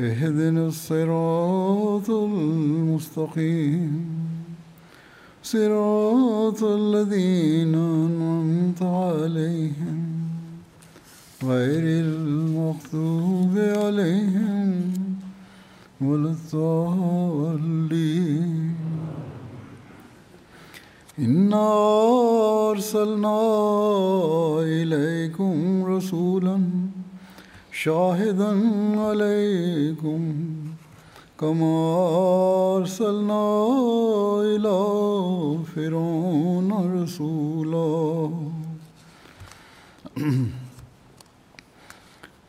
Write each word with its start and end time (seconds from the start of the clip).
اهدنا 0.00 0.66
الصراط 0.66 2.10
المستقيم. 2.10 4.06
صراط 5.42 6.62
الذين 6.62 7.74
أنعمت 7.74 8.82
عليهم. 8.82 10.02
غير 11.44 12.04
المغضوب 12.04 13.58
عليهم 13.58 14.92
ولا 16.00 16.30
الضالين. 16.30 17.56
إنا 21.18 21.72
أرسلنا 22.70 23.40
إليكم 24.60 25.84
رسولا 25.84 26.85
شاهدا 27.78 28.50
عليكم 29.04 30.22
كما 31.38 31.72
أرسلنا 32.78 33.40
إلى 34.44 34.78
فرعون 35.74 36.70
رسولا۔ 36.94 37.88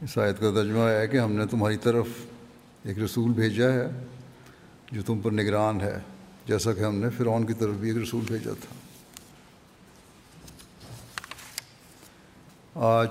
اس 0.01 0.17
آیت 0.17 0.39
کا 0.39 0.51
ترجمہ 0.51 0.87
ہے 0.89 1.07
کہ 1.07 1.17
ہم 1.17 1.31
نے 1.31 1.45
تمہاری 1.45 1.77
طرف 1.77 2.07
ایک 2.83 2.99
رسول 2.99 3.31
بھیجا 3.31 3.69
ہے 3.73 3.87
جو 4.91 5.01
تم 5.05 5.19
پر 5.19 5.31
نگران 5.31 5.81
ہے، 5.81 5.97
جیسا 6.47 6.73
کہ 6.73 6.79
ہم 6.79 6.95
نے 6.95 7.09
فرعون 7.09 7.45
کی 7.45 7.53
طرف 7.53 7.75
بھی 7.75 7.89
ایک 7.89 7.97
رسول 7.97 8.23
بھیجا 8.27 8.53
تھا۔ 8.61 8.73
آج 12.75 13.09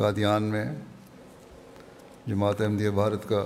قادیان 0.00 0.42
میں 0.42 0.64
جماعت 2.26 2.60
احمدیہ 2.60 2.90
بھارت 2.90 3.28
کا 3.28 3.44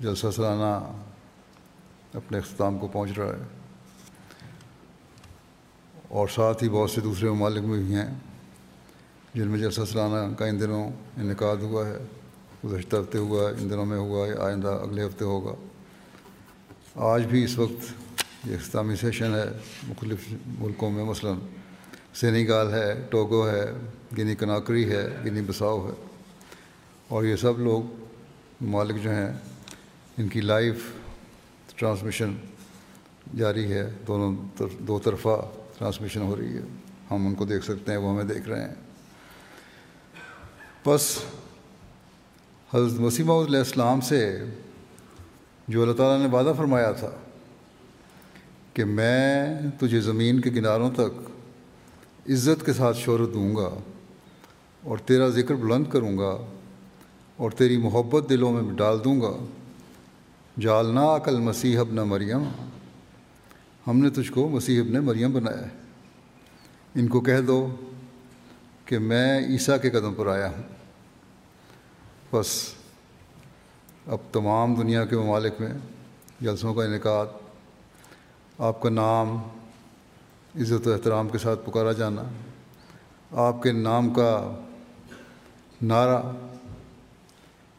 جلسہ 0.00 0.26
سالانہ 0.36 0.92
اپنے 2.14 2.38
اختتام 2.38 2.78
کو 2.78 2.88
پہنچ 2.88 3.18
رہا 3.18 3.26
ہے 3.26 3.42
اور 6.08 6.28
ساتھ 6.28 6.64
ہی 6.64 6.68
بہت 6.68 6.90
سے 6.90 7.00
دوسرے 7.00 7.30
ممالک 7.30 7.64
میں 7.64 7.78
بھی 7.78 7.94
ہیں 7.94 8.14
جن 9.34 9.48
میں 9.48 9.58
جلسہ 9.58 9.80
سالانہ 9.92 10.34
کا 10.34 10.46
ان 10.46 10.60
دنوں 10.60 10.90
انعقاد 11.16 11.56
ہوا 11.56 11.86
ہے، 11.86 11.98
گزشتہ 12.64 12.96
ہفتے 12.96 13.18
ہوا 13.18 13.50
ہے، 13.50 13.54
ان 13.58 13.70
دنوں 13.70 13.86
میں 13.86 13.98
ہوا 13.98 14.26
ہے، 14.26 14.32
آئندہ 14.38 14.68
اگلے 14.68 15.06
ہفتے 15.06 15.24
ہوگا۔ 15.24 15.54
آج 16.94 17.26
بھی 17.26 17.44
اس 17.44 17.58
وقت 17.58 17.92
یہ 18.46 18.54
اختتامی 18.54 18.96
سیشن 18.96 19.34
ہے 19.34 19.46
مختلف 19.88 20.34
ملکوں 20.46 20.90
میں، 20.90 21.04
مثلاً 21.04 21.34
سینیگال 22.14 22.72
ہے، 22.72 23.06
ٹوگو 23.10 23.48
ہے 23.48 23.64
گنی 24.18 24.34
کناکری 24.34 24.90
ہے 24.90 25.08
گنی 25.24 25.40
بساؤ 25.40 25.86
ہے۔ 25.86 26.04
اور 27.08 27.24
یہ 27.24 27.36
سب 27.36 27.58
لوگ 27.58 27.82
ممالک 28.60 29.02
جو 29.02 29.10
ہیں، 29.10 29.32
ان 30.18 30.28
کی 30.28 30.40
لائیو 30.40 30.74
ٹرانسمیشن 31.76 32.34
جاری 33.38 33.72
ہے۔ 33.72 33.90
دونوں 34.06 34.62
دو 34.78 34.98
طرفہ 34.98 35.48
ٹرانسمیشن 35.78 36.22
ہو 36.22 36.36
رہی 36.36 36.56
ہے۔ 36.56 36.62
ہم 37.10 37.26
ان 37.26 37.34
کو 37.34 37.44
دیکھ 37.44 37.64
سکتے 37.64 37.92
ہیں، 37.92 37.98
وہ 37.98 38.12
ہمیں 38.12 38.34
دیکھ 38.34 38.48
رہے 38.48 38.60
ہیں۔ 38.60 38.74
بس 40.86 41.18
حضرت 42.74 43.00
وسیم 43.00 43.30
علیہ 43.30 43.58
السلام 43.58 44.00
سے 44.00 44.44
جو 45.68 45.82
اللہ 45.82 45.92
تعالیٰ 45.92 46.26
نے 46.26 46.36
وعدہ 46.36 46.52
فرمایا 46.56 46.92
تھا 46.92 47.10
کہ 48.74 48.84
میں 48.84 49.46
تجھے 49.80 50.00
زمین 50.00 50.40
کے 50.40 50.50
کناروں 50.50 50.90
تک 50.90 51.30
عزت 52.28 52.66
کے 52.66 52.72
ساتھ 52.72 52.96
شہرت 52.96 53.34
دوں 53.34 53.56
گا 53.56 53.74
اور 54.82 54.98
تیرا 54.98 55.28
ذکر 55.28 55.54
بلند 55.54 55.84
کروں 55.90 56.18
گا 56.18 56.38
اور 57.36 57.50
تیری 57.50 57.76
محبت 57.76 58.30
دلوں 58.30 58.52
میں 58.52 58.74
ڈال 58.74 58.98
دوں 59.04 59.20
گا۔ 59.20 59.44
جالنا 60.60 61.16
عقل 61.16 61.38
مسیح 61.40 61.80
ابن 61.80 61.96
مریم۔ 61.96 62.42
ہم 63.86 63.98
نے 63.98 64.10
تجھ 64.10 64.32
کو 64.32 64.48
مسیح 64.48 64.80
ابن 64.80 64.92
مریم 64.92 65.32
بنایا 65.32 65.62
ہے۔ 65.62 65.70
ان 66.94 67.08
کو 67.08 67.20
کہہ 67.20 67.40
دو 67.40 67.76
کہ 68.84 68.98
میں 68.98 69.40
عیسیٰ 69.48 69.76
کے 69.82 69.90
قدم 69.90 70.14
پر 70.14 70.26
آیا 70.26 70.50
ہوں۔ 70.50 70.62
بس 72.32 72.74
اب 74.06 74.18
تمام 74.32 74.74
دنیا 74.74 75.04
کے 75.04 75.16
ممالک 75.16 75.52
میں 75.60 75.72
جلسوں 76.40 76.74
کا 76.74 76.84
انعقاد، 76.84 77.26
آپ 78.58 78.82
کا 78.82 78.90
نام 78.90 79.38
عزت 80.60 80.86
و 80.86 80.92
احترام 80.92 81.28
کے 81.28 81.38
ساتھ 81.38 81.60
پکارا 81.66 81.92
جانا، 81.92 82.22
آپ 83.32 83.62
کے 83.62 83.72
نام 83.72 84.10
کا 84.10 84.60
نعرہ، 85.82 86.22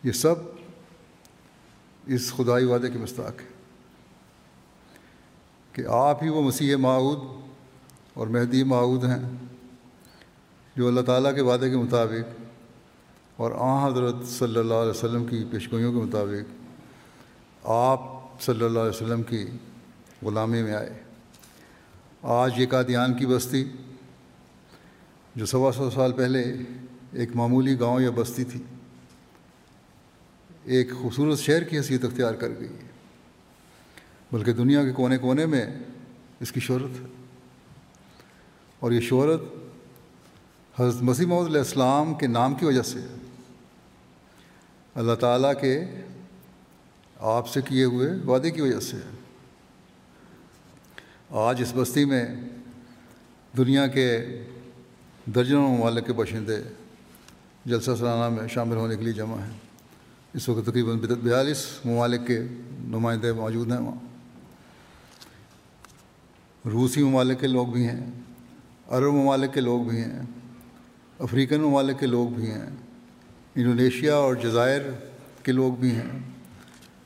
یہ 0.03 0.12
سب 0.12 0.36
اس 2.08 2.34
خدائی 2.34 2.66
وعدے 2.66 2.90
کے 2.90 3.00
مستاق 3.00 3.41
ہے 3.41 3.47
کہ 5.72 5.88
آپ 5.88 6.24
ہی 6.24 6.30
وہ 6.30 6.41
مسیح 6.41 6.75
معود 6.75 7.19
اور 8.13 8.28
مہدی 8.28 8.63
معود 8.63 9.03
ہیں 9.03 9.30
جو 10.75 10.88
اللہ 10.88 11.02
تعالیٰ 11.02 11.36
کے 11.36 11.42
وعدے 11.42 11.69
کے 11.69 11.78
مطابق 11.78 12.42
اور 13.38 13.52
آ 13.57 13.88
حضرت 13.88 14.16
صلی 14.28 14.59
اللہ 14.59 14.74
علیہ 14.74 14.90
وسلم 14.90 15.25
کی 15.25 15.46
پیشگوئیوں 15.52 15.94
کے 15.94 16.00
مطابق 16.00 16.53
آپ 17.63 18.00
صلی 18.42 18.66
اللہ 18.66 18.80
علیہ 18.80 18.90
وسلم 18.90 19.24
کی 19.24 19.46
غلامی 20.24 20.63
میں 20.63 20.74
آئے۔ 20.74 21.04
آج 22.28 22.53
یہ 22.58 22.66
قادیان 22.68 23.13
کی 23.13 23.25
بستی 23.25 23.69
جو 25.36 25.46
سوا 25.46 25.72
سو 25.72 25.90
سال 25.90 26.12
پہلے 26.12 26.56
ایک 27.13 27.30
معمولی 27.36 27.80
گاؤں 27.80 28.01
یا 28.01 28.10
بستی 28.16 28.44
تھی، 28.44 28.63
ایک 30.63 30.92
خوبصورت 30.92 31.39
شہر 31.39 31.63
کی 31.63 31.77
حیثیت 31.77 32.06
اختیار 32.06 32.33
کر 32.33 32.50
گئی 32.50 32.69
ہے۔ 32.69 32.89
بلکہ 34.31 34.54
دنیا 34.54 34.83
کے 34.83 34.92
کونے 34.92 35.18
کونے 35.18 35.45
میں 35.45 35.66
اس 36.39 36.51
کی 36.51 36.60
شہرت 36.60 37.01
ہے۔ 37.01 37.06
اور 38.80 38.92
یہ 38.92 39.00
شہرت 39.00 39.42
حضرت 40.80 41.01
مسیح 41.01 41.28
محمد 41.28 41.48
علیہ 41.48 41.60
السلام 41.60 42.13
کے 42.13 42.28
نام 42.28 42.56
کی 42.56 42.66
وجہ 42.66 42.81
سے 42.81 43.00
اللہ 44.95 45.13
تعالیٰ 45.13 45.54
کے 45.62 45.83
آپ 47.19 47.48
سے 47.48 47.62
کیے 47.62 47.83
ہوئے 47.83 48.12
وعدے 48.25 48.51
کی 48.51 48.62
وجہ 48.62 48.80
سے 48.80 48.98
ہے۔ 48.98 49.25
آج 51.30 51.62
اس 51.62 51.74
بستی 51.75 52.06
میں 52.06 52.36
دنیا 53.57 53.88
کے 53.88 54.25
درجنوں 55.25 55.77
ممالک 55.77 56.07
کے 56.07 56.13
باشندے 56.13 56.57
جلسہ 57.66 57.92
سالانہ 58.00 58.36
میں 58.36 58.48
شامل 58.48 58.75
ہونے 58.75 58.95
کے 58.95 59.04
لیے 59.04 59.13
جمع 59.13 59.38
ہیں۔ 59.38 59.51
اس 60.33 60.50
وقت 60.50 60.66
تقریباً 60.66 61.00
بیالیس 61.00 61.66
ممالک 61.86 62.27
کے 62.27 62.39
نمائندے 62.80 63.31
موجود 63.33 63.72
ہیں 63.72 63.80
وہاں۔ 63.80 64.06
روسی 66.69 67.04
ممالک 67.04 67.39
کے 67.39 67.48
لوگ 67.48 67.68
بھی 67.68 67.88
ہیں، 67.88 68.12
عرب 68.88 69.13
ممالک 69.13 69.54
کے 69.54 69.62
لوگ 69.62 69.83
بھی 69.83 69.98
ہیں، 69.98 70.21
افریقن 71.19 71.62
ممالک 71.62 72.00
کے 72.00 72.06
لوگ 72.06 72.30
بھی 72.30 72.51
ہیں، 72.51 72.69
انڈونیشیا 73.56 74.16
اور 74.16 74.36
جزائر 74.36 74.81
کے 75.44 75.51
لوگ 75.51 75.74
بھی 75.74 75.92
ہیں، 75.92 76.19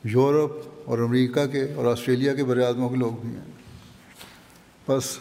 یورپ 0.03 0.51
اور 0.85 0.99
امریکہ 0.99 1.45
کے 1.45 1.73
اور 1.73 1.85
آسٹریلیا 1.85 2.35
کے 2.35 2.43
بر 2.43 2.57
اعظموں 2.57 2.89
کے 2.89 2.95
لوگ 2.95 3.11
بھی 3.21 3.29
ہیں۔ 3.29 3.58
بس 4.89 5.17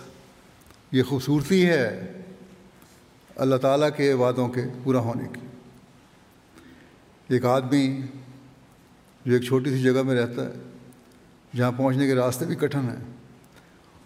یہ 0.93 1.03
خوبصورتی 1.03 1.67
ہے 1.67 2.12
اللہ 3.37 3.56
تعالیٰ 3.56 3.88
کے 3.97 4.12
وعدوں 4.12 4.49
کے 4.49 4.61
پورا 4.85 4.99
ہونے 4.99 5.29
کی۔ 5.32 5.47
ایک 7.29 7.44
آدمی 7.44 8.00
جو 9.26 9.32
ایک 9.32 9.43
چھوٹی 9.43 9.70
سی 9.70 9.82
جگہ 9.82 10.03
میں 10.03 10.15
رہتا 10.15 10.47
ہے، 10.47 10.53
جہاں 11.56 11.73
پہنچنے 11.73 12.06
کے 12.06 12.15
راستے 12.15 12.44
بھی 12.44 12.55
کٹھن 12.55 12.81
ہیں 12.81 13.05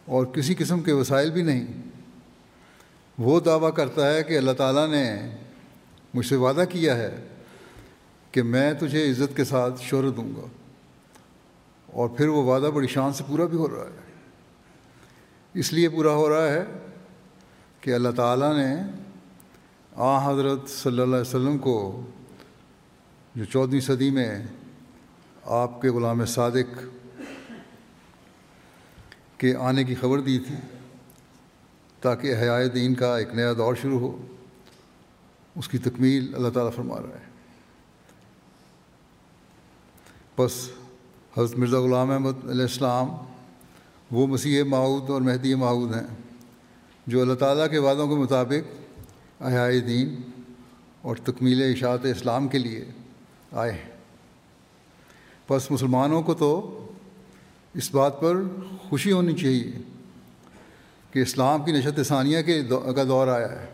اور 0.05 0.27
کسی 0.27 0.55
قسم 0.55 0.81
کے 0.81 0.93
وسائل 0.93 1.31
بھی 1.31 1.43
نہیں، 1.43 1.67
وہ 3.19 3.41
دعویٰ 3.41 3.75
کرتا 3.75 4.15
ہے 4.15 4.23
کہ 4.23 4.39
اللہ 4.39 4.53
تعالیٰ 4.53 4.91
نے 4.91 5.37
مجھ 6.15 6.27
سے 6.27 6.37
وعدہ 6.37 6.65
کیا 6.71 6.97
ہے 6.97 7.29
کہ 8.33 8.43
میں 8.43 8.73
تجھے 8.73 9.11
عزت 9.11 9.37
کے 9.37 9.45
ساتھ 9.45 9.83
شہرت 9.83 10.17
دوں 10.17 10.31
گا۔ 10.37 10.47
اور 11.87 12.09
پھر 12.09 12.29
وہ 12.29 12.45
وعدہ 12.45 12.71
بڑی 12.73 12.87
شان 12.87 13.13
سے 13.13 13.25
پورا 13.27 13.45
بھی 13.45 13.59
ہو 13.59 13.69
رہا 13.69 13.85
ہے۔ 13.85 14.02
اس 15.55 15.73
لیے 15.73 15.89
پورا 15.89 16.13
ہو 16.13 16.29
رہا 16.29 16.49
ہے 16.49 16.65
کہ 17.81 17.95
اللہ 17.95 18.09
تعالیٰ 18.17 18.57
نے 18.57 18.75
آ 19.97 20.31
حضرت 20.31 20.69
صلی 20.69 20.93
اللہ 20.93 21.17
علیہ 21.17 21.29
وسلم 21.29 21.59
کو 21.59 22.07
جو 23.35 23.45
چودھویں 23.45 23.81
صدی 23.81 24.11
میں 24.11 24.43
آپ 25.45 25.83
کے 25.83 25.89
غلام 25.89 26.25
صادق 26.25 26.81
کے 29.37 29.55
آنے 29.57 29.85
کی 29.85 29.95
خبر 29.95 30.21
دی 30.21 30.39
تھی 30.39 30.55
تاکہ 32.01 32.35
حیائے 32.37 32.69
دین 32.69 32.95
کا 32.95 33.19
ایک 33.19 33.35
نیا 33.35 33.53
دور 33.53 33.75
شروع 33.75 33.99
ہو، 33.99 34.27
اس 35.57 35.69
کی 35.69 35.79
تکمیل 35.79 36.35
اللہ 36.35 36.49
تعالیٰ 36.49 36.73
فرما 36.73 36.99
رہا 36.99 37.19
ہے۔ 37.19 37.31
بس 40.39 40.71
حضرت 41.39 41.59
مرزا 41.59 41.81
غلام 41.81 42.11
احمد 42.11 42.45
علیہ 42.51 42.63
السلام 42.63 43.09
وہ 44.13 44.27
مسیح 44.27 44.63
معود 44.63 45.11
اور 45.11 45.21
مہدی 45.21 45.55
معود 45.55 45.95
ہیں، 45.95 46.07
جو 47.07 47.21
اللہ 47.21 47.35
تعالیٰ 47.35 47.71
کے 47.71 47.79
وعدوں 47.79 48.09
کے 48.09 48.15
مطابق 48.15 48.83
احیائے 49.43 49.81
دین 49.81 50.17
اور 51.03 51.17
تکمیل 51.17 51.63
اشاعت 51.63 52.05
اسلام 52.05 52.49
کے 52.49 52.59
لیے 52.59 52.85
آئے 53.53 53.73
ہیں۔ 53.73 53.93
بس 55.51 55.71
مسلمانوں 55.71 56.23
کو 56.23 56.35
تو 56.35 56.79
اس 57.75 57.95
بات 57.95 58.21
پر 58.21 58.37
خوشی 58.89 59.13
ہونی 59.13 59.35
چاہیے 59.35 59.73
کہ 61.11 61.19
اسلام 61.19 61.65
کی 61.65 61.73
نشت 61.73 62.07
ثانیہ 62.07 62.43
کے 62.43 62.63
کا 62.97 63.05
دور 63.05 63.29
آیا 63.29 63.63
ہے 63.63 63.67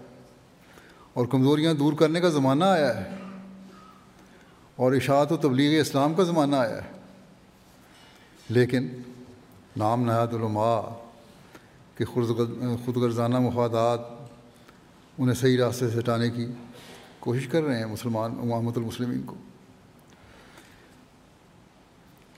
اور 1.14 1.26
کمزوریاں 1.26 1.75
دور 1.75 1.93
کرنے 1.93 2.20
کا 2.20 2.29
زمانہ 2.29 2.64
آیا 2.64 3.00
ہے 3.00 3.17
اور 4.76 4.93
اشاعت 4.93 5.32
و 5.32 5.37
تبلیغ 5.37 5.81
اسلام 5.81 6.14
کا 6.14 6.23
زمانہ 6.23 6.56
آیا 6.56 6.85
ہے۔ 6.85 6.90
لیکن 8.49 8.88
نام 9.78 10.02
نہاد 10.02 10.26
علماء 10.26 10.80
کہ 11.94 12.04
خود 12.84 12.96
غرضانہ 12.96 13.38
مفادات 13.38 14.00
انہیں 15.19 15.34
صحیح 15.34 15.58
راستے 15.58 15.90
سے 15.90 15.98
ہٹانے 15.98 16.30
کی 16.30 16.46
کوشش 17.20 17.46
کر 17.46 17.62
رہے 17.62 17.78
ہیں 17.78 17.86
مسلمان 17.86 18.30
محمد 18.32 18.76
المسلمین 18.76 19.22
کو۔ 19.22 19.34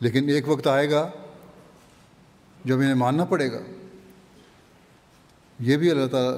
لیکن 0.01 0.29
ایک 0.29 0.49
وقت 0.49 0.67
آئے 0.67 0.91
گا 0.91 1.11
جب 2.65 2.77
انہیں 2.77 2.95
ماننا 2.95 3.25
پڑے 3.25 3.53
گا۔ 3.53 3.59
یہ 5.59 5.77
بھی 5.77 5.91
اللہ 5.91 6.07
تعالیٰ 6.07 6.33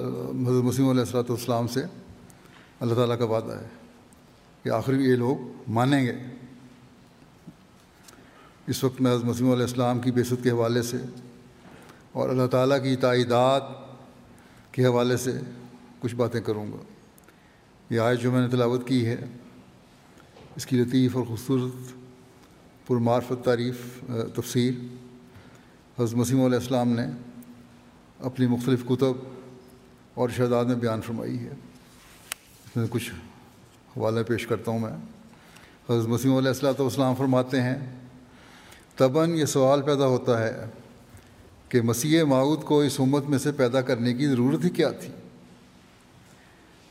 حضرت 0.47 0.63
مسلم 0.63 0.89
علیہ 0.89 1.01
السلاۃ 1.01 1.29
والسلام 1.29 1.67
سے 1.67 1.83
اللہ 2.79 2.93
تعالیٰ 2.93 3.19
کا 3.19 3.25
وعدہ 3.25 3.51
ہے 3.51 3.67
کہ 4.63 4.69
آخر 4.69 4.93
یہ 4.93 5.15
لوگ 5.15 5.37
مانیں 5.67 6.05
گے۔ 6.05 6.13
اس 8.67 8.83
وقت 8.83 9.01
میں 9.01 9.11
حضرت 9.11 9.25
مسیم 9.25 9.51
علیہ 9.51 9.61
السلام 9.61 9.99
کی 9.99 10.11
بیست 10.11 10.43
کے 10.43 10.49
حوالے 10.49 10.81
سے 10.81 10.97
اور 12.11 12.29
اللہ 12.29 12.47
تعالیٰ 12.47 12.83
کی 12.83 12.95
تعیدات 12.95 13.63
کے 14.71 14.85
حوالے 14.85 15.17
سے 15.17 15.39
کچھ 15.99 16.15
باتیں 16.15 16.41
کروں 16.41 16.71
گا۔ 16.71 16.77
یہ 17.89 17.99
آیت 17.99 18.19
جو 18.19 18.31
میں 18.31 18.41
نے 18.41 18.47
تلاوت 18.47 18.87
کی 18.87 19.05
ہے، 19.05 19.15
اس 20.55 20.65
کی 20.65 20.77
لطیف 20.77 21.15
اور 21.15 21.23
خوبصورت 21.23 21.93
پرمعرفت 22.87 23.45
تعریف 23.45 24.03
تفسیر 24.35 24.73
حضرت 25.99 26.13
مسیم 26.13 26.41
علیہ 26.41 26.57
السلام 26.57 26.89
نے 26.89 27.05
اپنی 28.19 28.47
مختلف 28.47 28.85
کتب 28.85 29.13
اور 30.13 30.29
ارشادات 30.29 30.65
میں 30.65 30.75
بیان 30.75 31.01
فرمائی 31.01 31.39
ہے۔ 31.39 31.49
اس 32.65 32.75
میں 32.75 32.87
کچھ 32.89 33.11
حوالے 33.97 34.23
پیش 34.23 34.47
کرتا 34.47 34.71
ہوں 34.71 34.79
میں۔ 34.79 34.93
حضرت 35.89 36.07
مسیم 36.07 36.35
علیہ 36.35 36.47
السلّۃ 36.47 36.79
والسلام 36.79 37.15
فرماتے 37.15 37.61
ہیں 37.61 38.02
تباً 38.95 39.35
یہ 39.35 39.45
سوال 39.45 39.81
پیدا 39.81 40.05
ہوتا 40.05 40.47
ہے 40.47 40.65
کہ 41.69 41.81
مسیح 41.81 42.23
معود 42.23 42.63
کو 42.63 42.81
اس 42.81 42.99
امت 42.99 43.25
میں 43.25 43.37
سے 43.37 43.51
پیدا 43.51 43.81
کرنے 43.81 44.13
کی 44.13 44.27
ضرورت 44.27 44.65
ہی 44.65 44.69
کیا 44.69 44.89
تھی؟ 44.89 45.13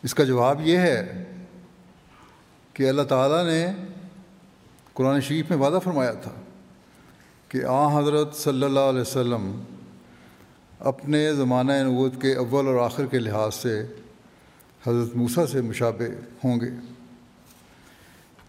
اس 0.02 0.14
کا 0.14 0.24
جواب 0.24 0.66
یہ 0.66 0.78
ہے 0.78 1.24
کہ 2.72 2.88
اللہ 2.88 3.02
تعالیٰ 3.02 3.44
نے 3.44 3.72
قرآن 4.92 5.20
شریف 5.20 5.50
میں 5.50 5.58
وعدہ 5.58 5.78
فرمایا 5.84 6.12
تھا 6.12 6.30
کہ 7.48 7.64
آ 7.64 7.98
حضرت 7.98 8.36
صلی 8.36 8.62
اللہ 8.62 8.80
علیہ 8.80 9.00
وسلم 9.00 9.62
اپنے 10.78 11.34
زمانہ 11.34 11.72
نبوت 11.72 12.22
کے 12.22 12.34
اول 12.34 12.66
اور 12.66 12.74
آخر 12.74 13.06
کے 13.06 13.18
لحاظ 13.18 13.54
سے 13.54 13.82
حضرت 14.86 15.16
موسیٰ 15.16 15.46
سے 15.46 15.60
مشابہ 15.60 16.04
ہوں 16.44 16.60
گے۔ 16.60 16.70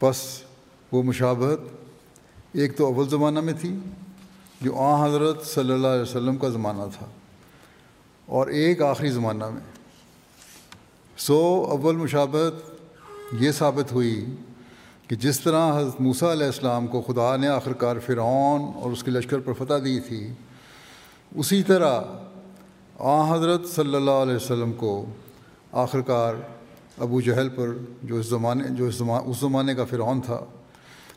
بس 0.02 0.44
وہ 0.92 1.04
مشابہت 1.04 1.60
ایک 2.54 2.76
تو 2.78 2.86
اول 2.86 3.10
زمانہ 3.10 3.40
میں 3.42 3.54
تھی، 3.62 3.76
جو 4.62 4.76
آ 4.78 5.06
حضرت 5.06 5.46
صلی 5.46 5.74
اللہ 5.74 5.88
علیہ 5.88 6.02
وسلم 6.02 6.36
کا 6.38 6.50
زمانہ 6.50 6.84
تھا، 6.98 7.06
اور 8.28 8.48
ایک 8.50 8.82
آخری 8.82 9.10
زمانہ 9.12 9.50
میں۔ 9.50 9.62
سو 11.18 11.40
اول 11.72 11.96
مشابہت 11.96 13.42
یہ 13.42 13.52
ثابت 13.52 13.92
ہوئی 13.92 14.26
کہ 15.08 15.16
جس 15.16 15.40
طرح 15.40 15.78
حضرت 15.78 16.02
موسیٰ 16.02 16.30
علیہ 16.32 16.46
السلام 16.46 16.88
کو 16.88 17.02
خدا 17.02 17.36
نے 17.38 17.48
آخر 17.48 17.74
کار 17.74 18.00
فرعون 18.06 18.72
اور 18.76 18.92
اس 18.92 19.04
کے 19.04 19.12
لشکر 19.12 19.40
پر 19.40 19.54
فتح 19.54 19.84
دی 19.86 20.00
تھی، 20.00 20.28
اسی 21.32 21.62
طرح 21.64 22.02
آ 23.00 23.22
حضرت 23.30 23.68
صلی 23.68 23.96
اللہ 23.96 24.24
علیہ 24.24 24.36
وسلم 24.36 24.74
کو 24.78 25.06
آخر 25.84 26.02
کار 26.08 26.36
ابو 27.02 27.22
جہل 27.22 27.50
پر 27.50 27.74
جو 28.04 28.16
اس 28.16 28.26
زمانے، 28.26 28.64
جو 28.70 28.86
اس 28.86 28.96
زمان 28.96 29.22
اس 29.26 29.38
زمانے 29.40 29.76
کا 29.76 29.86
فرعون 29.86 30.22
تھا 30.22 30.40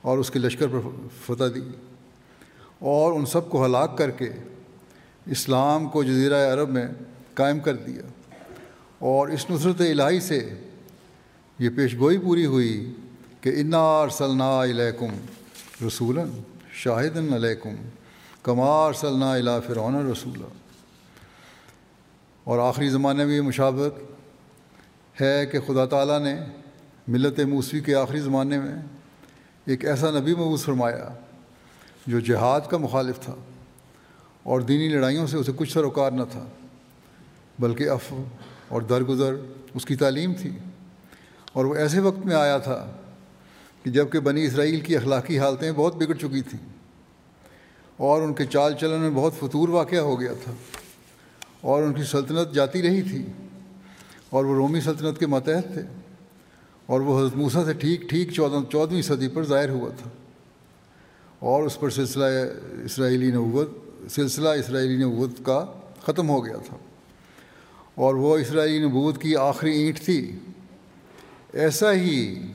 اور 0.07 0.19
اس 0.19 0.31
کے 0.31 0.39
لشکر 0.39 0.69
پر 0.69 0.89
فتح 1.25 1.49
دی 1.55 1.61
اور 2.91 3.13
ان 3.13 3.25
سب 3.27 3.49
کو 3.51 3.65
ہلاک 3.65 3.97
کر 3.99 4.11
کے 4.11 4.29
اسلام 5.27 5.89
کو 5.89 6.03
جزیرہ 6.03 6.43
عرب 6.53 6.69
میں 6.69 6.87
قائم 7.35 7.61
کر 7.61 7.77
دیا 7.77 8.03
اور 9.07 9.29
اس 9.29 9.49
نصرت 9.51 9.81
الہی 9.81 10.21
سے 10.21 10.39
یہ 11.59 11.69
پیش 11.77 11.97
گوئی 11.99 12.19
پوری 12.19 12.47
ہوئی 12.47 12.93
کہ 13.41 13.53
انار 13.57 14.09
صلی 14.09 14.71
علیکم 14.71 15.17
رسول 15.87 16.19
شاہد 16.75 17.17
علیکم 17.35 17.75
کمار 18.43 18.93
صلی 18.93 19.23
اللہ 19.23 19.59
فرعون 19.67 20.11
رسول 20.11 20.43
اور 22.47 22.59
آخری 22.59 22.89
زمانے 22.89 23.25
میں 23.25 23.37
یہ 23.37 23.41
مشابت 23.41 23.99
ہے 25.17 25.47
کہ 25.47 25.61
خدا 25.67 25.85
تعالیٰ 25.87 26.21
نے 26.21 26.35
ملت 27.09 27.41
موسوی 27.49 27.81
کے 27.81 27.95
آخری 27.95 28.21
زمانے 28.21 28.59
میں 28.59 28.75
ایک 29.67 29.85
ایسا 29.85 30.11
نبی 30.11 30.33
مبوس 30.35 30.65
فرمایا 30.65 31.09
جو 32.07 32.21
جہاد 32.21 32.61
کا 32.71 32.79
مخالف 32.79 33.21
تھا 33.21 33.35
اور 34.43 34.61
دینی 34.61 34.89
لڑائیوں 34.89 35.27
سے 35.27 35.37
اسے 35.37 35.53
کچھ 35.57 35.73
سروکار 35.73 36.11
نہ 36.11 36.23
تھا، 36.31 36.47
بلکہ 37.59 37.91
اف 37.91 38.13
اور 38.69 38.83
درگزر 38.83 39.35
اس 39.75 39.85
کی 39.85 39.97
تعلیم 39.97 40.33
تھی۔ 40.35 40.51
اور 41.53 41.65
وہ 41.65 41.75
ایسے 41.75 42.01
وقت 42.01 42.27
میں 42.27 42.35
آیا 42.35 42.59
تھا 42.59 42.91
کہ 43.83 43.91
جبکہ 43.91 44.21
بنی 44.21 44.45
اسرائیل 44.45 44.81
کی 44.81 44.97
اخلاقی 44.97 45.39
حالتیں 45.39 45.73
بہت 45.73 45.97
بگڑ 45.97 46.15
چکی 46.15 46.41
تھیں 46.41 46.67
اور 47.97 48.23
ان 48.23 48.35
کے 48.35 48.47
چال 48.47 48.75
چلن 48.75 49.01
میں 49.01 49.11
بہت 49.11 49.35
فطور 49.41 49.69
واقعہ 49.69 49.99
ہو 49.99 50.21
گیا 50.21 50.33
تھا 50.45 50.53
اور 51.61 51.83
ان 51.83 51.93
کی 51.93 52.03
سلطنت 52.03 52.55
جاتی 52.55 52.83
رہی 52.83 53.03
تھی 53.03 53.27
اور 54.31 54.45
وہ 54.45 54.55
رومی 54.55 54.81
سلطنت 54.81 55.19
کے 55.19 55.27
ماتحت 55.27 55.73
تھے۔ 55.73 55.83
اور 56.87 57.01
وہ 57.01 57.21
حضرت 57.21 57.37
موسیٰ 57.37 57.65
سے 57.65 57.73
ٹھیک 57.73 58.01
ٹھیک 58.01 58.31
چودہ 58.31 58.71
چودھویں 58.73 59.03
صدی 59.03 59.29
پر 59.29 59.43
ظاہر 59.43 59.69
ہوا 59.69 59.91
تھا۔ 59.91 60.11
اور 61.39 61.63
اس 61.63 61.81
پر 61.81 61.91
سلسلہ 61.91 62.25
اسرائیلی 62.85 63.31
نبوت، 63.31 63.71
سلسلہ 64.11 64.49
اسرائیلی 64.49 65.05
نبوت 65.05 65.31
کا 65.43 65.67
ختم 66.03 66.29
ہو 66.29 66.47
گیا 66.47 66.57
تھا۔ 66.67 66.77
اور 67.95 68.15
وہ 68.15 68.39
اسرائیلی 68.39 68.87
نبوت 68.87 69.23
کی 69.23 69.37
آخری 69.37 69.79
اینٹ 69.79 70.01
تھی۔ 70.01 70.39
ایسا 71.53 71.93
ہی 71.93 72.47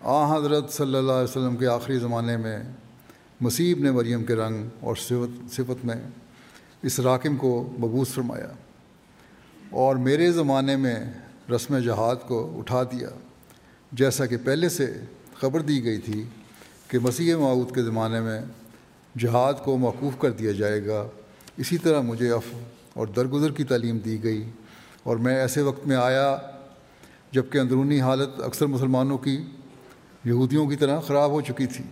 آ 0.00 0.36
حضرت 0.36 0.72
صلی 0.72 0.94
اللہ 0.94 1.12
علیہ 1.12 1.30
وسلم 1.30 1.56
کے 1.56 1.66
آخری 1.66 1.98
زمانے 1.98 2.36
میں 2.36 2.58
مسیب 3.40 3.78
نے 3.78 3.90
مریم 3.90 4.24
کے 4.24 4.34
رنگ 4.34 4.68
اور 4.80 4.96
صفت 4.96 5.54
صفت 5.54 5.84
میں 5.84 5.96
اس 6.82 7.00
راکم 7.00 7.36
کو 7.36 7.72
مبوس 7.78 8.08
فرمایا 8.08 8.48
اور 9.70 9.96
میرے 9.96 10.32
زمانے 10.32 10.76
میں 10.76 10.96
رسم 11.50 11.78
جہاد 11.78 12.16
کو 12.28 12.58
اٹھا 12.58 12.82
دیا۔ 12.82 13.08
جیسا 13.98 14.26
کہ 14.26 14.36
پہلے 14.44 14.68
سے 14.68 14.92
خبر 15.34 15.60
دی 15.60 15.84
گئی 15.84 15.98
تھی 15.98 16.22
کہ 16.88 16.98
مسیح 16.98 17.34
معود 17.36 17.74
کے 17.74 17.82
زمانے 17.82 18.20
میں 18.20 18.40
جہاد 19.18 19.54
کو 19.64 19.76
موقوف 19.76 20.18
کر 20.18 20.30
دیا 20.30 20.52
جائے 20.52 20.86
گا، 20.86 21.06
اسی 21.56 21.78
طرح 21.78 22.00
مجھے 22.00 22.30
اف 22.30 22.54
اور 22.94 23.06
درگزر 23.06 23.52
کی 23.52 23.64
تعلیم 23.64 23.98
دی 23.98 24.22
گئی 24.22 24.50
اور 25.02 25.16
میں 25.16 25.36
ایسے 25.36 25.62
وقت 25.62 25.86
میں 25.86 25.96
آیا 25.96 26.36
جبکہ 27.32 27.58
اندرونی 27.58 28.00
حالت 28.00 28.42
اکثر 28.42 28.66
مسلمانوں 28.66 29.18
کی 29.18 29.38
یہودیوں 30.24 30.66
کی 30.66 30.76
طرح 30.76 31.00
خراب 31.00 31.30
ہو 31.30 31.40
چکی 31.40 31.66
تھی 31.66 31.84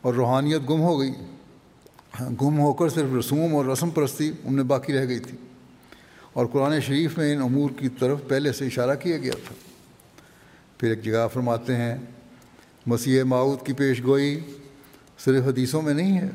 اور 0.00 0.14
روحانیت 0.14 0.70
گم 0.70 0.80
ہو 0.80 1.00
گئی۔ 1.00 1.12
گم 2.20 2.58
ہو 2.60 2.72
کر 2.72 2.88
صرف 2.88 3.14
رسوم 3.18 3.54
اور 3.54 3.64
رسم 3.64 3.90
پرستی 3.90 4.32
ان 4.44 4.54
میں 4.54 4.64
باقی 4.64 4.92
رہ 4.92 5.06
گئی 5.08 5.18
تھی 5.18 5.36
اور 6.32 6.46
قرآن 6.46 6.80
شریف 6.80 7.18
میں 7.18 7.32
ان 7.34 7.42
امور 7.42 7.70
کی 7.78 7.88
طرف 7.88 8.18
پہلے 8.28 8.52
سے 8.52 8.66
اشارہ 8.66 8.94
کیا 8.94 9.18
گیا 9.18 9.32
تھا۔ 9.48 9.54
پھر 10.82 10.90
ایک 10.90 11.02
جگہ 11.02 11.28
فرماتے 11.32 11.76
ہیں، 11.76 11.98
مسیح 12.86 13.22
معود 13.22 13.66
کی 13.66 13.72
پیش 13.72 14.02
گوئی 14.02 14.40
صرف 15.18 15.44
حدیثوں 15.44 15.82
میں 15.82 15.94
نہیں 15.94 16.18
ہے، 16.18 16.28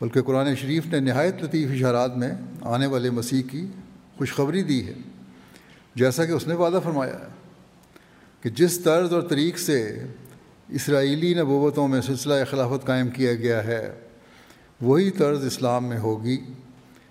بلکہ 0.00 0.22
قرآن 0.22 0.54
شریف 0.54 0.86
نے 0.86 1.00
نہایت 1.00 1.42
لطیف 1.42 1.70
اشارات 1.70 2.16
میں 2.16 2.30
آنے 2.60 2.86
والے 2.86 3.10
مسیح 3.10 3.42
کی 3.50 3.66
خوشخبری 4.18 4.62
دی 4.62 4.86
ہے۔ 4.86 4.92
جیسا 5.94 6.24
کہ 6.24 6.32
اس 6.32 6.46
نے 6.46 6.54
وعدہ 6.54 6.80
فرمایا 6.84 7.14
ہے 7.14 7.26
کہ 8.40 8.50
جس 8.50 8.80
طرز 8.80 9.12
اور 9.12 9.22
طریق 9.22 9.58
سے 9.58 10.04
اسرائیلی 10.68 11.34
نبوتوں 11.34 11.88
میں 11.88 12.00
سلسلہ 12.00 12.34
خلافت 12.50 12.86
قائم 12.86 13.08
کیا 13.08 13.34
گیا 13.34 13.64
ہے، 13.64 13.94
وہی 14.80 15.10
طرز 15.10 15.44
اسلام 15.44 15.86
میں 15.86 15.98
ہوگی۔ 15.98 16.38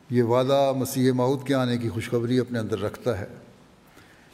یہ 0.10 0.24
وعدہ 0.24 0.74
مسیح 0.77 1.12
معود 1.12 1.48
کے 1.48 1.53
آنے 1.55 1.77
کی 1.77 1.89
خوشخبری 1.89 2.39
اپنے 2.39 2.60
اندر 2.60 2.79
رکھتا 2.79 3.20
ہے۔ 3.20 3.27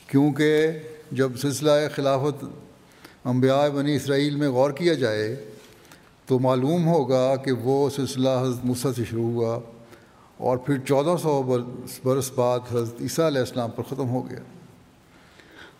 کیونکہ 0.07 0.71
جب 1.11 1.37
سلسلہ 1.37 1.71
خلافت 1.95 2.45
انبیاء 3.25 3.67
بنی 3.69 3.95
اسرائیل 3.95 4.35
میں 4.35 4.49
غور 4.49 4.71
کیا 4.71 4.93
جائے، 4.93 5.45
تو 6.25 6.39
معلوم 6.39 6.87
ہوگا 6.87 7.35
کہ 7.35 7.51
وہ 7.51 7.89
سلسلہ 7.89 8.29
حضرت 8.41 8.65
مصع 8.65 8.89
سے 8.95 9.03
شروع 9.09 9.31
ہوا 9.31 9.59
اور 10.37 10.57
پھر 10.57 10.77
چودہ 10.77 11.15
سو 11.21 11.59
برس 12.03 12.31
بعد 12.35 12.59
حضرت 12.71 13.01
عیسیٰ 13.01 13.25
علیہ 13.25 13.39
السلام 13.39 13.71
پر 13.71 13.83
ختم 13.83 14.09
ہو 14.09 14.29
گیا۔ 14.29 14.39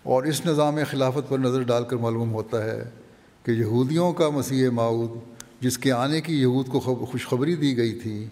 اور 0.03 0.24
اس 0.24 0.45
نظام 0.45 0.77
خلافت 0.91 1.29
پر 1.29 1.38
نظر 1.38 1.62
ڈال 1.62 1.83
کر 1.83 1.95
معلوم 1.95 2.33
ہوتا 2.33 2.63
ہے 2.63 2.83
کہ 3.43 3.51
یہودیوں 3.51 4.13
کا 4.13 4.29
مسیح 4.29 4.69
معود 4.69 5.12
جس 5.62 5.77
کے 5.77 5.91
آنے 5.91 6.21
کی 6.21 6.41
یہود 6.41 6.67
کو 6.67 6.79
خوشخبری 6.79 7.55
دی 7.55 7.77
گئی 7.77 7.93
تھی، 7.93 8.25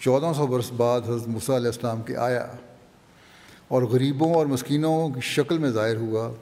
چودہ 0.00 0.32
سو 0.36 0.46
برس 0.46 0.72
بعد 0.72 1.00
حضرت 1.00 1.28
مصع 1.28 1.56
علیہ 1.56 1.66
السلام 1.66 2.02
کے 2.02 2.16
آیا۔ 2.16 2.46
اور 3.68 3.82
غریبوں 3.82 4.34
اور 4.34 4.46
مسکینوں 4.46 5.08
کی 5.08 5.20
شکل 5.20 5.58
میں 5.58 5.70
ظاہر 5.70 5.96
ہوا 5.96 6.32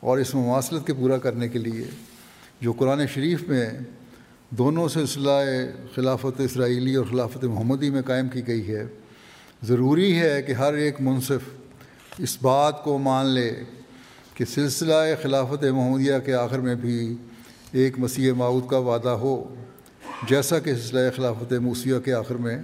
اور 0.00 0.18
اس 0.18 0.34
مواصلت 0.34 0.86
کے 0.86 0.94
پورا 0.94 1.18
کرنے 1.18 1.48
کے 1.48 1.58
لیے 1.58 1.84
جو 2.60 2.72
قرآن 2.72 3.06
شریف 3.06 3.42
میں 3.48 3.70
دونوں 4.50 4.88
سلسلہ 4.88 5.30
خلافت 5.94 6.40
اسرائیلی 6.40 6.94
اور 6.94 7.04
خلافت 7.10 7.44
محمدی 7.44 7.90
میں 7.90 8.02
قائم 8.02 8.28
کی 8.28 8.46
گئی 8.46 8.68
ہے، 8.68 8.86
ضروری 9.62 10.18
ہے 10.18 10.42
کہ 10.42 10.52
ہر 10.52 10.74
ایک 10.74 11.00
منصف 11.00 11.48
اس 12.18 12.36
بات 12.42 12.84
کو 12.84 12.98
مان 12.98 13.26
لے 13.26 13.50
کہ 14.34 14.44
سلسلہ 14.44 14.94
خلافت 15.22 15.64
محمدیہ 15.64 16.18
کے 16.24 16.34
آخر 16.34 16.58
میں 16.58 16.74
بھی 16.74 17.16
ایک 17.72 17.98
مسیح 17.98 18.32
معود 18.32 18.68
کا 18.68 18.78
وعدہ 18.78 19.08
ہو، 19.08 19.54
جیسا 20.28 20.58
کہ 20.58 20.74
سلسلہ 20.74 21.10
خلافت 21.16 21.52
موسیہ 21.52 21.98
کے 21.98 22.12
آخر 22.12 22.34
میں 22.34 22.58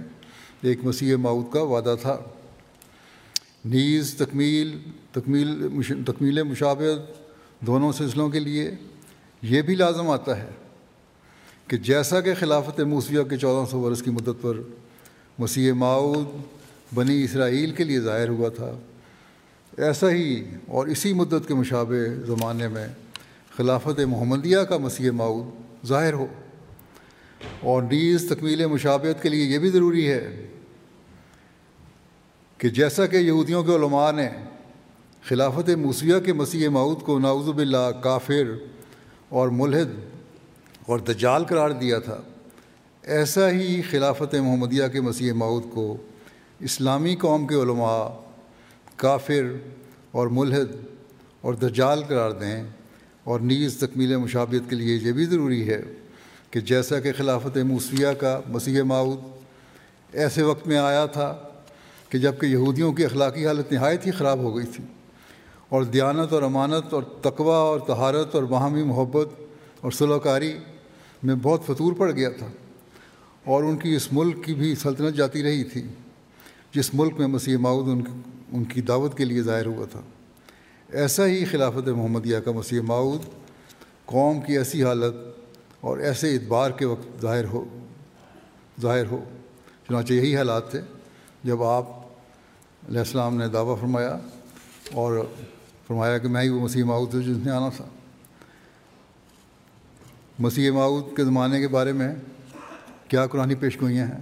ایک 0.61 0.79
مسیح 0.83 1.15
معود 1.15 1.53
کا 1.53 1.61
وعدہ 1.61 1.95
تھا۔ 2.01 2.17
نیز 3.65 4.15
تکمیل 4.15 4.77
تکمیل 5.11 5.67
تکمیل 6.05 6.43
مشابت 6.43 7.21
دونوں 7.67 7.91
سلسلوں 7.91 8.29
کے 8.29 8.39
لیے 8.39 8.71
یہ 9.41 9.61
بھی 9.61 9.75
لازم 9.75 10.09
آتا 10.09 10.37
ہے 10.37 10.49
کہ 11.67 11.77
جیسا 11.77 12.21
کہ 12.21 12.33
خلافت 12.39 12.79
موسیہ 12.79 13.23
کے 13.23 13.37
چودہ 13.37 13.69
سو 13.69 13.81
برس 13.81 14.01
کی 14.01 14.11
مدت 14.11 14.41
پر 14.41 14.57
مسیح 15.39 15.73
معود 15.73 16.27
بنی 16.95 17.23
اسرائیل 17.23 17.71
کے 17.71 17.83
لیے 17.83 17.99
ظاہر 17.99 18.29
ہوا 18.29 18.49
تھا، 18.49 18.71
ایسا 19.77 20.11
ہی 20.11 20.43
اور 20.67 20.87
اسی 20.87 21.13
مدت 21.13 21.47
کے 21.47 21.53
مشابہ 21.53 22.25
زمانے 22.27 22.67
میں 22.67 22.87
خلافت 23.57 23.99
محمدیہ 23.99 24.57
کا 24.57 24.77
مسیح 24.77 25.11
معود 25.11 25.87
ظاہر 25.87 26.13
ہو۔ 26.13 26.27
اور 27.59 27.83
نیز 27.83 28.27
تکمیل 28.29 28.65
مشابت 28.65 29.23
کے 29.23 29.29
لیے 29.29 29.43
یہ 29.43 29.57
بھی 29.57 29.69
ضروری 29.69 30.07
ہے 30.07 30.47
کہ 32.63 32.69
جیسا 32.69 33.05
کہ 33.05 33.17
یہودیوں 33.17 33.63
کے 33.63 33.75
علماء 33.75 34.11
نے 34.11 34.27
خلافت 35.29 35.69
موسیہ 35.69 36.19
کے 36.25 36.33
مسیح 36.33 36.69
معود 36.69 37.01
کو 37.01 37.19
ناوز 37.19 37.47
باللہ 37.49 37.91
کافر 38.03 38.53
اور 39.29 39.49
ملحد 39.49 39.91
اور 40.87 40.99
دجال 40.99 41.43
قرار 41.43 41.69
دیا 41.69 41.99
تھا، 41.99 42.17
ایسا 43.03 43.49
ہی 43.51 43.81
خلافت 43.81 44.35
محمدیہ 44.35 44.87
کے 44.93 45.01
مسیح 45.01 45.33
معود 45.33 45.63
کو 45.73 45.97
اسلامی 46.59 47.15
قوم 47.15 47.47
کے 47.47 47.55
علماء 47.55 48.07
کافر 48.95 49.53
اور 50.11 50.27
ملحد 50.27 50.75
اور 51.41 51.53
دجال 51.53 52.03
قرار 52.03 52.31
دیں 52.31 52.63
اور 53.23 53.39
نیز 53.39 53.77
تکمیل 53.77 54.17
مشابت 54.17 54.69
کے 54.69 54.75
لیے 54.75 54.99
یہ 55.03 55.11
بھی 55.11 55.25
ضروری 55.25 55.69
ہے 55.69 55.81
کہ 56.51 56.59
جیسا 56.59 56.99
کہ 56.99 57.11
خلافت 57.17 57.57
موسیہ 57.57 58.19
کا 58.19 58.39
مسیح 58.47 58.83
معود 58.83 59.19
ایسے 60.13 60.41
وقت 60.41 60.67
میں 60.67 60.77
آیا 60.77 61.05
تھا 61.05 61.33
کہ 62.13 62.19
جبکہ 62.19 62.45
یہودیوں 62.45 62.93
کی 62.93 63.05
اخلاقی 63.05 63.47
حالت 63.47 63.71
نہایت 63.71 64.05
ہی 64.05 64.11
خراب 64.11 64.39
ہو 64.39 64.57
گئی 64.57 64.65
تھی 64.65 64.83
اور 65.69 65.83
دیانت 65.83 66.33
اور 66.33 66.43
امانت 66.43 66.93
اور 66.93 67.03
تقوی 67.03 67.51
اور 67.51 67.79
تہارت 67.79 68.35
اور 68.35 68.43
باہمی 68.43 68.83
محبت 68.83 69.27
اور 69.81 69.91
سلوکاری 69.91 70.57
میں 71.23 71.35
بہت 71.35 71.61
فطور 71.65 71.93
پڑ 71.93 72.11
گیا 72.11 72.29
تھا 72.29 72.47
اور 73.45 73.63
ان 73.63 73.77
کی 73.77 73.95
اس 73.95 74.13
ملک 74.13 74.45
کی 74.45 74.53
بھی 74.53 74.75
سلطنت 74.75 75.15
جاتی 75.15 75.43
رہی 75.43 75.63
تھی 75.63 75.87
جس 76.73 76.93
ملک 76.93 77.13
میں 77.19 77.27
مسیح 77.27 77.57
معود 77.57 77.87
ان 77.87 78.21
ان 78.51 78.63
کی 78.63 78.81
دعوت 78.81 79.17
کے 79.17 79.25
لیے 79.25 79.41
ظاہر 79.41 79.65
ہوا 79.65 79.85
تھا۔ 79.91 80.01
ایسا 80.89 81.25
ہی 81.25 81.45
خلافت 81.45 81.87
محمدیہ 81.87 82.39
کا 82.39 82.51
مسیح 82.51 82.81
معود 82.81 83.21
قوم 84.05 84.41
کی 84.41 84.57
ایسی 84.57 84.83
حالت 84.83 85.15
اور 85.81 85.97
ایسے 85.97 86.35
اتبار 86.35 86.71
کے 86.71 86.85
وقت 86.85 87.21
ظاہر 87.21 87.45
ہو 87.45 87.65
ظاہر 88.81 89.05
ہو۔ 89.05 89.23
چنانچہ 89.87 90.13
یہی 90.13 90.37
حالات 90.37 90.71
تھے 90.71 90.81
جب 91.43 91.63
آپ 91.63 92.02
علیہ 92.87 92.99
السلام 92.99 93.37
نے 93.37 93.47
دعویٰ 93.47 93.79
فرمایا 93.79 94.17
اور 94.93 95.25
فرمایا 95.87 96.17
کہ 96.17 96.27
میں 96.27 96.41
ہی 96.41 96.49
وہ 96.49 96.59
مسیح 96.59 96.83
معود 96.83 97.13
جس 97.13 97.45
نے 97.45 97.51
آنا 97.51 97.69
تھا۔ 97.75 97.85
مسیح 100.39 100.71
معود 100.71 101.15
کے 101.15 101.25
زمانے 101.25 101.59
کے 101.59 101.67
بارے 101.67 101.91
میں 101.91 102.15
کیا 103.07 103.27
قرآن 103.27 103.55
پیش 103.55 103.81
گوئیاں 103.81 104.05
ہیں؟ 104.05 104.21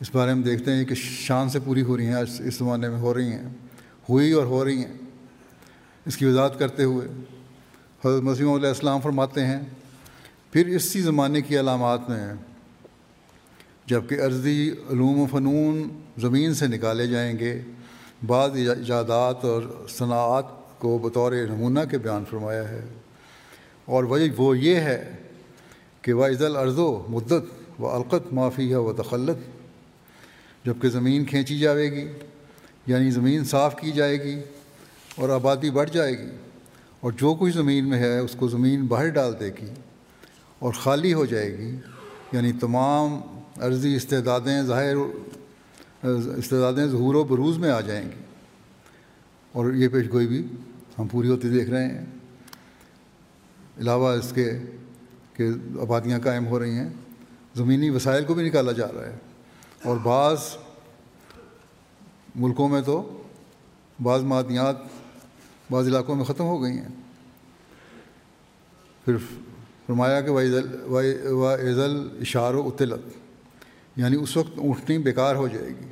اس 0.00 0.14
بارے 0.14 0.34
میں 0.34 0.42
دیکھتے 0.42 0.72
ہیں 0.72 0.84
کہ 0.84 0.94
شان 0.94 1.48
سے 1.48 1.58
پوری 1.60 1.82
ہو 1.82 1.96
رہی 1.96 2.06
ہیں 2.06 2.14
آج 2.14 2.30
اس 2.44 2.54
زمانے 2.54 2.88
میں 2.88 2.98
ہو 2.98 3.14
رہی 3.14 3.32
ہیں۔ 3.32 3.48
ہوئی 4.08 4.32
اور 4.32 4.44
ہو 4.44 4.64
رہی 4.64 4.84
ہیں۔ 4.84 4.98
اس 6.06 6.16
کی 6.16 6.24
وضاحت 6.24 6.58
کرتے 6.58 6.84
ہوئے 6.84 7.08
حضرت 8.04 8.22
مسیم 8.22 8.52
علیہ 8.52 8.68
السلام 8.68 9.00
فرماتے 9.00 9.46
ہیں، 9.46 9.60
پھر 10.52 10.66
اسی 10.66 11.00
زمانے 11.00 11.40
کی 11.42 11.60
علامات 11.60 12.08
میں 12.08 12.34
جبکہ 13.90 14.20
عرضی 14.22 14.70
علوم 14.90 15.20
و 15.20 15.26
فنون 15.30 15.88
زمین 16.16 16.54
سے 16.54 16.66
نکالے 16.66 17.06
جائیں 17.06 17.38
گے، 17.38 17.60
بعض 18.26 18.56
ایجادات 18.56 19.44
اور 19.44 19.62
صنعت 19.88 20.58
کو 20.78 20.98
بطور 20.98 21.32
نمونہ 21.48 21.80
کے 21.90 21.98
بیان 21.98 22.24
فرمایا 22.30 22.68
ہے۔ 22.68 22.84
اور 23.84 24.04
وجہ 24.04 24.28
وہ 24.36 24.58
یہ 24.58 24.74
ہے 24.74 25.00
کہ 26.02 26.14
واحد 26.14 26.42
العرض 26.42 26.78
و 26.78 26.90
مدت 27.08 27.80
و 27.80 27.88
القت 27.88 28.32
معافی 28.32 28.70
ہے 28.70 28.76
و 28.76 28.92
تخلت 28.92 30.66
جبکہ 30.66 30.88
زمین 30.88 31.24
کھینچی 31.24 31.58
جائے 31.58 31.90
گی 31.92 32.06
یعنی 32.86 33.10
زمین 33.10 33.44
صاف 33.44 33.76
کی 33.76 33.92
جائے 33.92 34.22
گی 34.24 34.38
اور 35.16 35.28
آبادی 35.28 35.70
بڑھ 35.70 35.90
جائے 35.90 36.18
گی، 36.18 36.30
اور 37.00 37.12
جو 37.12 37.34
کچھ 37.34 37.54
زمین 37.54 37.88
میں 37.88 37.98
ہے 37.98 38.18
اس 38.18 38.34
کو 38.38 38.48
زمین 38.48 38.86
باہر 38.86 39.08
ڈال 39.08 39.34
دے 39.40 39.50
گی 39.58 39.70
اور 40.58 40.72
خالی 40.72 41.12
ہو 41.14 41.24
جائے 41.24 41.58
گی 41.58 41.76
یعنی 42.32 42.52
تمام 42.52 43.20
عرضی 43.60 43.96
استعدادیں 43.96 44.62
ظاہر، 44.62 44.94
استعدادیں 46.36 46.86
ظہور 46.86 47.14
و 47.14 47.24
بروز 47.24 47.58
میں 47.58 47.70
آ 47.70 47.80
جائیں 47.80 48.04
گی۔ 48.04 48.22
اور 49.52 49.72
یہ 49.72 49.88
پیش 49.88 50.06
گوئی 50.12 50.26
بھی 50.26 50.46
ہم 50.98 51.08
پوری 51.08 51.28
ہوتی 51.28 51.48
دیکھ 51.48 51.70
رہے 51.70 51.86
ہیں۔ 51.86 52.04
علاوہ 53.78 54.08
اس 54.08 54.32
کے، 54.34 54.58
کہ 55.34 55.48
آبادیاں 55.80 56.18
قائم 56.18 56.46
ہو 56.46 56.58
رہی 56.58 56.70
ہیں، 56.70 56.88
زمینی 57.54 57.90
وسائل 57.90 58.24
کو 58.24 58.34
بھی 58.34 58.44
نکالا 58.44 58.72
جا 58.72 58.86
رہا 58.86 59.06
ہے۔ 59.06 59.16
اور 59.84 59.96
بعض 59.96 60.38
ملکوں 62.34 62.68
میں 62.68 62.80
تو 62.80 63.22
بعض 64.02 64.22
معدنیات 64.22 64.76
بعض 65.70 65.86
علاقوں 65.86 66.14
میں 66.14 66.24
ختم 66.24 66.44
ہو 66.44 66.62
گئی 66.62 66.72
ہیں۔ 66.72 66.88
پھر 69.04 69.16
فرمایا 69.86 70.20
کہ 70.20 70.30
وائزل 70.30 72.08
اشار 72.20 72.54
و 72.54 72.66
اطلت۔ 72.66 73.19
یعنی 73.96 74.16
اس 74.16 74.36
وقت 74.36 74.58
اونٹنی 74.58 74.98
بیکار 74.98 75.34
ہو 75.34 75.48
جائے 75.48 75.68
گی 75.68 75.88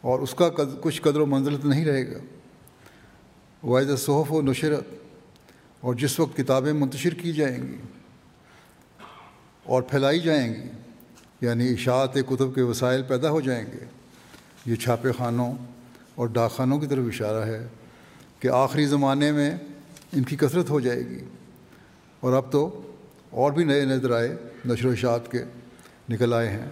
اور 0.00 0.20
اس 0.20 0.34
کا 0.34 0.48
کچھ 0.80 1.02
قدر 1.02 1.20
و 1.20 1.26
منزلت 1.26 1.64
نہیں 1.64 1.84
رہے 1.84 2.10
گا۔ 2.10 2.18
واحد 3.62 3.96
صحف 3.98 4.32
و 4.32 4.42
نشرت، 4.42 4.84
اور 5.80 5.94
جس 5.94 6.20
وقت 6.20 6.36
کتابیں 6.36 6.72
منتشر 6.72 7.14
کی 7.14 7.32
جائیں 7.32 7.62
گی 7.62 7.76
اور 9.64 9.82
پھیلائی 9.82 10.20
جائیں 10.20 10.54
گی 10.54 10.68
یعنی 11.40 11.68
اشاعت 11.68 12.14
کتب 12.14 12.54
کے 12.54 12.62
وسائل 12.62 13.02
پیدا 13.02 13.30
ہو 13.30 13.40
جائیں 13.40 13.64
گے، 13.72 13.84
یہ 14.66 14.76
چھاپے 14.76 15.12
خانوں 15.12 15.52
اور 16.14 16.28
ڈاک 16.28 16.52
خانوں 16.52 16.78
کی 16.78 16.86
طرف 16.86 17.04
اشارہ 17.08 17.44
ہے 17.46 17.66
کہ 18.40 18.48
آخری 18.48 18.86
زمانے 18.86 19.32
میں 19.32 19.50
ان 20.12 20.22
کی 20.22 20.36
کثرت 20.36 20.70
ہو 20.70 20.80
جائے 20.80 21.08
گی۔ 21.08 21.24
اور 22.20 22.32
اب 22.32 22.52
تو 22.52 22.92
اور 23.30 23.52
بھی 23.52 23.64
نئے 23.64 23.84
نئے 23.84 23.98
ذرائع 23.98 24.32
نشر 24.66 24.86
و 24.86 24.90
اشاعت 24.90 25.32
کے 25.32 25.44
نکل 26.10 26.34
آئے 26.34 26.48
ہیں۔ 26.48 26.66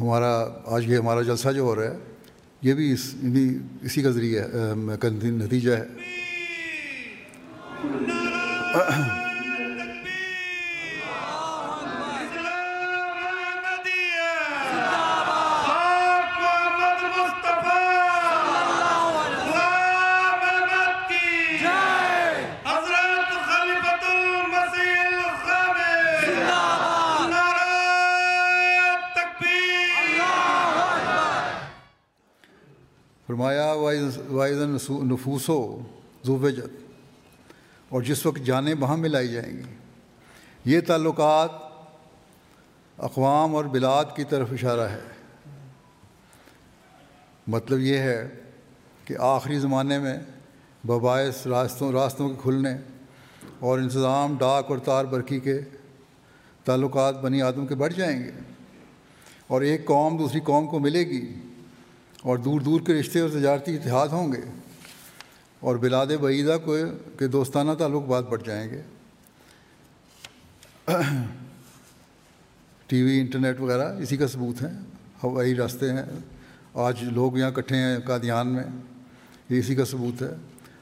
ہمارا، 0.00 0.32
آج 0.66 0.90
یہ 0.90 0.98
ہمارا 0.98 1.22
جلسہ 1.22 1.52
جو 1.52 1.62
ہو 1.62 1.74
رہا 1.76 1.90
ہے، 1.90 1.96
یہ 2.62 2.74
بھی 2.74 2.92
اس 2.92 3.14
اسی 3.82 4.02
کا 4.02 4.10
ذریعہ 4.10 4.44
نتیجہ 5.24 5.72
ہے۔ 5.72 5.86
فرمایا 33.32 33.72
وائز 34.30 34.62
نفوس 34.90 35.50
و 35.50 35.78
زوجت، 36.24 36.82
اور 37.88 38.02
جس 38.02 38.26
وقت 38.26 38.46
جانیں 38.46 38.74
وہاں 38.80 38.96
ملائی 38.96 39.28
جائیں 39.28 39.52
گی۔ 39.58 39.62
یہ 40.64 40.80
تعلقات 40.80 41.50
اقوام 42.98 43.54
اور 43.56 43.64
بلاد 43.64 44.04
کی 44.16 44.24
طرف 44.24 44.48
اشارہ 44.52 44.80
ہے۔ 44.80 45.00
مطلب 47.46 47.78
یہ 47.78 47.98
ہے 47.98 48.28
کہ 49.04 49.14
آخری 49.18 49.58
زمانے 49.58 49.98
میں 49.98 50.18
بباعث 50.86 51.46
راستوں 51.46 51.92
راستوں 51.92 52.28
کے 52.28 52.34
کھلنے 52.42 52.76
اور 53.58 53.78
انتظام، 53.78 54.36
ڈاک 54.38 54.70
اور 54.70 54.78
تار 54.78 55.04
برقی 55.04 55.40
کے 55.40 55.60
تعلقات 56.64 57.20
بنی 57.20 57.42
آدم 57.42 57.66
کے 57.66 57.74
بڑھ 57.74 57.94
جائیں 57.94 58.22
گے۔ 58.22 58.30
اور 59.46 59.62
ایک 59.62 59.86
قوم 59.86 60.16
دوسری 60.16 60.40
قوم 60.40 60.66
کو 60.66 60.78
ملے 60.78 61.00
گی۔ 61.00 61.34
اور 62.22 62.38
دور 62.38 62.60
دور 62.60 62.80
کے 62.80 62.94
رشتے 62.94 63.20
اور 63.20 63.30
تجارتی 63.30 63.74
اتحاد 63.74 64.08
ہوں 64.08 64.32
گے 64.32 64.40
اور 65.60 65.76
بلاد 65.76 66.06
بعیدہ 66.20 66.56
کو 66.64 66.76
کے 67.18 67.26
دوستانہ 67.26 67.72
تعلق 67.78 68.02
بات 68.02 68.28
بڑھ 68.28 68.42
جائیں 68.44 68.70
گے۔ 68.70 68.82
ٹی 72.86 73.02
وی، 73.02 73.20
انٹرنیٹ 73.20 73.60
وغیرہ 73.60 73.96
اسی 73.96 74.16
کا 74.16 74.26
ثبوت 74.26 74.62
ہیں، 74.62 74.80
ہوائی 75.22 75.54
راستے 75.54 75.92
ہیں۔ 75.92 76.04
آج 76.74 77.02
لوگ 77.02 77.38
یہاں 77.38 77.50
کٹھے 77.50 77.76
ہیں 77.76 77.98
قادیان 77.98 78.48
میں، 78.48 78.64
یہ 79.50 79.58
اسی 79.58 79.74
کا 79.74 79.84
ثبوت 79.84 80.22
ہے۔ 80.22 80.34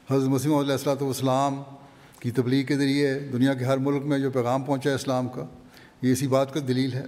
حضرت 0.09 0.29
مسیم 0.29 0.53
علیہ 0.53 0.71
السلاۃ 0.71 1.01
والسلام 1.01 1.63
کی 2.19 2.31
تبلیغ 2.31 2.65
کے 2.65 2.75
ذریعے 2.75 3.19
دنیا 3.19 3.53
کے 3.53 3.65
ہر 3.65 3.77
ملک 3.77 4.03
میں 4.03 4.19
جو 4.19 4.31
پیغام 4.31 4.63
پہنچا 4.63 4.89
ہے 4.89 4.95
اسلام 4.95 5.29
کا، 5.29 5.45
یہ 6.01 6.11
اسی 6.11 6.27
بات 6.27 6.53
کا 6.53 6.59
دلیل 6.67 6.93
ہے۔ 6.93 7.03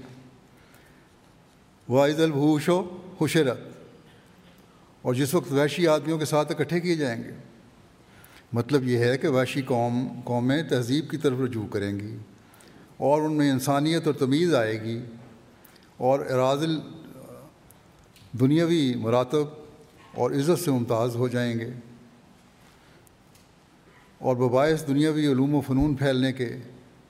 واحد 1.89 2.19
البھوش 2.19 2.69
و 2.69 2.99
خوشرت 3.17 3.72
اور 5.03 5.13
جس 5.13 5.33
وقت 5.33 5.51
وحشی 5.51 5.87
آدمیوں 5.87 6.17
کے 6.19 6.25
ساتھ 6.25 6.51
اکٹھے 6.51 6.79
کیے 6.79 6.95
جائیں 6.95 7.23
گے 7.23 7.31
مطلب 8.53 8.83
یہ 8.83 8.97
ہے 8.97 9.17
کہ 9.17 9.27
وحشی 9.27 9.61
قوم، 9.61 10.21
قومیں 10.23 10.63
تہذیب 10.63 11.09
کی 11.09 11.17
طرف 11.17 11.37
رجوع 11.43 11.67
کریں 11.67 11.99
گی 11.99 12.17
اور 12.97 13.21
ان 13.21 13.33
میں 13.33 13.51
انسانیت 13.51 14.07
اور 14.07 14.13
تمیز 14.13 14.55
آئے 14.55 14.83
گی 14.83 14.99
اور 15.97 16.19
ارادل 16.19 16.79
دنیاوی 18.39 18.93
مراتب 18.95 19.45
اور 20.13 20.31
عزت 20.31 20.63
سے 20.63 20.71
ممتاز 20.71 21.15
ہو 21.15 21.27
جائیں 21.27 21.59
گے 21.59 21.69
اور 24.17 24.35
بباعث 24.35 24.87
دنیاوی 24.87 25.27
علوم 25.27 25.55
و 25.55 25.61
فنون 25.61 25.95
پھیلنے 25.95 26.33
کے 26.33 26.57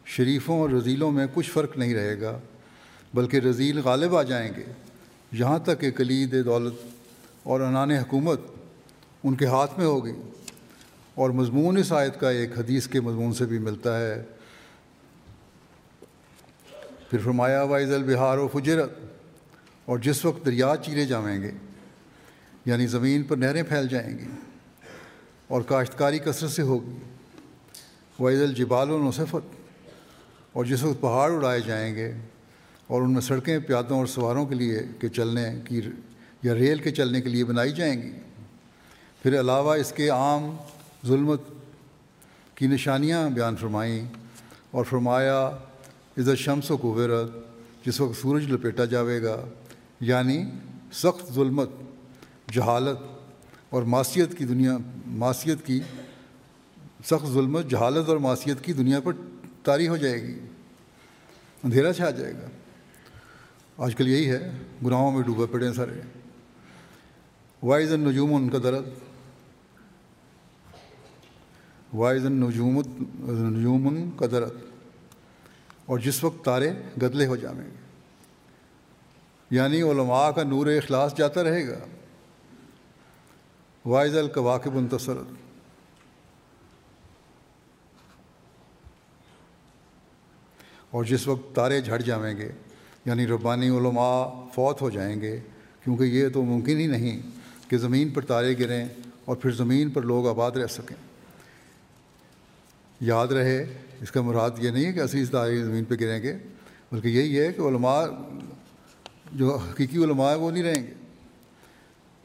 شریفوں 0.05 0.59
اور 0.59 0.69
رضیلوں 0.69 1.11
میں 1.11 1.27
کچھ 1.33 1.51
فرق 1.51 1.77
نہیں 1.77 1.93
رہے 1.93 2.21
گا، 2.21 2.39
بلکہ 3.13 3.37
رضیل 3.37 3.79
غالب 3.79 4.15
آ 4.15 4.23
جائیں 4.23 4.51
گے۔ 4.57 4.63
یہاں 5.31 5.59
تک 5.59 5.79
کہ 5.79 5.91
کلید، 5.91 6.45
دولت 6.45 6.73
اور 7.43 7.61
عنان 7.61 7.91
حکومت 7.91 8.41
ان 9.23 9.35
کے 9.35 9.45
ہاتھ 9.45 9.79
میں 9.79 9.85
ہوگی 9.85 10.13
اور 11.15 11.29
مضمون 11.29 11.77
اس 11.77 11.91
آیت 11.91 12.19
کا 12.19 12.29
ایک 12.29 12.59
حدیث 12.59 12.87
کے 12.87 13.01
مضمون 13.01 13.33
سے 13.33 13.45
بھی 13.45 13.59
ملتا 13.59 13.99
ہے۔ 13.99 14.23
پھر 17.09 17.19
فرمایا 17.19 17.63
وائز 17.63 17.93
البہار 17.93 18.37
و 18.37 18.47
فجرت 18.47 18.91
اور 19.85 19.97
جس 19.97 20.25
وقت 20.25 20.45
دریا 20.45 20.73
چیرے 20.85 21.05
جائیں 21.05 21.41
گے 21.41 21.51
یعنی 22.65 22.87
زمین 22.87 23.23
پر 23.23 23.37
نہریں 23.37 23.63
پھیل 23.63 23.87
جائیں 23.87 24.19
گی 24.19 24.27
اور 25.47 25.61
کاشتکاری 25.61 26.19
کثرت 26.19 26.51
سے 26.51 26.61
ہوگی۔ 26.61 26.97
وائز 28.19 28.41
الجبال 28.41 28.91
و 28.91 29.07
نصفت 29.07 29.55
اور 30.53 30.65
جس 30.65 30.83
وقت 30.83 31.01
پہاڑ 31.01 31.31
اڑائے 31.31 31.61
جائیں 31.61 31.95
گے 31.95 32.11
اور 32.87 33.01
ان 33.01 33.13
میں 33.13 33.21
سڑکیں 33.21 33.59
پیادوں 33.59 33.97
اور 33.97 34.05
سواروں 34.05 34.45
کے 34.45 34.55
لیے 34.55 34.79
کے 34.99 35.09
چلنے 35.09 35.61
کی 35.65 35.81
یا 36.43 36.53
ریل 36.53 36.79
کے 36.79 36.91
چلنے 36.91 37.21
کے 37.21 37.29
لیے 37.29 37.45
بنائی 37.45 37.71
جائیں 37.71 38.01
گی۔ 38.01 38.11
پھر 39.23 39.39
علاوہ 39.39 39.75
اس 39.75 39.91
کے 39.91 40.09
عام 40.09 40.55
ظلمت 41.07 41.41
کی 42.55 42.67
نشانیاں 42.67 43.29
بیان 43.29 43.55
فرمائیں 43.55 44.05
اور 44.71 44.85
فرمایا 44.85 45.47
عزت 46.17 46.39
شمس 46.39 46.71
و 46.71 46.77
قبرت 46.77 47.29
جس 47.85 48.01
وقت 48.01 48.21
سورج 48.21 48.51
لپیٹا 48.51 48.85
جاوے 48.85 49.23
گا 49.23 49.45
یعنی 49.99 50.45
سخت 50.93 51.33
ظلمت، 51.33 51.69
جہالت 52.51 52.97
اور 53.69 53.83
معاشیت 53.83 54.37
کی 54.37 54.45
دنیا 54.45 54.77
معاشیت 55.05 55.65
کی، 55.65 55.79
سخت 57.05 57.27
ظلمت، 57.27 57.69
جہالت 57.69 58.09
اور 58.09 58.17
معاشیت 58.17 58.63
کی 58.63 58.73
دنیا 58.73 58.99
پر 58.99 59.11
طاری 59.63 59.87
ہو 59.87 59.97
جائے 59.97 60.23
گی، 60.23 60.39
اندھیرا 61.63 61.93
چھا 61.93 62.09
جائے 62.09 62.33
گا۔ 62.33 62.47
آج 63.77 63.95
کل 63.95 64.07
یہی 64.07 64.29
ہے، 64.29 64.51
گناہوں 64.85 65.11
میں 65.11 65.23
ڈوبے 65.23 65.45
پڑے 65.51 65.67
ہیں 65.67 65.73
سارے۔ 65.73 66.22
وائز 67.63 67.93
النجوم 67.93 68.35
ان 68.35 68.49
کا 68.49 68.57
درد۔ 68.63 68.85
وائز 71.93 72.25
النجوم 72.25 72.81
نجوم 73.31 74.11
کا 74.11 74.25
درد۔ 74.31 74.51
اور 75.85 75.99
جس 75.99 76.23
وقت 76.23 76.45
تارے 76.45 76.71
گدلے 77.01 77.25
ہو 77.25 77.35
جائیں 77.35 77.59
گے۔ 77.59 77.69
یعنی 79.51 79.81
علماء 79.81 80.29
کا 80.29 80.43
نور 80.43 80.67
اخلاص 80.67 81.17
جاتا 81.17 81.43
رہے 81.43 81.67
گا۔ 81.67 81.79
وائز 83.85 84.17
القواقب 84.17 84.77
انتصرت۔ 84.77 85.25
اور 90.91 91.03
جس 91.03 91.27
وقت 91.27 91.55
تارے 91.55 91.81
جھڑ 91.81 91.99
جائیں 91.99 92.37
گے 92.37 92.51
یعنی 93.05 93.27
ربانی 93.27 93.69
علماء 93.69 94.27
فوت 94.53 94.81
ہو 94.81 94.89
جائیں 94.89 95.21
گے، 95.21 95.39
کیونکہ 95.83 96.03
یہ 96.03 96.29
تو 96.29 96.43
ممکن 96.43 96.79
ہی 96.79 96.87
نہیں 96.87 97.42
کہ 97.73 97.77
زمین 97.77 98.09
پر 98.09 98.21
تارے 98.21 98.59
گریں 98.59 98.85
اور 99.25 99.35
پھر 99.35 99.51
زمین 99.51 99.89
پر 99.89 100.01
لوگ 100.01 100.27
آباد 100.27 100.51
رہ 100.51 100.67
سکیں۔ 100.67 100.95
یاد 103.01 103.27
رہے، 103.27 103.73
اس 104.01 104.11
کا 104.11 104.21
مراد 104.21 104.51
یہ 104.57 104.69
نہیں 104.69 104.85
ہے 104.85 104.93
کہ 104.93 104.99
اصلی 104.99 105.25
تارے 105.25 105.63
زمین 105.63 105.83
پہ 105.83 105.95
گریں 105.95 106.23
گے، 106.23 106.37
بلکہ 106.91 107.07
یہی 107.07 107.39
ہے 107.39 107.53
کہ 107.53 107.61
علماء، 107.61 108.05
جو 109.31 109.55
حقیقی 109.55 109.97
علماء 109.97 110.29
ہیں، 110.29 110.39
وہ 110.39 110.51
نہیں 110.51 110.63
رہیں 110.63 110.87
گے۔ 110.87 110.93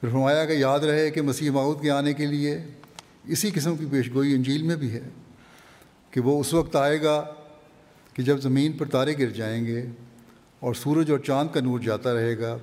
پھر 0.01 0.09
فرمایا 0.09 0.45
کہ 0.45 0.53
یاد 0.53 0.81
رہے 0.81 1.11
کہ 1.11 1.23
مسیح 1.23 1.51
معود 1.51 1.83
کے 1.83 1.91
آنے 1.91 2.13
کے 2.13 2.27
لیے 2.27 2.59
اسی 3.25 3.51
قسم 3.51 3.77
کی 3.77 3.87
پیش 3.91 4.15
گوئی 4.15 4.35
انجیل 4.35 4.63
میں 4.63 4.77
بھی 4.77 4.91
ہے 4.91 5.09
کہ 6.11 6.21
وہ 6.21 6.41
اس 6.41 6.55
وقت 6.55 6.77
آئے 6.77 7.03
گا 7.03 7.25
کہ 8.15 8.23
جب 8.23 8.41
زمین 8.41 8.73
پر 8.73 8.87
تارے 8.87 9.19
گر 9.19 9.31
جائیں 9.31 9.67
گے 9.67 9.87
اور 10.61 10.75
سورج 10.75 11.11
اور 11.11 11.19
چاند 11.19 11.55
کا 11.55 11.61
نور 11.61 11.81
جاتا 11.81 12.15
رہے 12.15 12.39
گا 12.39 12.59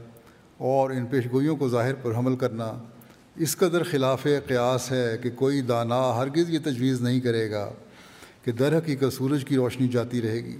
اور 0.57 0.89
ان 0.89 1.05
پیش 1.05 1.25
گوئیوں 1.31 1.55
کو 1.55 1.69
ظاہر 1.69 1.93
پر 1.93 2.17
حمل 2.17 2.35
کرنا 2.35 2.73
اس 3.35 3.57
قدر 3.57 3.83
خلاف 3.83 4.23
قیاس 4.23 4.91
ہے 4.91 5.17
کہ 5.23 5.29
کوئی 5.35 5.61
دانا 5.61 6.15
ہرگز 6.15 6.49
یہ 6.49 6.59
تجویز 6.63 7.01
نہیں 7.01 7.19
کرے 7.19 7.51
گا 7.51 7.69
کہ 8.43 8.51
در 8.51 8.77
حقیقت 8.77 9.13
سورج 9.13 9.45
کی 9.45 9.55
روشنی 9.55 9.87
جاتی 9.87 10.21
رہے 10.21 10.43
گی 10.43 10.57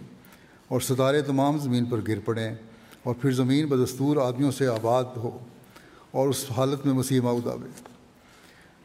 اور 0.67 0.81
ستارے 0.81 1.21
تمام 1.21 1.57
زمین 1.57 1.85
پر 1.85 1.99
گر 2.07 2.19
پڑیں 2.25 2.55
اور 3.03 3.15
پھر 3.21 3.31
زمین 3.31 3.65
بدستور 3.65 4.17
آدمیوں 4.17 4.51
سے 4.51 4.67
آباد 4.67 5.03
ہو 5.15 5.39
اور 6.11 6.27
اس 6.27 6.45
حالت 6.57 6.85
میں 6.85 6.93
مسیح 6.93 7.21
ماؤد 7.21 7.47
آوے۔ 7.47 7.69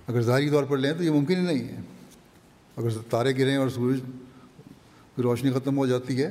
اگر 0.08 0.20
ظاہری 0.20 0.50
طور 0.50 0.64
پر 0.64 0.76
لیں 0.76 0.92
تو 0.92 1.04
یہ 1.04 1.10
ممکن 1.10 1.36
ہی 1.36 1.54
نہیں 1.54 1.68
ہے۔ 1.68 1.76
اگر 2.76 2.88
تارے 3.10 3.36
گریں 3.36 3.56
اور 3.56 3.68
سورج 3.68 4.00
کی 5.16 5.22
روشنی 5.22 5.50
ختم 5.50 5.78
ہو 5.78 5.86
جاتی 5.86 6.22
ہے 6.22 6.30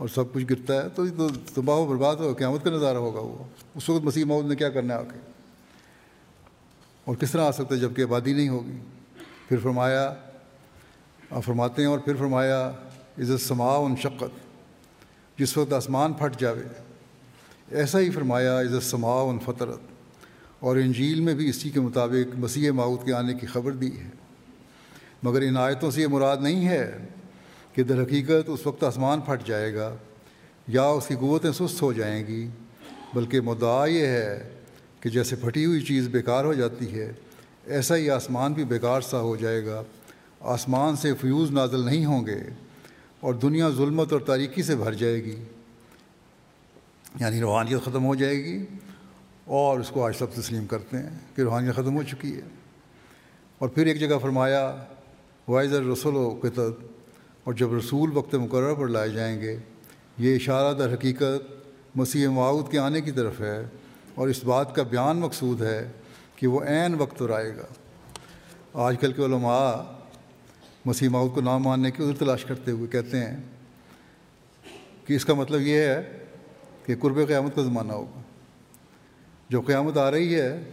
اور 0.00 0.08
سب 0.08 0.32
کچھ 0.32 0.44
گرتا 0.50 0.74
ہے، 0.74 0.88
تو 0.88 1.04
یہ 1.06 1.10
تو 1.16 1.28
تباہ 1.54 1.76
و 1.76 1.86
برباد 1.86 2.16
ہو 2.16 2.32
قیامت 2.34 2.64
کا 2.64 2.70
نظارہ 2.70 2.96
ہوگا 2.96 3.20
وہ۔ 3.20 3.44
اس 3.74 3.88
وقت 3.88 4.04
مسیح 4.04 4.24
محمود 4.24 4.46
نے 4.46 4.56
کیا 4.56 4.68
کرنا 4.68 4.94
ہے 4.94 4.98
آ 4.98 5.02
کے 5.02 5.18
اور 7.04 7.16
کس 7.16 7.32
طرح 7.32 7.44
آ 7.44 7.50
سکتا 7.50 7.74
ہے 7.74 7.80
جبکہ 7.80 8.02
آبادی 8.02 8.32
نہیں 8.32 8.48
ہوگی؟ 8.48 8.78
پھر 9.48 9.58
فرمایا، 9.58 10.14
آپ 11.30 11.44
فرماتے 11.44 11.82
ہیں، 11.82 11.88
اور 11.88 11.98
پھر 11.98 12.16
فرمایا 12.16 12.72
عزت 13.18 13.40
سما 13.40 13.74
ان 13.76 13.96
شقت 13.96 15.38
جس 15.38 15.56
وقت 15.56 15.72
آسمان 15.72 16.12
پھٹ 16.12 16.40
جاوے، 16.40 16.62
ایسا 17.70 18.00
ہی 18.00 18.10
فرمایا 18.10 18.58
عزت 18.60 18.84
سما 18.84 19.20
ان 19.20 19.38
فطرت 19.44 19.80
اور 20.60 20.76
انجیل 20.76 21.20
میں 21.20 21.34
بھی 21.34 21.48
اسی 21.48 21.70
کے 21.70 21.80
مطابق 21.80 22.38
مسیح 22.38 22.70
ماؤد 22.70 23.04
کے 23.06 23.12
آنے 23.14 23.34
کی 23.34 23.46
خبر 23.46 23.72
دی 23.72 23.96
ہے۔ 24.00 24.08
مگر 25.22 25.42
ان 25.42 25.56
آیتوں 25.56 25.90
سے 25.90 26.02
یہ 26.02 26.06
مراد 26.06 26.36
نہیں 26.36 26.68
ہے 26.68 26.84
کہ 27.72 27.82
در 27.82 28.02
حقیقت 28.02 28.48
اس 28.48 28.66
وقت 28.66 28.84
آسمان 28.84 29.20
پھٹ 29.20 29.46
جائے 29.46 29.74
گا 29.74 29.96
یا 30.68 30.82
اس 30.82 31.06
کی 31.06 31.14
قوتیں 31.14 31.52
سست 31.52 31.82
ہو 31.82 31.92
جائیں 31.92 32.26
گی، 32.26 32.48
بلکہ 33.14 33.40
مدعا 33.40 33.86
یہ 33.86 34.06
ہے 34.06 34.48
کہ 35.00 35.10
جیسے 35.10 35.36
پھٹی 35.36 35.66
ہوئی 35.66 35.80
چیز 35.80 36.08
بیکار 36.08 36.44
ہو 36.44 36.54
جاتی 36.54 37.00
ہے، 37.00 37.12
ایسا 37.64 37.96
ہی 37.96 38.10
آسمان 38.10 38.52
بھی 38.52 38.64
بیکار 38.64 39.00
سا 39.00 39.20
ہو 39.20 39.36
جائے 39.36 39.66
گا۔ 39.66 39.82
آسمان 40.40 40.96
سے 40.96 41.14
فیوز 41.14 41.50
نازل 41.50 41.84
نہیں 41.84 42.04
ہوں 42.04 42.26
گے 42.26 42.38
اور 43.20 43.34
دنیا 43.34 43.68
ظلمت 43.68 44.12
اور 44.12 44.20
تاریکی 44.20 44.62
سے 44.62 44.76
بھر 44.76 44.92
جائے 44.92 45.24
گی۔ 45.24 45.36
یعنی 47.20 47.40
روحانیت 47.40 47.80
ختم 47.84 48.04
ہو 48.04 48.14
جائے 48.14 48.36
گی 48.44 48.66
اور 49.44 49.80
اس 49.80 49.88
کو 49.88 50.06
آج 50.06 50.16
سب 50.16 50.32
تسلیم 50.34 50.66
کرتے 50.66 50.98
ہیں 50.98 51.18
کہ 51.36 51.42
روحانیت 51.42 51.74
ختم 51.74 51.96
ہو 51.96 52.02
چکی 52.02 52.36
ہے۔ 52.36 52.40
اور 53.58 53.68
پھر 53.68 53.86
ایک 53.86 54.00
جگہ 54.00 54.18
فرمایا 54.22 54.76
وائز 55.48 55.72
رسول 55.72 56.16
و 56.16 56.38
قطط 56.42 56.89
اور 57.44 57.54
جب 57.54 57.74
رسول 57.74 58.16
وقت 58.16 58.34
مقرر 58.34 58.74
پر 58.74 58.88
لائے 58.88 59.08
جائیں 59.08 59.40
گے، 59.40 59.56
یہ 60.18 60.34
اشارہ 60.34 60.74
در 60.74 60.94
حقیقت 60.94 61.52
مسیح 61.94 62.28
معاود 62.28 62.70
کے 62.70 62.78
آنے 62.78 63.00
کی 63.00 63.10
طرف 63.10 63.40
ہے 63.40 63.62
اور 64.14 64.28
اس 64.28 64.44
بات 64.44 64.74
کا 64.74 64.82
بیان 64.82 65.16
مقصود 65.16 65.62
ہے 65.62 65.90
کہ 66.36 66.46
وہ 66.46 66.60
عین 66.62 66.94
وقت 66.94 67.18
پر 67.18 67.30
آئے 67.30 67.56
گا۔ 67.56 67.66
آج 68.74 68.96
کل 69.00 69.12
کے 69.12 69.24
علماء 69.24 69.72
مسیح 70.84 71.08
معود 71.08 71.34
کو 71.34 71.40
نام 71.40 71.62
ماننے 71.62 71.90
کی 71.90 72.02
عذر 72.02 72.12
تلاش 72.18 72.44
کرتے 72.44 72.70
ہوئے 72.70 72.86
کہتے 72.86 73.18
ہیں 73.18 73.36
کہ 75.06 75.12
اس 75.12 75.24
کا 75.24 75.34
مطلب 75.34 75.60
یہ 75.60 75.74
ہے 75.74 76.24
کہ 76.86 76.94
قرب 77.00 77.28
قیامت 77.28 77.56
کا 77.56 77.62
زمانہ 77.62 77.92
ہوگا۔ 77.92 78.22
جو 79.48 79.60
قیامت 79.60 79.96
آ 79.96 80.10
رہی 80.10 80.34
ہے 80.34 80.70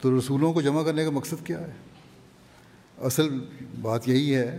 تو 0.00 0.18
رسولوں 0.18 0.52
کو 0.52 0.60
جمع 0.60 0.82
کرنے 0.82 1.04
کا 1.04 1.10
مقصد 1.10 1.46
کیا 1.46 1.60
ہے؟ 1.60 1.72
اصل 2.98 3.44
بات 3.80 4.08
یہی 4.08 4.34
ہے 4.34 4.58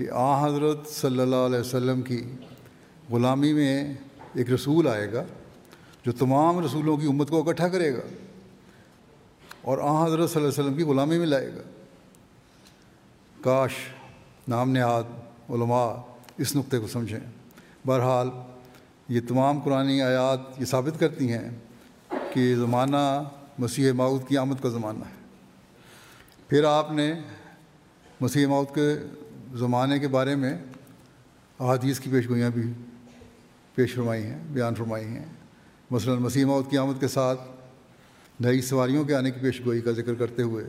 کہ 0.00 0.08
آ 0.10 0.46
حضرت 0.46 0.86
صلی 0.86 1.20
اللہ 1.20 1.36
علیہ 1.36 1.58
وسلم 1.58 2.02
کی 2.02 2.32
غلامی 3.10 3.52
میں 3.52 3.94
ایک 4.34 4.50
رسول 4.50 4.88
آئے 4.88 5.12
گا 5.12 5.24
جو 6.06 6.12
تمام 6.12 6.64
رسولوں 6.64 6.96
کی 6.96 7.06
امت 7.06 7.30
کو 7.30 7.48
اکٹھا 7.48 7.68
کرے 7.68 7.94
گا 7.94 8.00
اور 9.62 9.78
آ 9.78 10.06
حضرت 10.06 10.30
صلی 10.30 10.42
اللہ 10.42 10.52
علیہ 10.52 10.64
وسلم 10.64 10.74
کی 10.74 10.82
غلامی 10.82 11.18
میں 11.18 11.26
لائے 11.26 11.48
گا۔ 11.48 11.62
کاش 13.40 13.70
نام 14.48 14.70
نہاد 14.70 15.02
علماء 15.50 15.94
اس 16.38 16.56
نقطے 16.56 16.78
کو 16.78 16.86
سمجھیں۔ 16.86 17.20
بہرحال 17.86 18.28
یہ 19.08 19.20
تمام 19.28 19.60
قرآن 19.60 19.86
آیات 19.86 20.60
یہ 20.60 20.64
ثابت 20.64 21.00
کرتی 21.00 21.32
ہیں 21.32 21.50
کہ 22.34 22.54
زمانہ 22.54 23.22
مسیح 23.58 23.92
ماؤد 23.92 24.28
کی 24.28 24.38
آمد 24.38 24.62
کا 24.62 24.68
زمانہ 24.68 25.04
ہے۔ 25.04 25.26
پھر 26.48 26.64
آپ 26.64 26.92
نے 26.92 27.14
مسیح 28.20 28.46
ماؤد 28.46 28.74
کے 28.74 28.98
زمانے 29.54 29.98
کے 29.98 30.08
بارے 30.08 30.36
میں 30.36 30.58
احادیث 31.60 32.00
کی 32.00 32.10
پیش 32.10 32.28
گوئیاں 32.28 32.50
بھی 32.50 32.62
پیش 33.74 33.94
فرمائی 33.94 34.22
ہیں، 34.22 34.38
بیان 34.52 34.74
فرمائی 34.74 35.04
ہیں۔ 35.04 35.24
مثلا 35.90 36.14
مسیح 36.14 36.44
کی 36.70 36.78
آمد 36.78 37.00
کے 37.00 37.08
ساتھ 37.08 37.40
نئی 38.40 38.60
سواریوں 38.60 39.04
کے 39.04 39.14
آنے 39.14 39.30
کی 39.30 39.40
پیش 39.40 39.60
گوئی 39.64 39.80
کا 39.80 39.90
ذکر 39.90 40.14
کرتے 40.14 40.42
ہوئے 40.42 40.64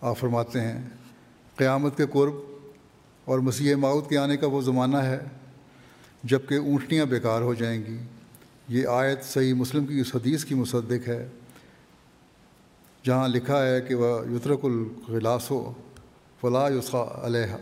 آپ 0.00 0.18
فرماتے 0.18 0.60
ہیں، 0.60 0.88
قیامت 1.56 1.96
کے 1.96 2.06
قرب 2.12 2.32
اور 3.24 3.38
مسیح 3.38 3.74
ماؤد 3.74 4.08
کے 4.08 4.18
آنے 4.18 4.36
کا 4.36 4.46
وہ 4.46 4.62
زمانہ 4.62 4.96
ہے 4.96 5.18
جبکہ 6.24 6.54
اونٹنیاں 6.54 7.06
بیکار 7.06 7.42
ہو 7.42 7.54
جائیں 7.54 7.82
گی۔ 7.86 7.98
یہ 8.68 8.86
آیت 8.86 9.24
صحیح 9.24 9.54
مسلم 9.54 9.86
کی 9.86 10.00
اس 10.00 10.14
حدیث 10.14 10.44
کی 10.44 10.54
مصدق 10.54 11.08
ہے 11.08 11.28
جہاں 13.02 13.28
لکھا 13.28 13.66
ہے 13.66 13.80
کہ 13.80 13.94
وہ 13.94 14.26
یترک 14.30 14.64
الغلاس 14.64 15.50
و 15.50 15.72
فلاح 16.40 16.70
یسخا 16.70 17.04
علیہ 17.22 17.56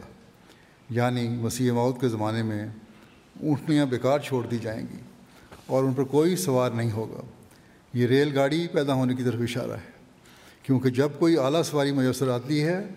یعنی 0.91 1.29
مسیح 1.29 1.73
ماؤد 1.73 2.01
کے 2.01 2.09
زمانے 2.09 2.43
میں 2.43 2.67
اونٹنیاں 3.41 3.87
بیکار 3.87 4.19
چھوڑ 4.19 4.47
دی 4.47 4.59
جائیں 4.59 4.83
گی 4.83 4.99
اور 5.67 5.85
ان 5.85 5.95
پر 5.95 6.05
کوئی 6.05 6.37
سوار 6.37 6.71
نہیں 6.71 6.91
ہوگا۔ 6.91 7.21
یہ 7.95 8.07
ریل 8.07 8.39
گاڑی 8.39 8.67
پیدا 8.73 8.95
ہونے 8.95 9.15
کی 9.15 9.23
طرف 9.23 9.41
اشارہ 9.41 9.73
ہے۔ 9.73 9.93
کیونکہ 10.63 10.91
جب 10.91 11.09
کوئی 11.19 11.39
اعلیٰ 11.39 11.63
سواری 11.63 11.93
میسر 11.93 12.29
آتی 12.29 12.65
ہے، 12.65 12.89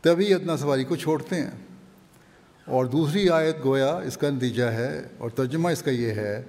تبھی 0.00 0.34
اتنا 0.34 0.56
سواری 0.56 0.84
کو 0.84 0.96
چھوڑتے 0.96 1.36
ہیں۔ 1.36 1.50
اور 2.64 2.84
دوسری 2.84 3.28
آیت 3.28 3.56
گویا 3.64 3.96
اس 3.96 4.16
کا 4.16 4.30
نتیجہ 4.30 4.64
ہے 4.64 5.02
اور 5.18 5.30
ترجمہ 5.30 5.68
اس 5.68 5.82
کا 5.82 5.90
یہ 5.90 6.10
ہے 6.10 6.42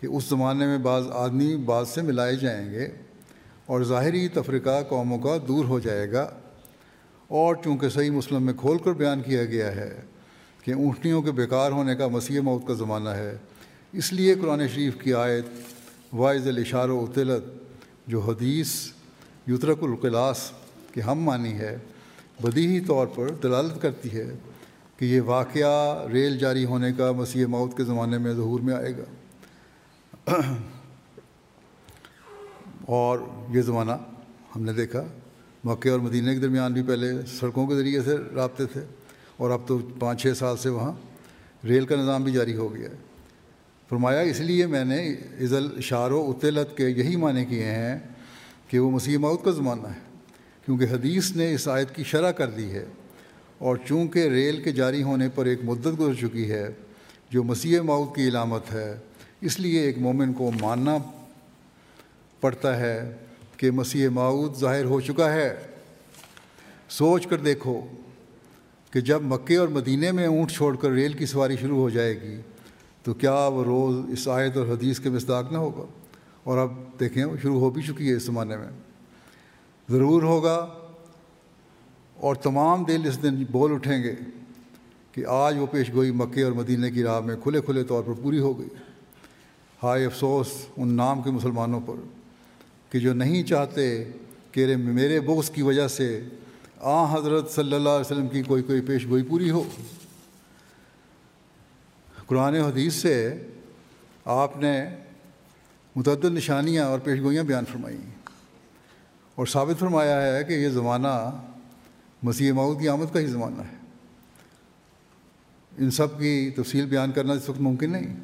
کہ 0.00 0.06
اس 0.06 0.24
زمانے 0.24 0.66
میں 0.66 0.78
بعض 0.78 1.04
آدمی 1.10 1.56
بعض 1.56 1.88
سے 1.88 2.02
ملائے 2.02 2.36
جائیں 2.36 2.70
گے 2.70 2.88
اور 3.66 3.82
ظاہری 3.82 4.28
تفریقہ 4.28 4.82
قوموں 4.88 5.18
کا 5.18 5.36
دور 5.48 5.64
ہو 5.64 5.78
جائے 5.78 6.12
گا۔ 6.12 6.30
اور 7.30 7.54
چونکہ 7.64 7.88
صحیح 7.88 8.10
مسلم 8.10 8.42
میں 8.42 8.52
کھول 8.54 8.78
کر 8.78 8.92
بیان 8.92 9.20
کیا 9.22 9.44
گیا 9.44 9.74
ہے 9.74 10.00
کہ 10.64 10.72
اونٹنیوں 10.72 11.22
کے 11.22 11.32
بیکار 11.32 11.72
ہونے 11.72 11.94
کا 11.94 12.08
مسیح 12.08 12.40
موت 12.40 12.66
کا 12.66 12.74
زمانہ 12.74 13.08
ہے، 13.08 13.36
اس 13.92 14.12
لیے 14.12 14.34
قرآن 14.34 14.68
شریف 14.68 14.96
کی 15.00 15.14
آیت 15.14 15.44
واعض 16.12 16.48
الاشار 16.48 16.88
و 16.88 17.04
اطلت، 17.04 17.44
جو 18.06 18.20
حدیث 18.20 18.74
یترک 19.48 19.82
القلاس 19.82 20.50
کہ 20.92 21.00
ہم 21.00 21.18
مانی 21.18 21.52
ہے 21.52 21.76
بدیہی 22.42 22.80
طور 22.80 23.06
پر 23.06 23.28
دلالت 23.42 23.82
کرتی 23.82 24.12
ہے 24.12 24.30
کہ 24.96 25.04
یہ 25.04 25.20
واقعہ 25.20 26.06
ریل 26.12 26.38
جاری 26.38 26.64
ہونے 26.64 26.92
کا 26.92 27.12
مسیح 27.12 27.46
موت 27.46 27.76
کے 27.76 27.84
زمانے 27.84 28.18
میں 28.18 28.34
ظہور 28.34 28.60
میں 28.60 28.74
آئے 28.74 28.92
گا۔ 28.96 30.32
اور 32.86 33.18
یہ 33.50 33.62
زمانہ 33.62 33.92
ہم 34.56 34.62
نے 34.62 34.72
دیکھا 34.72 35.02
مکہ 35.64 35.88
اور 35.88 36.00
مدینہ 36.00 36.30
کے 36.30 36.38
درمیان 36.38 36.72
بھی 36.72 36.82
پہلے 36.82 37.06
سڑکوں 37.26 37.66
کے 37.66 37.74
ذریعے 37.74 38.00
سے 38.02 38.16
رابطے 38.34 38.66
تھے 38.66 38.80
اور 39.36 39.50
اب 39.50 39.60
تو 39.66 39.78
پانچ 39.98 40.22
چھ 40.22 40.32
سال 40.36 40.56
سے 40.56 40.68
وہاں 40.68 40.92
ریل 41.66 41.86
کا 41.86 41.96
نظام 41.96 42.22
بھی 42.22 42.32
جاری 42.32 42.56
ہو 42.56 42.74
گیا 42.74 42.90
ہے۔ 42.90 42.94
فرمایا 43.88 44.20
اس 44.20 44.40
لیے 44.40 44.66
میں 44.66 44.84
نے 44.84 45.14
عزل 45.40 45.68
اشار 45.76 46.10
و 46.10 46.30
اطلت 46.30 46.76
کے 46.76 46.88
یہی 46.88 47.16
معنی 47.16 47.44
کیے 47.44 47.64
ہیں 47.64 47.98
کہ 48.68 48.78
وہ 48.78 48.90
مسیح 48.90 49.18
موت 49.18 49.44
کا 49.44 49.50
زمانہ 49.50 49.86
ہے، 49.86 50.18
کیونکہ 50.64 50.84
حدیث 50.84 51.36
نے 51.36 51.54
اس 51.54 51.68
آیت 51.68 51.94
کی 51.94 52.04
شرح 52.04 52.30
کر 52.30 52.50
دی 52.50 52.70
ہے۔ 52.70 52.84
اور 53.58 53.76
چونکہ 53.84 54.18
ریل 54.18 54.62
کے 54.62 54.72
جاری 54.72 55.02
ہونے 55.02 55.28
پر 55.34 55.46
ایک 55.46 55.60
مدت 55.64 56.00
گزر 56.00 56.14
چکی 56.14 56.50
ہے، 56.50 56.68
جو 57.30 57.42
مسیح 57.42 57.80
موت 57.80 58.16
کی 58.16 58.28
علامت 58.28 58.72
ہے، 58.72 58.96
اس 59.40 59.60
لیے 59.60 59.80
ایک 59.80 59.98
مومن 59.98 60.32
کو 60.32 60.50
ماننا 60.60 60.98
پڑتا 62.40 62.80
ہے۔ 62.80 63.16
کہ 63.60 63.70
مسیح 63.70 64.08
معود 64.08 64.54
ظاہر 64.54 64.84
ہو 64.84 65.00
چکا 65.00 65.32
ہے۔ 65.32 65.56
سوچ 66.88 67.26
کر 67.26 67.36
دیکھو 67.36 67.80
کہ 68.90 69.00
جب 69.00 69.22
مکے 69.22 69.56
اور 69.56 69.68
مدینہ 69.68 70.12
میں 70.12 70.26
اونٹ 70.26 70.50
چھوڑ 70.52 70.76
کر 70.76 70.90
ریل 70.90 71.12
کی 71.12 71.26
سواری 71.26 71.56
شروع 71.56 71.78
ہو 71.78 71.90
جائے 71.90 72.22
گی 72.22 72.40
تو 73.02 73.14
کیا 73.14 73.34
وہ 73.34 73.64
روز 73.64 74.10
اس 74.12 74.28
آیت 74.28 74.56
اور 74.56 74.66
حدیث 74.66 75.00
کے 75.00 75.10
مصداق 75.10 75.52
نہ 75.52 75.56
ہوگا؟ 75.56 75.84
اور 76.44 76.58
اب 76.58 76.72
دیکھیں 77.00 77.24
وہ 77.24 77.36
شروع 77.42 77.60
ہو 77.60 77.70
بھی 77.70 77.82
چکی 77.82 78.10
ہے 78.10 78.16
اس 78.16 78.22
زمانے 78.22 78.56
میں۔ 78.56 78.68
ضرور 79.90 80.22
ہوگا 80.22 80.68
اور 82.16 82.34
تمام 82.34 82.84
دل 82.84 83.08
اس 83.08 83.22
دن 83.22 83.44
بول 83.50 83.72
اٹھیں 83.72 84.02
گے 84.02 84.14
کہ 85.12 85.26
آج 85.26 85.58
وہ 85.58 85.66
پیش 85.66 85.92
گوئی 85.92 86.10
مکے 86.10 86.42
اور 86.42 86.52
مدینہ 86.52 86.86
کی 86.86 87.02
راہ 87.02 87.20
میں 87.20 87.36
کھلے 87.42 87.60
کھلے 87.60 87.84
طور 87.84 88.02
پر 88.02 88.12
پوری 88.12 88.38
ہو 88.38 88.58
گئی۔ 88.58 88.68
ہائے 89.82 90.06
افسوس 90.06 90.46
ان 90.76 90.88
نام 90.88 91.22
کے 91.22 91.30
مسلمانوں 91.30 91.80
پر۔ 91.86 92.19
کہ 92.90 92.98
جو 92.98 93.14
نہیں 93.14 93.42
چاہتے 93.42 94.10
کہ 94.52 94.76
میرے 94.76 95.20
بغض 95.20 95.50
کی 95.50 95.62
وجہ 95.62 95.88
سے 95.88 96.22
آ 96.80 97.14
حضرت 97.14 97.50
صلی 97.50 97.74
اللہ 97.74 97.88
علیہ 97.88 98.12
وسلم 98.12 98.28
کی 98.28 98.42
کوئی 98.42 98.62
کوئی 98.62 98.80
پیش 98.80 99.06
گوئی 99.06 99.22
پوری 99.22 99.50
ہو۔ 99.50 99.64
قرآن 102.26 102.54
حدیث 102.54 102.94
سے 102.94 103.46
آپ 104.24 104.56
نے 104.56 104.84
متعدد 105.96 106.24
نشانیاں 106.24 106.86
اور 106.86 106.98
پیش 106.98 107.20
گوئیاں 107.20 107.44
بیان 107.44 107.64
فرمائی 107.64 107.96
اور 109.34 109.46
ثابت 109.46 109.80
فرمایا 109.80 110.36
ہے 110.36 110.44
کہ 110.44 110.52
یہ 110.52 110.68
زمانہ 110.68 111.42
مسیح 112.22 112.52
معود 112.52 112.80
کی 112.80 112.88
آمد 112.88 113.14
کا 113.14 113.20
ہی 113.20 113.26
زمانہ 113.26 113.62
ہے۔ 113.62 113.76
ان 115.78 115.90
سب 115.90 116.18
کی 116.18 116.50
تفصیل 116.56 116.86
بیان 116.86 117.12
کرنا 117.12 117.32
اس 117.32 117.48
وقت 117.48 117.60
ممکن 117.60 117.92
نہیں۔ 117.92 118.16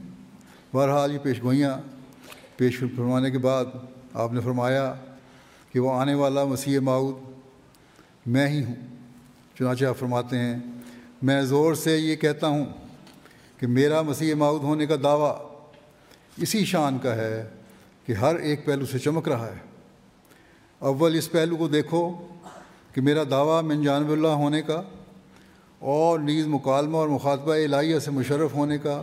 بہرحال 0.73 1.13
یہ 1.13 1.19
پیش 1.19 1.43
گوئیاں 1.43 1.81
پیش 2.57 2.79
فرمانے 2.79 3.31
کے 3.31 3.39
بعد 3.39 3.65
آپ 4.17 4.33
نے 4.33 4.41
فرمایا 4.41 4.95
کہ 5.73 5.81
وہ 5.81 5.93
آنے 5.93 6.15
والا 6.15 6.45
مسیح 6.45 6.81
معود 6.81 7.15
میں 8.27 8.49
ہی 8.49 8.65
ہوں۔ 8.65 8.75
چنانچہ 9.59 9.85
آپ 9.85 9.97
فرماتے 9.99 10.39
ہیں، 10.39 10.57
میں 11.23 11.43
زور 11.43 11.75
سے 11.75 11.99
یہ 11.99 12.17
کہتا 12.17 12.47
ہوں 12.47 12.65
کہ 13.59 13.67
میرا 13.67 14.03
مسیح 14.03 14.35
معود 14.35 14.63
ہونے 14.63 14.87
کا 14.87 14.95
دعویٰ 15.03 15.51
اسی 16.37 16.65
شان 16.65 16.99
کا 16.99 17.15
ہے 17.15 17.49
کہ 18.07 18.13
ہر 18.13 18.37
ایک 18.37 18.65
پہلو 18.65 18.87
سے 18.87 18.99
چمک 18.99 19.29
رہا 19.29 19.47
ہے۔ 19.47 19.59
اول 20.79 21.15
اس 21.15 21.31
پہلو 21.31 21.57
کو 21.57 21.69
دیکھو 21.69 22.27
کہ 22.95 23.01
میرا 23.01 23.23
دعویٰ 23.31 23.63
من 23.63 23.83
جانب 23.83 24.11
اللہ 24.11 24.29
ہونے 24.29 24.63
کا 24.63 24.83
اور 25.79 26.19
نیز 26.19 26.47
مکالمہ 26.47 26.97
اور 26.97 27.09
مخاطبہ 27.09 27.55
الہیہ 27.55 27.99
سے 27.99 28.11
مشرف 28.11 28.55
ہونے 28.55 28.79
کا 28.79 29.03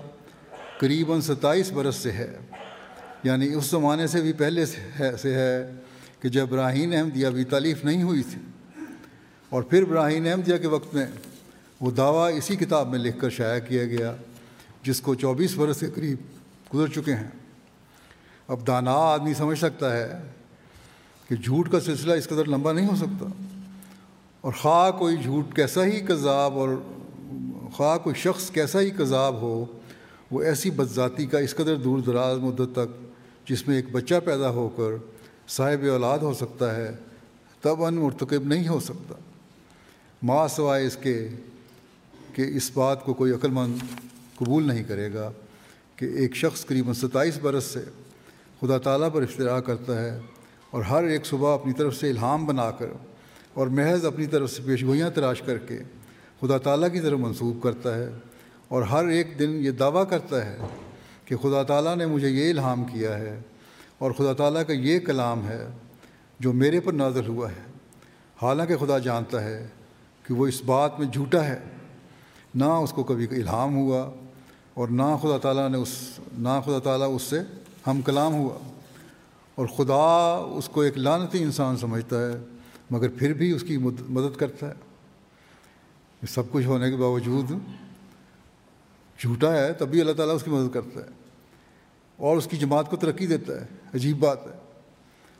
قریباً 0.80 1.22
ستائیس 1.22 1.72
برس 1.72 1.96
سے 1.96 2.12
ہے۔ 2.12 2.38
یعنی 3.24 3.54
اس 3.54 3.66
زمانے 3.66 4.08
سے 4.08 4.22
بھی 4.22 4.34
پہلے 4.34 4.66
سے 4.66 5.36
ہے 5.36 5.72
کہ 6.22 6.30
جب 6.30 6.48
براہین 6.50 6.94
احمدیہ 6.94 7.28
بھی 7.28 7.44
تعلیف 7.44 7.86
نہیں 7.86 8.04
ہوئی 8.04 8.24
تھی 8.24 8.42
اور 9.50 9.64
پھر 9.64 9.86
براہین 9.86 10.28
احمدیہ 10.28 10.58
کے 10.58 10.68
وقت 10.68 10.96
میں 10.96 11.06
وہ 11.82 11.92
دعویٰ 11.92 12.38
اسی 12.38 12.56
کتاب 12.56 12.90
میں 12.90 13.00
لکھ 13.00 13.20
کر 13.20 13.30
شائع 13.30 13.60
کیا 13.60 13.86
گیا 13.86 14.16
جس 14.84 15.02
کو 15.02 15.16
چوبیس 15.16 15.56
برس 15.56 15.80
کے 15.80 15.88
قریب 15.96 16.18
گزر 16.76 16.88
چکے 16.88 17.16
ہیں۔ 17.16 17.30
اب 18.48 18.68
دانا 18.68 18.92
آدمی 18.92 19.34
سمجھ 19.34 19.58
سکتا 19.60 19.98
ہے 19.98 20.22
کہ 21.30 21.36
جھوٹ 21.36 21.72
کا 21.72 21.80
سلسلہ 21.80 22.14
اس 22.14 22.28
قدر 22.28 22.46
لمبا 22.46 22.72
نہیں 22.72 22.88
ہو 22.88 22.96
سکتا 22.96 23.26
اور 24.42 24.54
خواہ 24.54 24.92
کوئی 24.92 25.18
جھوٹ 25.18 25.56
کیسا 25.56 25.86
ہی 25.86 26.00
کذاب 26.00 26.58
اور 26.58 26.70
خواہ 27.74 27.98
کوئی 27.98 28.16
شخص 28.16 28.50
کیسا 28.50 28.82
ہی 28.82 28.90
کذاب 28.90 29.42
ہو، 29.42 29.66
وہ 30.32 30.42
ایسی 30.42 30.70
بدذاتی 30.70 31.26
کا 31.26 31.40
اس 31.40 31.56
قدر 31.56 31.76
دور 31.76 32.00
دراز 32.00 32.38
مدت 32.38 32.76
تک 32.76 33.03
جس 33.46 33.68
میں 33.68 33.76
ایک 33.76 33.86
بچہ 33.92 34.16
پیدا 34.26 34.50
ہو 34.50 34.70
کر 34.70 34.98
صاحب 35.48 35.86
اولاد 35.92 36.20
ہو 36.20 36.34
سکتا 36.34 36.76
ہے، 36.76 36.92
تب 37.62 37.84
ان 37.84 37.96
مرتکب 37.96 38.44
نہیں 38.44 38.68
ہو 38.68 38.80
سکتا۔ 38.80 39.16
ماں 40.24 40.48
سوائے 40.48 40.86
اس 40.86 40.98
کے 40.98 41.28
کہ 42.34 42.46
اس 42.56 42.72
بات 42.74 43.06
کو 43.06 43.14
کوئی 43.14 43.32
عقل 43.32 43.50
مند 43.50 43.78
قبول 44.36 44.68
نہیں 44.68 44.84
کرے 44.84 45.14
گا 45.14 45.32
کہ 45.96 46.06
ایک 46.06 46.36
شخص 46.36 46.66
قریباً 46.66 46.94
ستائیس 46.94 47.38
برس 47.42 47.64
سے 47.64 47.84
خدا 48.60 48.78
تعالیٰ 48.78 49.10
پر 49.14 49.22
افطرا 49.22 49.60
کرتا 49.60 50.02
ہے 50.02 50.20
اور 50.72 50.82
ہر 50.82 51.04
ایک 51.04 51.26
صبح 51.26 51.54
اپنی 51.54 51.74
طرف 51.74 51.96
سے 51.96 52.10
الہام 52.10 52.46
بنا 52.46 52.72
کر 52.72 52.88
اور 53.54 53.68
محض 53.68 54.06
اپنی 54.06 54.26
طرف 54.26 54.52
سے 54.52 54.64
پیشگوئیاں 54.66 55.10
تراش 55.10 55.42
کر 55.42 55.58
کے 55.58 55.80
خدا 56.40 56.58
تعالیٰ 56.58 56.92
کی 56.92 57.00
طرف 57.00 57.20
منسوخ 57.20 57.64
کرتا 57.64 57.96
ہے 57.96 58.10
اور 58.68 58.82
ہر 58.82 59.08
ایک 59.08 59.40
دن 59.40 59.50
یہ 59.50 59.72
دعویٰ 59.72 60.10
کرتا 60.10 60.46
ہے 60.46 60.58
کہ 61.26 61.36
خدا 61.36 61.64
تعالیٰ 61.64 61.96
نے 61.96 62.06
مجھے 62.06 62.30
یہ 62.30 62.50
الہام 62.50 62.84
کیا 62.84 63.18
ہے 63.18 63.42
اور 63.98 64.12
خدا 64.12 64.34
تعالیٰ 64.34 64.62
کا 64.68 64.74
یہ 64.74 65.00
کلام 65.00 65.48
ہے 65.48 65.68
جو 66.40 66.54
میرے 66.54 66.80
پر 66.80 66.94
نازل 66.94 67.28
ہوا 67.28 67.52
ہے۔ 67.52 67.72
حالانکہ 68.42 68.78
خدا 68.78 69.00
جانتا 69.00 69.44
ہے 69.44 69.68
کہ 70.24 70.34
وہ 70.34 70.48
اس 70.48 70.62
بات 70.64 71.00
میں 71.00 71.08
جھوٹا 71.08 71.46
ہے۔ 71.46 71.60
نہ 72.56 72.66
اس 72.66 72.92
کو 72.92 73.04
کبھی 73.04 73.28
الہام 73.32 73.76
ہوا 73.76 74.12
اور 74.74 74.88
نہ 74.88 75.18
خدا 75.22 75.38
تعالیٰ 75.38 75.70
نے 75.70 75.78
اس 75.78 76.20
نہ 76.38 76.62
خدا 76.66 76.80
تعالیٰ 76.80 77.16
اس 77.16 77.22
سے 77.22 77.40
ہم 77.88 78.02
کلام 78.02 78.34
ہوا۔ 78.34 78.58
اور 79.56 79.68
خدا 79.68 80.36
اس 80.56 80.70
کو 80.70 80.82
ایک 80.82 80.98
لانتی 80.98 81.44
انسان 81.44 81.78
سمجھتا 81.78 82.28
ہے، 82.28 82.38
مگر 82.92 83.10
پھر 83.10 83.34
بھی 83.34 83.52
اس 83.52 83.62
کی 83.62 83.78
مدد 84.10 84.38
کرتا 84.38 84.68
ہے۔ 84.68 84.74
سب 86.30 86.44
کچھ 86.52 86.66
ہونے 86.66 86.92
کے 86.92 86.98
باوجود 86.98 87.52
جھوٹا 89.20 89.56
ہے 89.56 89.74
تب 89.74 89.88
بھی 89.88 90.02
اللہ 90.02 90.12
تعالیٰ 90.12 90.36
اس 90.36 90.44
کی 90.44 90.52
مدد 90.52 90.74
کرتا 90.74 91.00
ہے 91.00 91.06
اور 92.18 92.38
اس 92.38 92.48
کی 92.52 92.58
جماعت 92.58 92.90
کو 92.90 92.98
ترقی 92.98 93.28
دیتا 93.28 93.62
ہے، 93.62 93.66
عجیب 93.94 94.20
بات 94.20 94.48
ہے۔ 94.48 94.58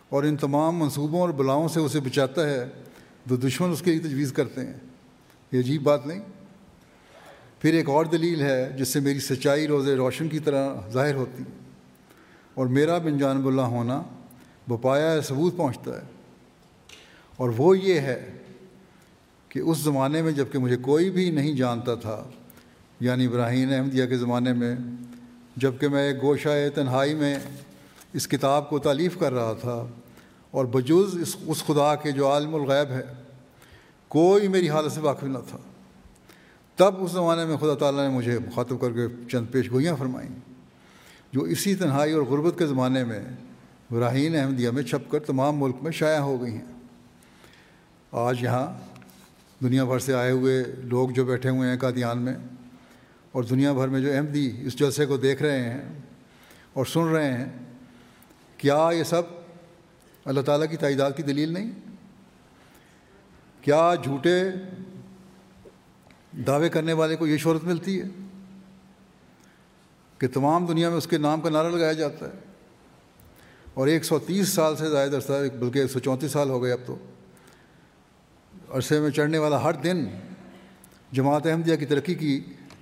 اور 0.10 0.24
ان 0.24 0.38
تمام 0.38 0.76
منصوبوں 0.78 1.22
اور 1.22 1.30
بلاؤں 1.30 1.68
سے 1.68 1.80
اسے 1.80 2.00
بچاتا 2.00 2.50
ہے، 2.50 2.70
جو 3.26 3.36
دشمن 3.36 3.72
اس 3.72 3.82
کے 3.82 3.92
لیے 3.92 4.00
تجویز 4.00 4.34
کرتے 4.34 4.62
ہیں۔ 4.62 4.74
یہ 5.52 5.60
عجیب 5.60 5.84
بات 5.84 6.08
نہیں۔ 6.08 6.20
پھر 7.60 7.74
ایک 7.74 7.90
اور 7.90 8.06
دلیل 8.06 8.42
ہے 8.42 8.70
جس 8.78 8.88
سے 8.88 9.00
میری 9.00 9.20
سچائی 9.20 9.68
روز 9.68 9.90
روشن 9.90 10.28
کی 10.28 10.40
طرح 10.40 10.76
ظاہر 10.90 11.16
ہوتی 11.16 11.44
ہے۔ 11.44 11.58
اور 12.54 12.68
میرا 12.68 12.98
بن 12.98 13.18
جانب 13.18 13.48
اللہ 13.48 13.62
ہونا 13.62 14.04
بپایا 14.68 15.22
ثبوت 15.22 15.58
پہنچتا 15.58 15.98
ہے۔ 15.98 16.06
اور 17.38 17.50
وہ 17.58 17.78
یہ 17.78 18.00
ہے 18.00 18.32
کہ 19.50 19.60
اس 19.60 19.78
زمانے 19.78 20.22
میں 20.22 20.32
جبکہ 20.32 20.60
مجھے 20.60 20.78
کوئی 20.78 21.10
بھی 21.10 21.30
نہیں 21.30 21.54
جانتا 21.54 21.96
تھا 21.96 22.30
یعنی 23.04 23.26
ابراہیم 23.26 23.70
احمدیہ 23.74 24.06
کے 24.06 24.18
زمانے 24.18 24.54
میں 24.54 24.76
جبکہ 25.56 25.88
میں 25.88 26.08
ایک 26.08 26.22
گوشہ 26.22 26.50
تنہائی 26.76 27.14
میں 27.14 27.40
اس 28.14 28.28
کتاب 28.28 28.70
کو 28.70 28.80
تعلیف 28.80 29.18
کر 29.20 29.34
رہا 29.34 29.54
تھا 29.54 29.88
اور 30.52 30.66
بجوز 30.66 31.18
اس 31.22 31.36
اس 31.48 31.64
خدا 31.66 31.96
کے 31.96 32.12
جو 32.12 32.32
عالم 32.32 32.56
الغیب 32.56 32.92
ہے، 32.92 33.02
کوئی 34.08 34.48
میری 34.48 34.70
حالت 34.70 34.92
سے 34.92 35.00
واقف 35.00 35.24
نہ 35.24 35.38
تھا۔ 35.50 35.58
تب 36.76 37.04
اس 37.04 37.12
زمانے 37.12 37.46
میں 37.46 37.58
خدا 37.58 37.74
تعالیٰ 37.74 38.10
نے 38.10 38.16
مجھے 38.16 38.40
مخاطب 38.40 38.82
کر 38.82 38.92
کے 38.92 39.08
چند 39.32 39.46
پیش 39.52 39.72
گوئیاں 39.72 39.96
فرمائیں۔ 39.96 40.30
جو 41.34 41.42
اسی 41.42 41.76
تنہائی 41.76 42.14
اور 42.14 42.22
غربت 42.22 42.60
کے 42.60 42.66
زمانے 42.66 43.04
میں 43.04 43.20
براہین 43.92 44.36
احمدیہ 44.36 44.70
میں 44.70 44.84
چھپ 44.84 45.12
کر 45.12 45.20
تمام 45.20 45.58
ملک 45.58 45.76
میں 45.82 45.92
شائع 45.92 46.20
ہو 46.20 46.42
گئی 46.42 46.54
ہیں۔ 46.54 46.82
آج 48.12 48.44
یہاں 48.44 48.68
دنیا 49.64 49.84
بھر 49.84 50.00
سے 50.00 50.14
آئے 50.14 50.32
ہوئے 50.32 50.64
لوگ 50.78 51.10
جو 51.10 51.26
بیٹھے 51.26 51.50
ہوئے 51.50 51.70
ہیں 51.70 51.78
قادیان 51.78 52.22
میں 52.22 52.34
اور 53.34 53.44
دنیا 53.44 53.74
بھر 53.74 53.88
میں 53.88 54.00
جو 54.02 54.12
احمدی 54.14 54.50
اس 54.62 54.76
جلسے 54.80 55.06
کو 55.06 55.18
دیکھ 55.18 55.42
رہے 55.42 55.60
ہیں 55.60 55.82
اور 56.74 56.86
سن 56.86 57.08
رہے 57.08 57.32
ہیں، 57.34 57.46
کیا 58.58 58.90
یہ 58.94 59.04
سب 59.04 59.22
اللہ 60.26 60.42
تعالیٰ 60.42 60.70
کی 60.70 60.78
تعداد 60.78 61.12
کی 61.18 61.24
دلیل 61.24 61.54
نہیں؟ 61.54 61.72
کیا 63.62 63.94
جھوٹے 63.96 64.40
دعوے 66.48 66.70
کرنے 66.70 66.94
والے 66.94 67.16
کو 67.16 67.28
یہ 67.28 67.38
شہرت 67.38 67.64
ملتی 67.64 68.00
ہے 68.02 68.08
کہ 70.18 70.28
تمام 70.28 70.66
دنیا 70.66 70.90
میں 70.90 70.98
اس 70.98 71.08
کے 71.08 71.18
نام 71.18 71.42
کا 71.42 71.50
نعرہ 71.50 71.70
لگایا 71.70 71.94
جاتا 71.94 72.26
ہے؟ 72.26 72.40
اور 73.74 73.88
ایک 73.88 74.06
سو 74.06 74.20
تیس 74.20 74.50
سال 74.50 74.76
سے 74.76 74.90
زائد 74.90 75.14
عرصہ، 75.14 75.34
بلکہ 75.60 75.80
ایک 75.80 75.92
سو 75.92 76.00
چونتیس 76.00 76.32
سال 76.32 76.50
ہو 76.50 76.62
گئے 76.64 76.72
اب 76.72 76.80
تو، 76.86 76.98
عرصے 78.70 79.00
میں 79.00 79.10
چڑھنے 79.10 79.38
والا 79.38 79.64
ہر 79.64 79.74
دن 79.74 80.06
جماعت 81.12 81.48
احمدیہ 81.48 81.76
کی 81.76 81.86
ترقی 81.86 82.16
کی 82.16 82.44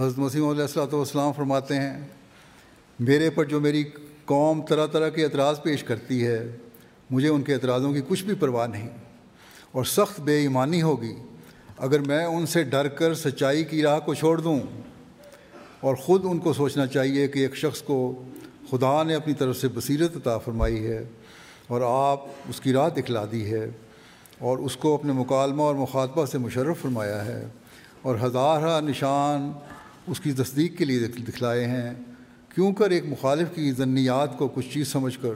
حضرت 0.00 0.18
مسیم 0.18 0.48
علیہ 0.48 0.62
السلۃ 0.62 0.92
والسلام 0.92 1.32
فرماتے 1.32 1.74
ہیں، 1.74 2.08
میرے 3.00 3.30
پر 3.30 3.44
جو 3.44 3.60
میری 3.60 3.84
قوم 4.24 4.62
طرح 4.62 4.86
طرح 4.86 5.08
کے 5.08 5.24
اعتراض 5.24 5.62
پیش 5.62 5.84
کرتی 5.84 6.26
ہے، 6.26 6.56
مجھے 7.10 7.28
ان 7.28 7.42
کے 7.42 7.54
اعتراضوں 7.54 7.92
کی 7.92 8.00
کچھ 8.08 8.24
بھی 8.24 8.34
پرواہ 8.34 8.66
نہیں۔ 8.66 8.88
اور 9.72 9.84
سخت 9.84 10.20
بے 10.20 10.38
ایمانی 10.38 10.82
ہوگی 10.82 11.14
اگر 11.78 11.98
میں 12.00 12.24
ان 12.24 12.46
سے 12.46 12.62
ڈر 12.62 12.88
کر 12.88 13.14
سچائی 13.14 13.64
کی 13.64 13.82
راہ 13.82 14.00
کو 14.00 14.14
چھوڑ 14.14 14.40
دوں۔ 14.40 14.60
اور 15.80 15.94
خود 15.94 16.24
ان 16.24 16.38
کو 16.38 16.52
سوچنا 16.52 16.86
چاہیے 16.86 17.28
کہ 17.28 17.38
ایک 17.38 17.56
شخص 17.56 17.82
کو 17.82 18.22
خدا 18.70 19.02
نے 19.02 19.14
اپنی 19.14 19.34
طرف 19.34 19.56
سے 19.56 19.68
بصیرت 19.68 20.16
عطا 20.16 20.38
فرمائی 20.38 20.86
ہے 20.86 21.04
اور 21.66 22.10
آپ 22.10 22.26
اس 22.48 22.60
کی 22.60 22.72
راہ 22.72 22.88
دکھلا 22.88 23.24
دی 23.32 23.50
ہے 23.50 23.70
اور 24.38 24.58
اس 24.58 24.76
کو 24.76 24.94
اپنے 24.94 25.12
مکالمہ 25.12 25.62
اور 25.62 25.74
مخاطبہ 25.74 26.26
سے 26.26 26.38
مشرف 26.38 26.78
فرمایا 26.82 27.24
ہے۔ 27.24 27.46
اور 28.02 28.16
ہزارہ 28.22 28.80
نشان 28.80 29.52
اس 30.06 30.20
کی 30.20 30.32
تصدیق 30.32 30.78
کے 30.78 30.84
لیے 30.84 30.98
دکھلائے 30.98 31.64
ہیں۔ 31.64 31.94
کیوں 32.54 32.72
کر 32.72 32.90
ایک 32.90 33.04
مخالف 33.06 33.48
کی 33.54 33.72
ضنیات 33.72 34.38
کو 34.38 34.48
کچھ 34.48 34.74
چیز 34.74 34.88
سمجھ 34.88 35.18
کر 35.22 35.30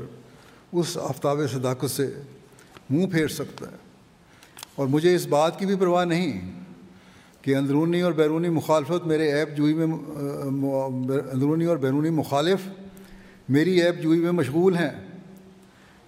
اس 0.73 0.99
آفتاب 0.99 1.39
صداقت 1.53 1.91
سے 1.91 2.15
منہ 2.91 3.07
پھیر 3.07 3.29
سکتا 3.29 3.71
ہے؟ 3.71 3.77
اور 4.75 4.87
مجھے 4.87 5.15
اس 5.15 5.27
بات 5.27 5.59
کی 5.59 5.67
بھی 5.67 5.77
پرواہ 5.77 6.05
نہیں 6.05 6.61
کہ 7.43 7.57
اندرونی 7.57 8.01
اور 8.01 8.13
بیرونی 8.13 8.49
مخالفت 8.49 9.07
میرے 9.07 9.33
ایپ 9.33 9.57
جوئی 9.57 9.75
میں، 9.75 9.87
اندرونی 11.33 11.65
اور 11.65 11.77
بیرونی 11.77 12.11
مخالف 12.11 12.59
میری 13.49 13.83
ایپ 13.83 14.03
جوئی 14.03 14.21
میں 14.21 14.33
مشغول 14.33 14.77
ہیں۔ 14.77 14.91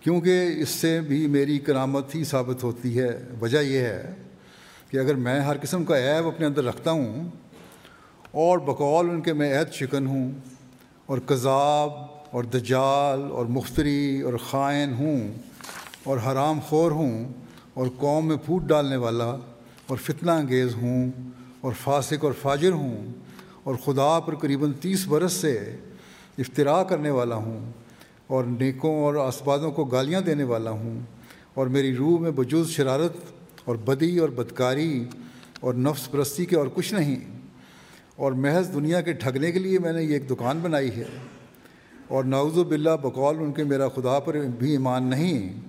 کیونکہ 0.01 0.49
اس 0.57 0.69
سے 0.69 1.01
بھی 1.01 1.27
میری 1.27 1.59
کرامت 1.59 2.15
ہی 2.15 2.25
ثابت 2.25 2.65
ہوتی 2.65 3.01
ہے۔ 3.01 3.29
وجہ 3.41 3.59
یہ 3.59 3.79
ہے 3.79 4.15
کہ 4.91 4.97
اگر 4.97 5.15
میں 5.15 5.41
ہر 5.41 5.57
قسم 5.63 5.85
کا 5.85 5.99
عیب 5.99 6.27
اپنے 6.27 6.47
اندر 6.47 6.65
رکھتا 6.65 6.91
ہوں 6.91 7.31
اور 8.33 8.59
بقول 8.59 9.11
ان 9.11 9.21
کے 9.21 9.33
میں 9.33 9.53
عہد 9.59 9.73
شکن 9.73 10.07
ہوں 10.07 10.33
اور 11.07 11.19
کذاب 11.27 11.91
اور 12.31 12.45
دجال 12.45 13.23
اور 13.31 13.47
مختری 13.47 14.21
اور 14.21 14.35
خائن 14.51 14.93
ہوں 14.93 15.29
اور 16.05 16.19
حرام 16.27 16.59
خور 16.69 16.91
ہوں 16.91 17.25
اور 17.75 17.87
قوم 17.99 18.29
میں 18.29 18.37
پھوٹ 18.37 18.63
ڈالنے 18.63 18.97
والا 18.97 19.31
اور 19.87 19.97
فتنہ 19.97 20.31
انگیز 20.31 20.75
ہوں 20.75 21.11
اور 21.61 21.73
فاسق 21.73 22.25
اور 22.25 22.33
فاجر 22.43 22.73
ہوں 22.73 23.07
اور 23.63 23.75
خدا 23.85 24.21
پر 24.21 24.35
قریباً 24.35 24.73
تیس 24.73 25.07
برس 25.07 25.33
سے 25.33 25.77
افطرا 26.39 26.83
کرنے 26.83 27.11
والا 27.11 27.35
ہوں 27.35 27.71
اور 28.27 28.45
نیکوں 28.45 28.95
اور 29.03 29.15
اسبادوں 29.15 29.71
کو 29.71 29.85
گالیاں 29.85 30.21
دینے 30.21 30.45
والا 30.45 30.71
ہوں 30.71 31.01
اور 31.55 31.67
میری 31.67 31.97
روح 31.97 32.19
میں 32.21 32.31
بجوز 32.31 32.71
شرارت 32.71 33.17
اور 33.65 33.77
بدی 33.77 34.19
اور 34.19 34.29
بدکاری 34.29 35.05
اور 35.61 35.75
نفس 35.75 36.11
پرستی 36.11 36.45
کے 36.45 36.57
اور 36.57 36.67
کچھ 36.75 36.95
نہیں 36.95 37.36
اور 38.17 38.33
محض 38.33 38.75
دنیا 38.75 39.01
کے 39.01 39.13
ٹھگنے 39.13 39.53
کے 39.53 39.59
لیے 39.59 39.79
میں 39.79 39.93
نے 39.93 40.03
یہ 40.03 40.13
ایک 40.13 40.31
دکان 40.31 40.59
بنائی 40.59 40.91
ہے۔ 40.97 41.05
اور 42.09 42.25
ناوز 42.25 42.59
باللہ 42.59 42.91
بقول 43.03 43.37
ان 43.39 43.53
کے 43.53 43.65
میرا 43.65 43.89
خدا 43.89 44.19
پر 44.19 44.35
بھی 44.59 44.71
ایمان 44.71 45.03
نہیں۔ 45.03 45.61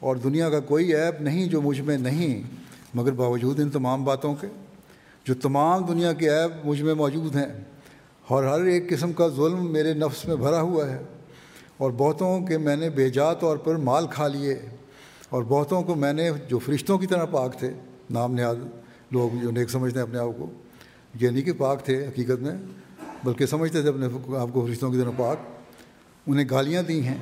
اور 0.00 0.16
دنیا 0.16 0.50
کا 0.50 0.60
کوئی 0.60 0.94
عیب 0.94 1.22
نہیں 1.22 1.46
جو 1.46 1.62
مجھ 1.62 1.80
میں 1.80 1.98
نہیں، 1.98 2.42
مگر 2.94 3.12
باوجود 3.12 3.60
ان 3.60 3.70
تمام 3.70 4.04
باتوں 4.04 4.34
کے، 4.34 4.46
جو 5.24 5.34
تمام 5.34 5.84
دنیا 5.84 6.12
کے 6.12 6.28
عیب 6.28 6.68
مجھ 6.68 6.82
میں 6.82 6.94
موجود 6.94 7.36
ہیں۔ 7.36 7.64
اور 8.26 8.44
ہر 8.44 8.60
ایک 8.60 8.90
قسم 8.90 9.12
کا 9.12 9.28
ظلم 9.28 9.72
میرے 9.72 9.94
نفس 9.94 10.24
میں 10.24 10.36
بھرا 10.36 10.60
ہوا 10.60 10.90
ہے۔ 10.90 10.98
اور 11.76 11.90
بہتوں 11.96 12.40
کے 12.40 12.58
میں 12.58 12.76
نے 12.76 12.90
بے 12.90 13.10
جا 13.10 13.32
طور 13.32 13.56
پر 13.56 13.76
مال 13.76 14.06
کھا 14.06 14.28
لیے۔ 14.28 14.56
اور 15.28 15.42
بہتوں 15.42 15.82
کو 15.82 15.94
میں 15.94 16.12
نے 16.12 16.30
جو 16.48 16.58
فرشتوں 16.58 16.98
کی 16.98 17.06
طرح 17.06 17.24
پاک 17.24 17.58
تھے، 17.58 17.70
نام 18.10 18.34
نیاد 18.34 18.54
لوگ 19.10 19.36
جو 19.42 19.50
نیک 19.50 19.70
سمجھتے 19.70 19.98
ہیں 19.98 20.06
اپنے 20.06 20.18
آپ 20.18 20.38
کو۔ 20.38 20.46
یہ 21.20 21.28
نہیں 21.28 21.42
کہ 21.42 21.52
پاک 21.58 21.84
تھے 21.84 22.06
حقیقت 22.06 22.42
میں، 22.42 22.54
بلکہ 23.24 23.46
سمجھتے 23.46 23.82
تھے 23.82 23.88
اپنے 23.88 24.06
آپ 24.36 24.48
کو 24.52 24.66
فرشتوں 24.66 24.90
کی 24.90 24.98
طرح 24.98 25.10
پاک۔ 25.16 25.36
انہیں 26.26 26.46
گالیاں 26.50 26.82
دی 26.82 27.02
ہیں۔ 27.02 27.18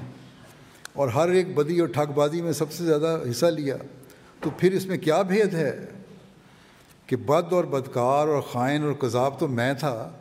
اور 0.93 1.09
ہر 1.09 1.29
ایک 1.29 1.55
بدی 1.55 1.81
اور 1.81 1.89
ٹھگ 1.89 2.13
بازی 2.15 2.43
میں 2.43 2.53
سب 2.53 2.73
سے 2.73 2.85
زیادہ 2.85 3.19
حصہ 3.31 3.47
لیا۔ 3.47 3.77
تو 4.41 4.51
پھر 4.59 4.73
اس 4.73 4.87
میں 4.87 4.99
کیا 4.99 5.23
بھید 5.23 5.55
ہے؟ 5.55 5.87
کہ 7.07 7.17
بد 7.17 7.53
اور 7.53 7.65
بدکار 7.65 8.29
اور 8.29 8.41
خائن 8.41 8.83
اور 8.83 8.93
کذاب 8.93 9.41
تو 9.41 9.49
میں 9.49 9.75
تھا، 9.75 10.13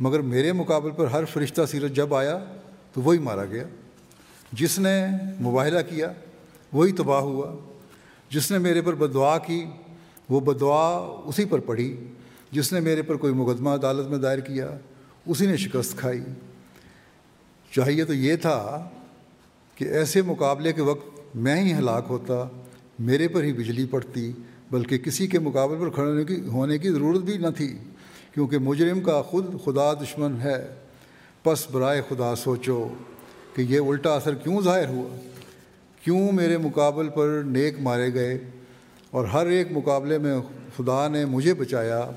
مگر 0.00 0.20
میرے 0.20 0.52
مقابل 0.52 0.90
پر 0.90 1.06
ہر 1.06 1.24
فرشتہ 1.24 1.62
سیرت 1.70 1.90
جب 1.90 2.14
آیا 2.14 2.44
تو 2.92 3.00
وہی 3.00 3.18
مارا 3.18 3.44
گیا۔ 3.44 3.64
جس 4.52 4.78
نے 4.78 5.06
مباہلہ 5.40 5.78
کیا، 5.88 6.12
وہی 6.72 6.92
تباہ 6.92 7.20
ہوا۔ 7.20 7.54
جس 8.30 8.50
نے 8.50 8.58
میرے 8.58 8.82
پر 8.82 8.94
بدعا 8.94 9.38
کی، 9.38 9.64
وہ 10.30 10.40
بدعا 10.40 10.96
اسی 11.24 11.44
پر 11.44 11.58
پڑھی۔ 11.58 12.04
جس 12.56 12.72
نے 12.72 12.80
میرے 12.80 13.02
پر 13.02 13.16
کوئی 13.16 13.32
مقدمہ 13.32 13.70
عدالت 13.70 14.08
میں 14.08 14.18
دائر 14.18 14.38
کیا، 14.38 14.78
اسی 15.26 15.46
نے 15.46 15.56
شکست 15.56 15.96
کھائی۔ 15.96 16.20
چاہیے 17.70 18.04
تو 18.04 18.14
یہ 18.14 18.36
تھا 18.36 18.88
کہ 19.74 19.84
ایسے 19.84 20.22
مقابلے 20.22 20.72
کے 20.72 20.82
وقت 20.82 21.36
میں 21.36 21.62
ہی 21.62 21.74
ہلاک 21.74 22.06
ہوتا، 22.08 22.48
میرے 22.98 23.28
پر 23.28 23.42
ہی 23.42 23.52
بجلی 23.52 23.86
پڑتی، 23.86 24.32
بلکہ 24.70 24.98
کسی 24.98 25.26
کے 25.26 25.38
مقابلے 25.38 25.76
پر 25.80 25.90
کھڑے 25.90 26.10
ہونے 26.10 26.24
کی 26.24 26.40
ہونے 26.40 26.78
کی 26.78 26.90
ضرورت 26.90 27.20
بھی 27.20 27.36
نہ 27.36 27.46
تھی، 27.56 27.78
کیونکہ 28.34 28.58
مجرم 28.58 29.00
کا 29.00 29.22
خود 29.22 29.64
خدا 29.64 29.94
دشمن 29.94 30.36
ہے۔ 30.40 30.74
پس 31.42 31.70
برائے 31.70 32.02
خدا 32.08 32.34
سوچو 32.34 32.88
کہ 33.54 33.62
یہ 33.62 33.80
الٹا 33.80 34.14
اثر 34.14 34.34
کیوں 34.34 34.60
ظاہر 34.60 34.88
ہوا؟ 34.88 35.16
کیوں 36.04 36.32
میرے 36.32 36.56
مقابل 36.58 37.08
پر 37.08 37.42
نیک 37.46 37.80
مارے 37.80 38.14
گئے؟ 38.14 38.38
اور 39.10 39.24
ہر 39.24 39.46
ایک 39.46 39.68
مقابلے 39.70 40.18
میں 40.18 40.38
خدا 40.76 41.08
نے 41.08 41.24
مجھے 41.24 41.54
بچایا۔ 41.54 42.10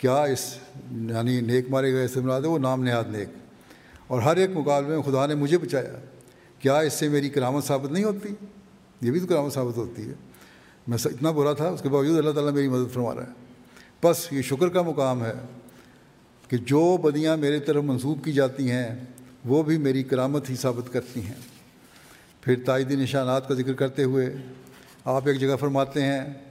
کیا 0.00 0.22
اس 0.22 0.56
یعنی 0.90 1.40
نیک 1.40 1.70
مارے 1.70 1.92
گئے 1.92 2.08
سے 2.08 2.20
مراد 2.20 2.40
ہے؟ 2.40 2.46
وہ 2.46 2.58
نام 2.58 2.82
نہاد 2.82 3.04
نیک۔ 3.08 3.28
اور 4.06 4.22
ہر 4.22 4.36
ایک 4.36 4.50
مقابلے 4.54 4.88
میں 4.88 5.02
خدا 5.02 5.26
نے 5.26 5.34
مجھے 5.34 5.58
بچایا۔ 5.58 5.92
کیا 6.58 6.78
اس 6.78 6.92
سے 6.92 7.08
میری 7.08 7.28
کرامت 7.28 7.64
ثابت 7.64 7.92
نہیں 7.92 8.04
ہوتی؟ 8.04 8.28
یہ 9.00 9.10
بھی 9.10 9.20
تو 9.20 9.26
کرامت 9.26 9.52
ثابت 9.52 9.76
ہوتی 9.76 10.08
ہے۔ 10.08 10.14
میں 10.88 10.98
اتنا 11.04 11.30
برا 11.30 11.52
تھا، 11.52 11.68
اس 11.68 11.82
کے 11.82 11.88
باوجود 11.88 12.18
اللہ 12.18 12.30
تعالیٰ 12.30 12.52
میری 12.52 12.68
مدد 12.68 12.94
فرما 12.94 13.14
رہا 13.14 13.22
ہے۔ 13.22 13.28
بس 14.04 14.28
یہ 14.32 14.42
شکر 14.42 14.68
کا 14.68 14.82
مقام 14.82 15.24
ہے 15.24 15.32
کہ 16.48 16.56
جو 16.56 16.96
بدیاں 16.96 17.36
میرے 17.36 17.60
طرف 17.60 17.84
منسوب 17.84 18.24
کی 18.24 18.32
جاتی 18.32 18.70
ہیں، 18.70 19.00
وہ 19.44 19.62
بھی 19.62 19.78
میری 19.78 20.02
کرامت 20.02 20.50
ہی 20.50 20.56
ثابت 20.56 20.92
کرتی 20.92 21.22
ہیں۔ 21.22 21.34
پھر 22.40 22.54
تائیدی 22.66 22.96
نشانات 22.96 23.48
کا 23.48 23.54
ذکر 23.54 23.72
کرتے 23.72 24.04
ہوئے 24.04 24.36
آپ 25.04 25.28
ایک 25.28 25.40
جگہ 25.40 25.56
فرماتے 25.60 26.02
ہیں 26.02 26.49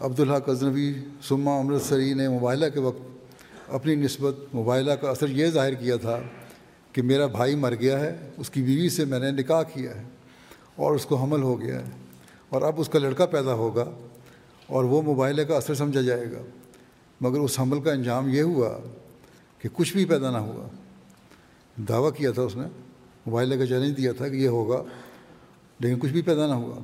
عبداللہ 0.00 0.38
قزنوی 0.46 0.92
سما 1.22 1.58
امرتسری 1.58 2.14
نے 2.14 2.28
مباحلہ 2.28 2.66
کے 2.74 2.80
وقت 2.80 3.70
اپنی 3.70 3.94
نسبت 3.94 4.54
مباحلہ 4.54 4.92
کا 4.92 5.10
اثر 5.10 5.28
یہ 5.28 5.46
ظاہر 5.46 5.74
کیا 5.74 5.96
تھا 5.96 6.18
کہ 6.92 7.02
میرا 7.02 7.26
بھائی 7.26 7.54
مر 7.54 7.74
گیا 7.74 8.00
ہے، 8.00 8.30
اس 8.36 8.50
کی 8.50 8.62
بیوی 8.62 8.88
سے 8.88 9.04
میں 9.04 9.18
نے 9.18 9.30
نکاح 9.30 9.62
کیا 9.62 9.94
ہے 9.94 10.04
اور 10.76 10.94
اس 10.94 11.06
کو 11.06 11.16
حمل 11.16 11.42
ہو 11.42 11.60
گیا 11.60 11.74
ہے 11.74 11.90
اور 12.48 12.62
اب 12.62 12.80
اس 12.80 12.88
کا 12.88 12.98
لڑکا 12.98 13.26
پیدا 13.26 13.52
ہوگا 13.52 13.84
اور 14.66 14.84
وہ 14.84 15.02
موبائل 15.02 15.44
کا 15.44 15.56
اثر 15.56 15.74
سمجھا 15.74 16.00
جائے 16.00 16.32
گا۔ 16.32 16.42
مگر 17.20 17.38
اس 17.38 17.60
حمل 17.60 17.80
کا 17.80 17.92
انجام 17.92 18.28
یہ 18.28 18.42
ہوا 18.42 18.78
کہ 19.58 19.68
کچھ 19.72 19.92
بھی 19.92 20.04
پیدا 20.04 20.30
نہ 20.30 20.38
ہوا۔ 20.38 20.66
دعویٰ 21.88 22.12
کیا 22.16 22.30
تھا 22.30 22.42
اس 22.42 22.56
نے 22.56 22.66
موبائل 23.26 23.58
کا 23.58 23.66
چیلنج 23.66 23.96
دیا 23.96 24.12
تھا 24.12 24.28
کہ 24.28 24.36
یہ 24.36 24.48
ہوگا، 24.48 24.82
لیکن 25.80 25.98
کچھ 25.98 26.12
بھی 26.12 26.22
پیدا 26.22 26.46
نہ 26.46 26.52
ہوا۔ 26.52 26.78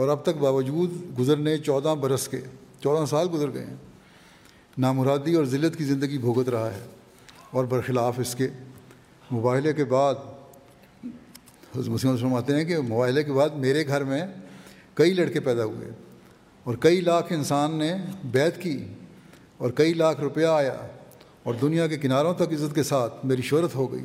اور 0.00 0.08
اب 0.08 0.22
تک 0.22 0.36
باوجود 0.38 0.92
گزرنے 1.18 1.56
چودہ 1.58 1.94
برس 2.00 2.28
کے، 2.28 2.40
چودہ 2.80 3.04
سال 3.06 3.28
گزر 3.32 3.52
گئے 3.52 3.64
ہیں، 3.64 3.76
نامرادی 4.78 5.34
اور 5.34 5.44
ذلت 5.44 5.76
کی 5.76 5.84
زندگی 5.84 6.18
بھگت 6.18 6.48
رہا 6.48 6.74
ہے 6.74 6.80
اور 7.50 7.64
برخلاف 7.64 8.18
اس 8.18 8.34
کے 8.34 8.48
مباحلے 9.32 9.72
کے 9.72 9.84
بعد 9.84 10.14
مسلم 11.74 12.16
فرماتے 12.16 12.56
ہیں 12.56 12.64
کہ 12.64 12.78
مباحلے 12.78 13.24
کے 13.24 13.32
بعد 13.32 13.50
میرے 13.56 13.86
گھر 13.86 14.04
میں 14.04 14.22
کئی 14.94 15.12
لڑکے 15.14 15.40
پیدا 15.40 15.64
ہوئے 15.64 15.90
اور 16.64 16.74
کئی 16.80 17.00
لاکھ 17.00 17.32
انسان 17.32 17.74
نے 17.74 17.92
بیت 18.24 18.62
کی 18.62 18.84
اور 19.56 19.70
کئی 19.70 19.94
لاکھ 19.94 20.20
روپیہ 20.20 20.46
آیا 20.46 20.76
اور 21.42 21.54
دنیا 21.54 21.86
کے 21.86 21.98
کناروں 21.98 22.34
تک 22.34 22.52
عزت 22.52 22.74
کے 22.74 22.82
ساتھ 22.82 23.26
میری 23.26 23.42
شہرت 23.42 23.74
ہو 23.74 23.92
گئی 23.92 24.04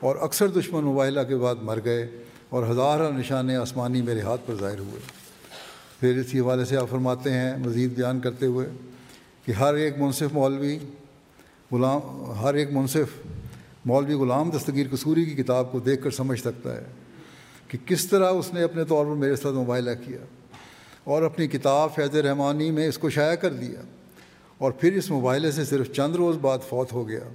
اور 0.00 0.16
اکثر 0.16 0.48
دشمن 0.48 0.84
مباحلہ 0.84 1.20
کے 1.28 1.36
بعد 1.36 1.54
مر 1.62 1.78
گئے۔ 1.84 2.10
اور 2.50 2.66
ہزارہ 2.66 3.12
نشانے 3.12 3.56
آسمانی 3.56 4.02
میرے 4.02 4.20
ہاتھ 4.20 4.40
پر 4.46 4.54
ظاہر 4.54 4.78
ہوئے۔ 4.78 5.00
پھر 6.00 6.16
اسی 6.16 6.40
حوالے 6.40 6.64
سے 6.64 6.76
آپ 6.76 6.90
فرماتے 6.90 7.32
ہیں، 7.32 7.56
مزید 7.56 7.90
بیان 7.90 8.20
کرتے 8.20 8.46
ہوئے 8.46 8.68
کہ 9.46 9.52
ہر 9.52 9.74
ایک 9.74 9.98
منصف 9.98 10.32
مولوی 10.32 10.78
غلام، 11.72 12.32
ہر 12.32 12.54
ایک 12.54 12.68
منصف 12.72 13.26
مولوی 13.84 14.14
غلام 14.14 14.50
دستگیر 14.50 14.86
قصوری 14.90 15.24
کی 15.24 15.42
کتاب 15.42 15.72
کو 15.72 15.78
دیکھ 15.78 16.02
کر 16.02 16.10
سمجھ 16.10 16.40
سکتا 16.40 16.76
ہے 16.76 16.84
کہ 17.68 17.78
کس 17.86 18.06
طرح 18.06 18.30
اس 18.30 18.54
نے 18.54 18.62
اپنے 18.62 18.84
طور 18.84 19.06
پر 19.06 19.14
میرے 19.14 19.36
ساتھ 19.36 19.54
مباحلہ 19.54 19.90
کیا 20.06 20.18
اور 21.04 21.22
اپنی 21.22 21.48
کتاب 21.48 21.94
فیض 21.94 22.16
رحمانی 22.16 22.70
میں 22.70 22.88
اس 22.88 22.98
کو 22.98 23.10
شائع 23.10 23.34
کر 23.34 23.52
دیا 23.52 23.80
اور 24.58 24.72
پھر 24.72 24.92
اس 24.92 25.10
مباحلے 25.10 25.50
سے 25.50 25.64
صرف 25.64 25.92
چند 25.92 26.16
روز 26.16 26.36
بعد 26.36 26.58
فوت 26.68 26.92
ہو 26.92 27.08
گیا۔ 27.08 27.28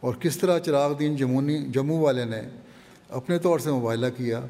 اور 0.00 0.14
کس 0.14 0.36
طرح 0.36 0.58
چراغ 0.58 0.94
دین 0.94 1.16
جمونی، 1.16 1.58
جموں 1.58 2.00
والے 2.00 2.24
نے 2.24 2.42
اپنے 3.14 3.38
طور 3.38 3.58
سے 3.58 3.70
مباحلہ 3.70 4.06
کیا 4.16 4.40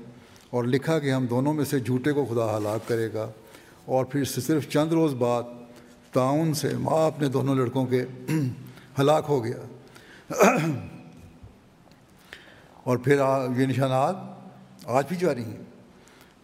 اور 0.51 0.65
لکھا 0.65 0.99
کہ 0.99 1.13
ہم 1.13 1.27
دونوں 1.27 1.55
میں 1.55 1.65
سے 1.65 1.81
جھوٹے 1.81 2.13
کو 2.13 2.25
خدا 2.25 2.57
ہلاک 2.57 2.89
کرے 2.89 3.13
گا 3.13 3.31
اور 3.85 4.05
پھر 4.05 4.25
سے 4.25 4.41
صرف 4.41 4.69
چند 4.69 4.93
روز 4.93 5.15
بعد 5.15 5.43
تعاون 6.13 6.55
سے 6.55 6.77
ماں 6.77 7.07
اپنے 7.07 7.29
دونوں 7.29 7.55
لڑکوں 7.55 7.87
کے 7.87 8.05
ہلاک 8.99 9.25
ہو 9.29 9.45
گیا۔ 9.45 9.57
اور 12.85 12.97
پھر 12.97 13.19
یہ 13.57 13.67
نشانات 13.67 14.17
آج 14.85 15.05
بھی 15.09 15.17
جاری 15.17 15.45
ہیں۔ 15.45 15.63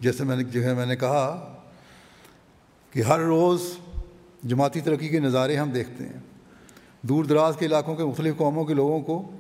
جیسے 0.01 0.25
میں 0.25 0.37
نے، 0.37 0.45
جو 0.45 0.65
ہے 0.65 0.75
میں 0.75 0.87
نے 0.87 0.97
کہا 0.97 1.57
کہ 2.93 3.03
ہر 3.03 3.21
روز 3.21 3.63
جماعتی 4.45 4.81
ترقی 4.81 5.09
کے 5.09 5.21
نظارے 5.21 5.57
ہم 5.57 5.71
دیکھتے 5.71 6.05
ہیں۔ 6.05 6.21
دور 7.03 7.25
دراز 7.25 7.57
کے 7.57 7.67
علاقوں 7.67 7.95
کے 7.95 8.05
مختلف 8.05 8.37
قوموں 8.37 8.65
کے 8.65 8.75
لوگوں 8.75 9.01
کو، 9.01 9.31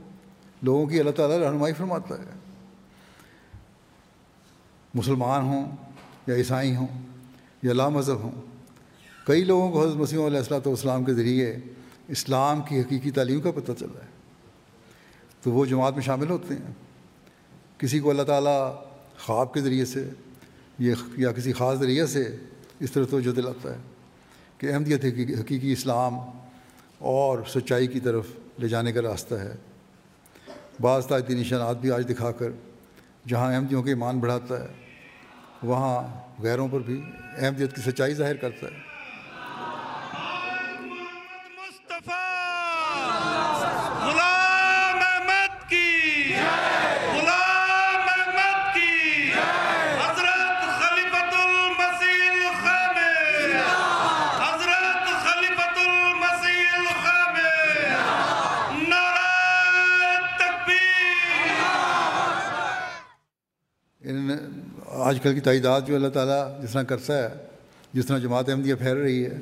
لوگوں 0.62 0.86
کی 0.86 1.00
اللہ 1.00 1.10
تعالیٰ 1.10 1.38
رہنمائی 1.38 1.74
فرماتا 1.74 2.14
ہے۔ 2.18 2.39
مسلمان 4.94 5.42
ہوں 5.42 5.76
یا 6.26 6.34
عیسائی 6.34 6.76
ہوں 6.76 6.86
یا 7.62 7.72
لا 7.72 7.88
مذہب 7.88 8.22
ہوں۔ 8.22 8.30
کئی 9.26 9.44
لوگوں 9.44 9.72
کو 9.72 9.84
حضرت 9.84 9.96
مسیم 9.96 10.22
علیہ 10.22 10.38
السلاۃ 10.38 10.66
والسلام 10.66 11.04
کے 11.04 11.14
ذریعے 11.14 11.56
اسلام 12.08 12.62
کی 12.62 12.80
حقیقی 12.80 13.10
تعلیم 13.10 13.40
کا 13.40 13.50
پتہ 13.50 13.72
چل 13.78 13.90
رہا 13.94 14.04
ہے۔ 14.04 14.08
تو 15.42 15.52
وہ 15.52 15.64
جماعت 15.64 15.92
میں 15.92 16.02
شامل 16.02 16.30
ہوتے 16.30 16.54
ہیں۔ 16.54 16.72
کسی 17.78 17.98
کو 17.98 18.10
اللہ 18.10 18.22
تعالیٰ 18.22 18.82
خواب 19.18 19.54
کے 19.54 19.60
ذریعے 19.60 19.84
سے 19.84 20.08
یہ 20.78 20.94
یا 21.16 21.32
کسی 21.32 21.52
خاص 21.52 21.78
ذریعے 21.78 22.06
سے 22.06 22.36
اس 22.80 22.92
طرح 22.92 23.04
توجہ 23.10 23.34
دلاتا 23.34 23.72
ہے 23.72 23.78
کہ 24.58 24.72
احمدیت 24.72 25.04
حقیقی 25.40 25.72
اسلام 25.72 26.14
اور 26.98 27.38
سچائی 27.48 27.86
کی 27.86 28.00
طرف 28.00 28.26
لے 28.58 28.68
جانے 28.68 28.92
کا 28.92 29.02
راستہ 29.02 29.34
ہے۔ 29.34 29.52
بعض 30.80 31.06
تعدی 31.06 31.34
نشانات 31.34 31.76
بھی 31.76 31.90
آج 31.92 32.08
دکھا 32.08 32.32
کر 32.32 32.50
جہاں 33.28 33.54
احمدیوں 33.54 33.82
کے 33.82 33.90
ایمان 33.90 34.20
بڑھاتا 34.20 34.60
ہے، 34.60 34.68
وہاں 35.62 35.96
غیروں 36.42 36.68
پر 36.68 36.80
بھی 36.80 37.02
احمدیت 37.38 37.76
کی 37.76 37.90
سچائی 37.90 38.14
ظاہر 38.14 38.36
کرتا 38.36 38.66
ہے۔ 38.66 38.89
آج 65.10 65.20
کل 65.22 65.34
کی 65.34 65.40
تعداد 65.40 65.80
جو 65.86 65.94
اللہ 65.94 66.08
تعالیٰ 66.08 66.62
جس 66.62 66.72
طرح 66.72 66.82
کرتا 66.82 67.18
ہے، 67.18 67.28
جس 67.92 68.06
طرح 68.06 68.18
جماعت 68.18 68.48
احمدیہ 68.48 68.74
پھیل 68.74 68.96
رہی 68.96 69.24
ہے، 69.24 69.38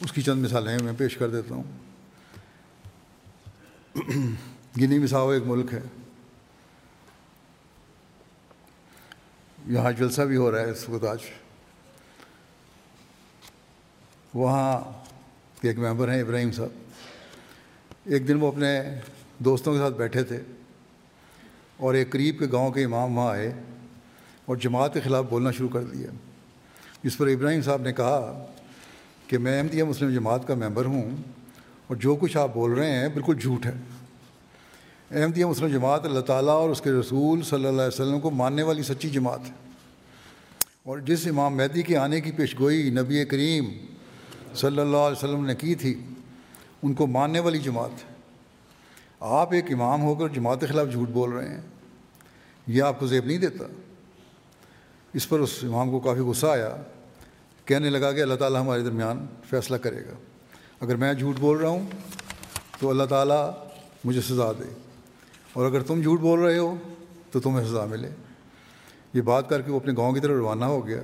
اس 0.00 0.12
کی 0.12 0.22
چند 0.22 0.44
مثالیں 0.44 0.78
میں 0.82 0.92
پیش 0.98 1.16
کر 1.16 1.30
دیتا 1.30 1.54
ہوں۔ 1.54 1.62
گنی 4.80 4.98
مساؤ 4.98 5.28
ایک 5.28 5.42
ملک 5.46 5.74
ہے۔ 5.74 5.80
یہاں 9.66 9.92
جلسہ 9.92 10.22
بھی 10.22 10.36
ہو 10.36 10.52
رہا 10.52 10.60
ہے 10.60 10.70
اس 10.70 10.88
وقت 10.88 11.04
آج۔ 11.04 11.18
وہاں 14.34 14.80
ایک 15.62 15.78
ممبر 15.78 16.12
ہیں 16.12 16.20
ابراہیم 16.20 16.52
صاحب۔ 16.52 16.68
ایک 18.04 18.28
دن 18.28 18.36
وہ 18.40 18.48
اپنے 18.48 18.82
دوستوں 19.38 19.72
کے 19.72 19.78
ساتھ 19.78 19.94
بیٹھے 19.94 20.24
تھے 20.24 20.40
اور 21.76 21.94
ایک 21.94 22.10
قریب 22.10 22.38
کے 22.38 22.46
گاؤں 22.52 22.70
کے 22.70 22.84
امام 22.84 23.18
وہاں 23.18 23.30
آئے۔ 23.30 23.52
اور 24.46 24.56
جماعت 24.56 24.94
کے 24.94 25.00
خلاف 25.00 25.24
بولنا 25.30 25.50
شروع 25.50 25.68
کر 25.68 25.82
دیا۔ 25.82 26.06
جس 27.02 27.18
پر 27.18 27.26
ابراہیم 27.26 27.62
صاحب 27.62 27.82
نے 27.82 27.92
کہا 27.92 28.46
کہ 29.26 29.38
میں 29.38 29.58
احمدیہ 29.58 29.84
مسلم 29.84 30.14
جماعت 30.14 30.46
کا 30.46 30.54
ممبر 30.54 30.84
ہوں 30.84 31.10
اور 31.86 31.96
جو 31.96 32.14
کچھ 32.14 32.36
آپ 32.36 32.54
بول 32.54 32.72
رہے 32.72 32.90
ہیں 32.90 33.08
بالکل 33.08 33.38
جھوٹ 33.40 33.66
ہے۔ 33.66 33.72
احمدیہ 35.10 35.44
مسلم 35.44 35.68
جماعت 35.68 36.04
اللہ 36.04 36.20
تعالیٰ 36.20 36.54
اور 36.54 36.70
اس 36.70 36.80
کے 36.80 36.90
رسول 36.90 37.42
صلی 37.42 37.66
اللہ 37.66 37.82
علیہ 37.82 38.02
وسلم 38.02 38.20
کو 38.20 38.30
ماننے 38.30 38.62
والی 38.62 38.82
سچی 38.82 39.10
جماعت 39.10 39.40
ہے۔ 39.48 39.54
اور 40.82 40.98
جس 40.98 41.26
امام 41.26 41.56
مہدی 41.56 41.82
کے 41.82 41.96
آنے 41.96 42.20
کی 42.20 42.32
پیشگوئی 42.32 42.90
نبی 42.90 43.24
کریم 43.24 43.64
صلی 44.54 44.80
اللہ 44.80 44.96
علیہ 44.96 45.24
وسلم 45.24 45.46
نے 45.46 45.54
کی 45.54 45.74
تھی، 45.74 46.00
ان 46.82 46.94
کو 46.94 47.06
ماننے 47.06 47.40
والی 47.40 47.58
جماعت 47.58 47.90
ہے۔ 47.90 48.14
آپ 49.20 49.52
ایک 49.52 49.72
امام 49.72 50.02
ہو 50.02 50.14
کر 50.14 50.28
جماعت 50.28 50.60
کے 50.60 50.66
خلاف 50.66 50.86
جھوٹ 50.92 51.08
بول 51.08 51.30
رہے 51.30 51.48
ہیں۔ 51.48 51.60
یہ 52.66 52.82
آپ 52.82 53.00
کو 53.00 53.06
زیب 53.06 53.24
نہیں 53.24 53.38
دیتا۔ 53.38 53.64
اس 55.14 55.28
پر 55.28 55.38
اس 55.38 55.58
امام 55.62 55.90
کو 55.90 56.00
کافی 56.00 56.20
غصہ 56.20 56.46
آیا، 56.46 56.76
کہنے 57.64 57.90
لگا 57.90 58.12
کہ 58.12 58.22
اللہ 58.22 58.34
تعالیٰ 58.34 58.60
ہمارے 58.60 58.82
درمیان 58.82 59.26
فیصلہ 59.50 59.76
کرے 59.76 60.00
گا۔ 60.00 60.14
اگر 60.80 60.96
میں 60.96 61.14
جھوٹ 61.14 61.36
بول 61.38 61.58
رہا 61.58 61.68
ہوں 61.68 61.86
تو 62.80 62.90
اللہ 62.90 63.04
تعالیٰ 63.04 63.50
مجھے 64.04 64.20
سزا 64.20 64.52
دے۔ 64.52 64.74
اور 65.52 65.66
اگر 65.66 65.82
تم 65.82 66.02
جھوٹ 66.02 66.20
بول 66.20 66.40
رہے 66.40 66.58
ہو 66.58 66.76
تو 67.30 67.40
تمہیں 67.40 67.66
سزا 67.66 67.84
ملے۔ 67.84 68.08
یہ 69.14 69.20
بات 69.20 69.48
کر 69.48 69.62
کے 69.62 69.70
وہ 69.70 69.76
اپنے 69.76 69.92
گاؤں 69.96 70.12
کی 70.12 70.20
طرف 70.20 70.36
روانہ 70.36 70.64
ہو 70.64 70.86
گیا۔ 70.86 71.00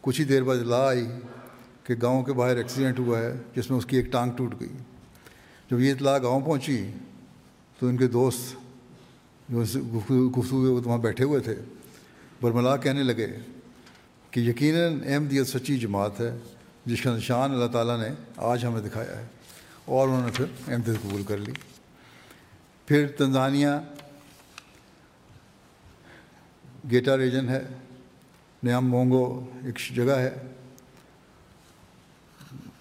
کچھ 0.00 0.20
ہی 0.20 0.26
دیر 0.26 0.42
بعد 0.42 0.56
اطلاع 0.56 0.88
آئی 0.88 1.06
کہ 1.84 1.94
گاؤں 2.02 2.22
کے 2.22 2.32
باہر 2.32 2.56
ایکسیڈنٹ 2.56 2.98
ہوا 2.98 3.18
ہے، 3.18 3.36
جس 3.56 3.70
میں 3.70 3.78
اس 3.78 3.86
کی 3.86 3.96
ایک 3.96 4.06
ٹانگ 4.06 4.30
ٹوٹ 4.36 4.54
گئی۔ 4.60 4.72
جب 5.70 5.80
یہ 5.80 5.92
اطلاع 5.92 6.18
گاؤں 6.18 6.40
پہنچی 6.40 6.92
تو 7.78 7.86
ان 7.86 7.96
کے 7.96 8.06
دوست 8.06 8.56
جو 9.48 9.62
گفتگو 10.38 10.80
وہاں 10.84 10.98
بیٹھے 10.98 11.24
ہوئے 11.24 11.40
تھے 11.40 11.54
برملا 12.42 12.76
کہنے 12.76 13.02
لگے 13.02 13.26
کہ 14.30 14.40
یقیناً 14.40 15.00
احمدیت 15.06 15.46
سچی 15.46 15.78
جماعت 15.78 16.20
ہے، 16.20 16.38
جس 16.86 17.02
کا 17.02 17.16
نشان 17.16 17.50
اللہ 17.50 17.66
تعالیٰ 17.66 18.00
نے 18.00 18.08
آج 18.36 18.64
ہمیں 18.64 18.80
دکھایا 18.80 19.20
ہے۔ 19.20 19.26
اور 19.84 20.08
انہوں 20.08 20.26
نے 20.26 20.32
پھر 20.34 20.44
احمدیت 20.68 21.02
قبول 21.02 21.22
کر 21.22 21.38
لی۔ 21.38 21.52
پھر 22.86 23.08
تنزانیہ 23.08 23.68
گیٹا 26.90 27.16
ریجن 27.16 27.48
ہے، 27.48 27.62
نیام 28.62 28.88
مونگو 28.88 29.50
ایک 29.64 29.96
جگہ 29.96 30.12
ہے۔ 30.12 30.34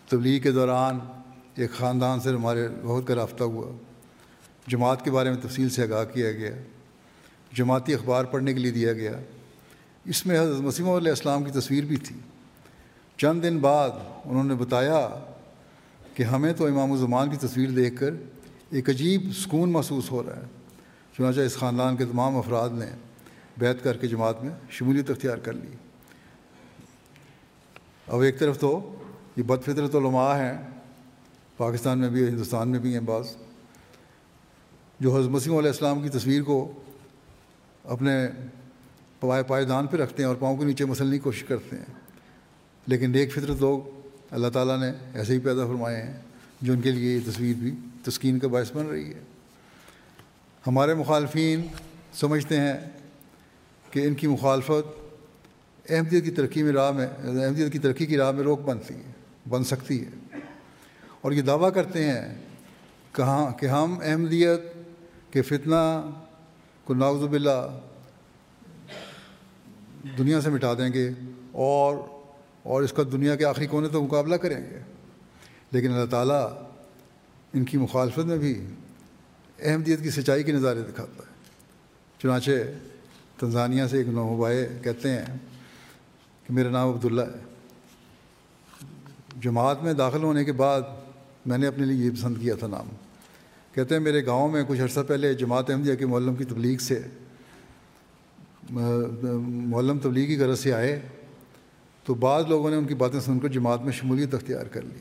تبلیغ 0.10 0.42
کے 0.42 0.52
دوران 0.52 1.00
ایک 1.56 1.72
خاندان 1.72 2.20
سے 2.20 2.30
ہمارے 2.30 2.68
بہت 2.84 3.08
کا 3.08 3.16
رابطہ 3.16 3.44
ہوا۔ 3.44 3.72
جماعت 4.68 5.06
کے 5.06 5.12
بارے 5.12 5.30
میں 5.30 5.42
تفصیل 5.42 5.70
سے 5.70 5.84
آگاہ 5.84 6.06
کیا 6.06 6.32
گیا۔ 6.32 6.52
جماعتی 7.54 7.94
اخبار 7.94 8.26
پڑھنے 8.26 8.54
کے 8.54 8.60
لیے 8.60 8.72
دیا 8.72 8.94
گیا۔ 8.94 9.12
اس 10.06 10.26
میں 10.26 10.40
حضرت 10.40 10.62
مسیم 10.62 10.90
علیہ 10.90 11.10
السلام 11.10 11.44
کی 11.44 11.52
تصویر 11.52 11.84
بھی 11.84 11.98
تھی۔ 11.98 12.16
چند 13.18 13.44
دن 13.44 13.58
بعد 13.58 13.90
انہوں 14.26 14.44
نے 14.44 14.56
بتایا 14.56 15.10
کہ 16.14 16.24
ہمیں 16.24 16.54
تو 16.54 16.66
امام 16.66 16.92
الزمان 16.92 17.30
کی 17.30 17.38
تصویر 17.48 17.70
دیکھ 17.70 18.00
کر 18.00 18.14
ایک 18.70 18.90
عجیب 18.90 19.22
سکون 19.38 19.72
محسوس 19.72 20.12
ہو 20.12 20.24
رہا 20.24 20.36
ہے۔ 20.36 20.46
چنانچہ 21.18 21.40
اس 21.40 21.56
خاندان 21.56 21.96
کے 21.96 22.06
تمام 22.06 22.38
افراد 22.38 22.70
نے 22.70 22.86
بیت 23.58 23.84
کر 23.84 23.98
کے 23.98 24.08
جماعت 24.08 24.44
میں 24.44 24.52
شمولیت 24.70 25.10
اختیار 25.10 25.38
کر 25.38 25.54
لی۔ 25.54 25.76
اب 28.08 28.22
ایک 28.22 28.40
طرف 28.40 28.60
تو 28.60 28.96
یہ 29.38 29.44
بد 29.44 29.64
فطرت 29.64 29.96
علماء 29.96 30.38
ہیں، 30.38 30.58
پاکستان 31.58 32.00
میں 32.00 32.10
بھی 32.10 32.28
ہندوستان 32.28 32.70
میں 32.70 32.80
بھی 32.80 32.94
ہیں 32.94 33.02
بعض، 33.02 33.26
جو 35.00 35.18
حضرت 35.18 35.30
مسیم 35.30 35.58
علیہ 35.58 35.70
السلام 35.70 36.02
کی 36.02 36.10
تصویر 36.10 36.44
کو 36.44 36.72
اپنے 37.84 38.28
پائے 39.28 39.44
پائیدان 39.44 39.88
پہ 39.88 39.98
رکھتے 39.98 40.24
ہیں 40.24 40.28
اور 40.28 40.36
پاؤں 40.36 40.58
کے 40.58 40.66
نیچے 40.66 40.86
مسلنے 40.86 41.12
کی 41.12 41.20
کوشش 41.20 41.44
کرتے 41.44 41.78
ہیں۔ 41.78 41.86
لیکن 42.88 43.12
نیک 43.12 43.32
فطرت 43.32 43.58
لوگ 43.60 43.82
اللہ 44.32 44.48
تعالیٰ 44.48 44.80
نے 44.80 44.92
ایسے 45.14 45.34
ہی 45.34 45.40
پیدا 45.40 45.68
فرمائے 45.68 46.04
ہیں 46.04 46.14
جو 46.62 46.74
ان 46.74 46.82
کے 46.82 46.92
لیے 46.92 47.16
یہ 47.16 47.32
تصویر 47.32 47.54
بھی 47.60 47.76
تسکین 48.06 48.40
کا 48.40 48.48
باعث 48.48 48.72
بن 48.74 48.86
رہی 48.86 49.14
ہے۔ 49.14 49.20
ہمارے 50.68 50.94
مخالفین 50.94 51.68
سمجھتے 52.14 52.60
ہیں 52.60 52.74
کہ 53.92 54.00
ان 54.00 54.14
کی 54.14 54.28
مخالفت 54.28 55.02
احمدیت 55.90 56.24
کی 56.24 56.32
ترقی 56.32 56.64
میں 56.64 56.72
راہ 56.72 56.92
میں 56.92 57.08
احمدیت 57.24 57.74
کی 57.74 57.80
ترقی 57.80 58.06
کی 58.06 58.18
راہ 58.18 58.32
میں 58.32 58.44
روک 58.44 58.62
بنتی 58.62 58.94
ہے 58.94 59.12
بن 59.50 59.64
سکتی 59.64 60.06
ہے۔ 60.06 60.38
اور 61.22 61.32
یہ 61.32 61.42
دعویٰ 61.42 61.74
کرتے 61.74 62.04
ہیں 62.04 62.36
کہاں 63.12 63.52
کہ 63.52 63.66
ہم 63.66 64.00
احمدیت 64.04 64.62
کے 65.32 65.42
فتنہ 65.42 66.10
کو 66.84 66.94
ناوز 66.94 67.30
باللہ 67.30 67.80
دنیا 70.18 70.42
سے 70.42 70.50
مٹا 70.50 70.74
دیں 70.74 70.94
گے 70.94 71.10
اور 71.52 71.96
اور 72.64 72.82
اس 72.82 72.94
کا 72.94 73.04
دنیا 73.12 73.36
کے 73.36 73.46
آخری 73.46 73.68
کونے 73.68 73.88
تو 73.88 74.04
مقابلہ 74.04 74.36
کریں 74.36 74.58
گے۔ 74.58 74.80
لیکن 75.72 75.94
اللہ 75.94 76.06
تعالیٰ 76.06 76.50
ان 77.54 77.66
کی 77.66 77.78
مخالفت 77.78 78.20
میں 78.20 78.38
بھی 78.38 78.66
احمدیت 79.60 80.04
کی 80.04 80.10
سچائی 80.10 80.44
کے 80.44 80.52
نظارے 80.52 80.82
دکھاتا 80.82 81.24
ہے۔ 81.28 81.34
چنانچہ 82.22 82.52
تنزانیہ 83.40 83.84
سے 83.86 83.98
ایک 83.98 84.08
نوبائے 84.08 84.70
کہتے 84.84 85.10
ہیں 85.10 85.26
کہ 86.48 86.54
میرا 86.54 86.70
نام 86.70 86.90
عبداللہ 86.90 87.22
ہے۔ 87.22 87.52
جماعت 89.42 89.84
میں 89.84 89.94
داخل 89.94 90.24
ہونے 90.24 90.44
کے 90.44 90.52
بعد 90.52 90.82
میں 91.46 91.58
نے 91.58 91.68
اپنے 91.68 91.86
لیے 91.86 92.06
یہ 92.06 92.12
پسند 92.12 92.36
کیا 92.42 92.56
تھا 92.56 92.68
نام۔ 92.68 92.90
کہتے 93.74 93.96
ہیں 93.96 94.02
میرے 94.02 94.26
گاؤں 94.26 94.52
میں 94.52 94.64
کچھ 94.68 94.82
عرصہ 94.82 95.00
پہلے 95.08 95.34
جماعت 95.34 95.70
احمدیہ 95.70 95.96
کے 95.96 96.06
معلم 96.06 96.36
کی 96.36 96.44
تبلیغ 96.44 96.78
سے 96.78 97.02
معلم 98.72 99.98
تبلیغ 100.00 100.28
کی 100.28 100.38
غرض 100.38 100.60
سے 100.60 100.74
آئے 100.74 101.00
تو 102.06 102.14
بعض 102.14 102.46
لوگوں 102.50 102.70
نے 102.70 102.76
ان 102.76 102.86
کی 102.86 102.96
باتیں 102.96 103.20
سن 103.20 103.40
کر 103.40 103.48
جماعت 103.48 103.82
میں 103.82 103.92
شمولیت 103.92 104.34
اختیار 104.34 104.66
کر 104.66 104.82
لی۔ 104.82 105.00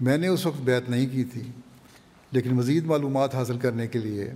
میں 0.00 0.18
نے 0.18 0.28
اس 0.28 0.46
وقت 0.46 0.60
بیت 0.60 0.90
نہیں 0.90 1.06
کی 1.06 1.24
تھی، 1.24 1.42
لیکن 2.32 2.54
مزید 2.54 2.84
معلومات 2.84 3.34
حاصل 3.34 3.58
کرنے 3.58 3.86
کے 3.86 3.98
لیے 3.98 4.30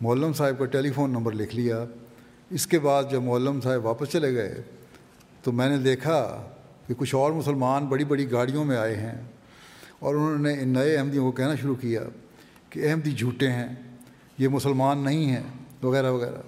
معلم 0.00 0.32
صاحب 0.32 0.58
کا 0.58 0.64
ٹیلی 0.64 0.90
فون 0.90 1.10
نمبر 1.10 1.32
لکھ 1.32 1.56
لیا۔ 1.56 1.84
اس 2.50 2.66
کے 2.66 2.78
بعد 2.78 3.04
جب 3.10 3.22
معلم 3.22 3.60
صاحب 3.60 3.84
واپس 3.86 4.08
چلے 4.08 4.34
گئے 4.34 4.62
تو 5.42 5.52
میں 5.52 5.68
نے 5.68 5.76
دیکھا 5.76 6.20
کہ 6.86 6.94
کچھ 6.96 7.14
اور 7.14 7.32
مسلمان 7.32 7.86
بڑی 7.86 8.04
بڑی 8.04 8.30
گاڑیوں 8.30 8.64
میں 8.64 8.76
آئے 8.76 8.96
ہیں 8.96 9.20
اور 9.98 10.14
انہوں 10.14 10.38
نے 10.38 10.52
ان 10.60 10.68
نئے 10.68 10.96
احمدیوں 10.96 11.24
کو 11.24 11.32
کہنا 11.32 11.54
شروع 11.54 11.74
کیا 11.74 12.02
کہ 12.70 12.88
احمدی 12.90 13.10
جھوٹے 13.10 13.48
ہیں، 13.48 13.68
یہ 14.38 14.48
مسلمان 14.48 14.98
نہیں 14.98 15.24
ہیں، 15.24 15.42
وغیرہ 15.82 16.10
وغیرہ۔ 16.10 16.40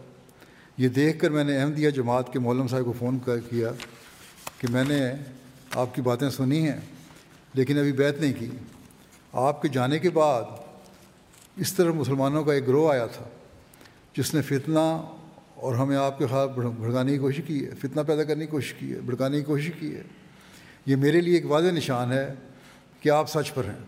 یہ 0.77 0.89
دیکھ 0.89 1.19
کر 1.19 1.31
میں 1.31 1.45
نے 1.45 1.61
احمدیہ 1.61 1.91
جماعت 1.91 2.33
کے 2.33 2.39
مولم 2.39 2.69
صاحب 2.69 2.85
کو 2.85 2.93
فون 2.99 3.19
کر 3.25 3.39
کیا 3.39 3.69
کہ 4.59 4.69
میں 4.71 4.85
نے 4.89 5.13
آپ 5.75 5.95
کی 5.95 6.03
باتیں 6.03 6.31
سنی 6.31 6.69
ہیں، 6.69 6.81
لیکن 7.55 7.79
ابھی 7.79 7.93
بیت 7.93 8.21
نہیں 8.21 8.33
کی۔ 8.39 8.51
آپ 9.33 9.63
کے 9.63 9.69
جانے 9.69 9.99
کے 9.99 10.11
بعد 10.11 10.43
اس 11.57 11.73
طرح 11.73 11.91
مسلمانوں 11.91 12.45
کا 12.45 12.53
ایک 12.53 12.69
گروہ 12.69 12.93
آیا 12.93 13.07
تھا، 13.07 13.25
جس 14.17 14.35
نے 14.35 14.43
فتنہ 14.43 15.07
اور 15.55 15.75
ہمیں 15.75 15.97
آپ 15.97 16.19
کے 16.19 16.27
خلاف 16.27 16.51
بھڑکانے 16.51 17.13
کی 17.13 17.19
کوشش 17.19 17.41
کی 17.47 17.67
ہے، 17.67 17.71
فتنہ 17.71 18.01
پیدا 18.07 18.25
کرنے 18.25 18.45
کی 18.45 18.51
کوشش 18.51 18.75
کی 18.75 18.93
ہے، 18.93 19.01
بھڑکانے 19.01 19.39
کی 19.39 19.45
کوشش 19.45 19.71
کی 19.81 19.95
ہے۔ 19.95 20.03
یہ 20.87 20.97
میرے 20.97 21.21
لیے 21.21 21.35
ایک 21.35 21.47
واضح 21.47 21.71
نشان 21.71 22.13
ہے 22.13 22.35
کہ 23.01 23.09
آپ 23.09 23.31
سچ 23.31 23.55
پر 23.55 23.65
ہیں۔ 23.65 23.85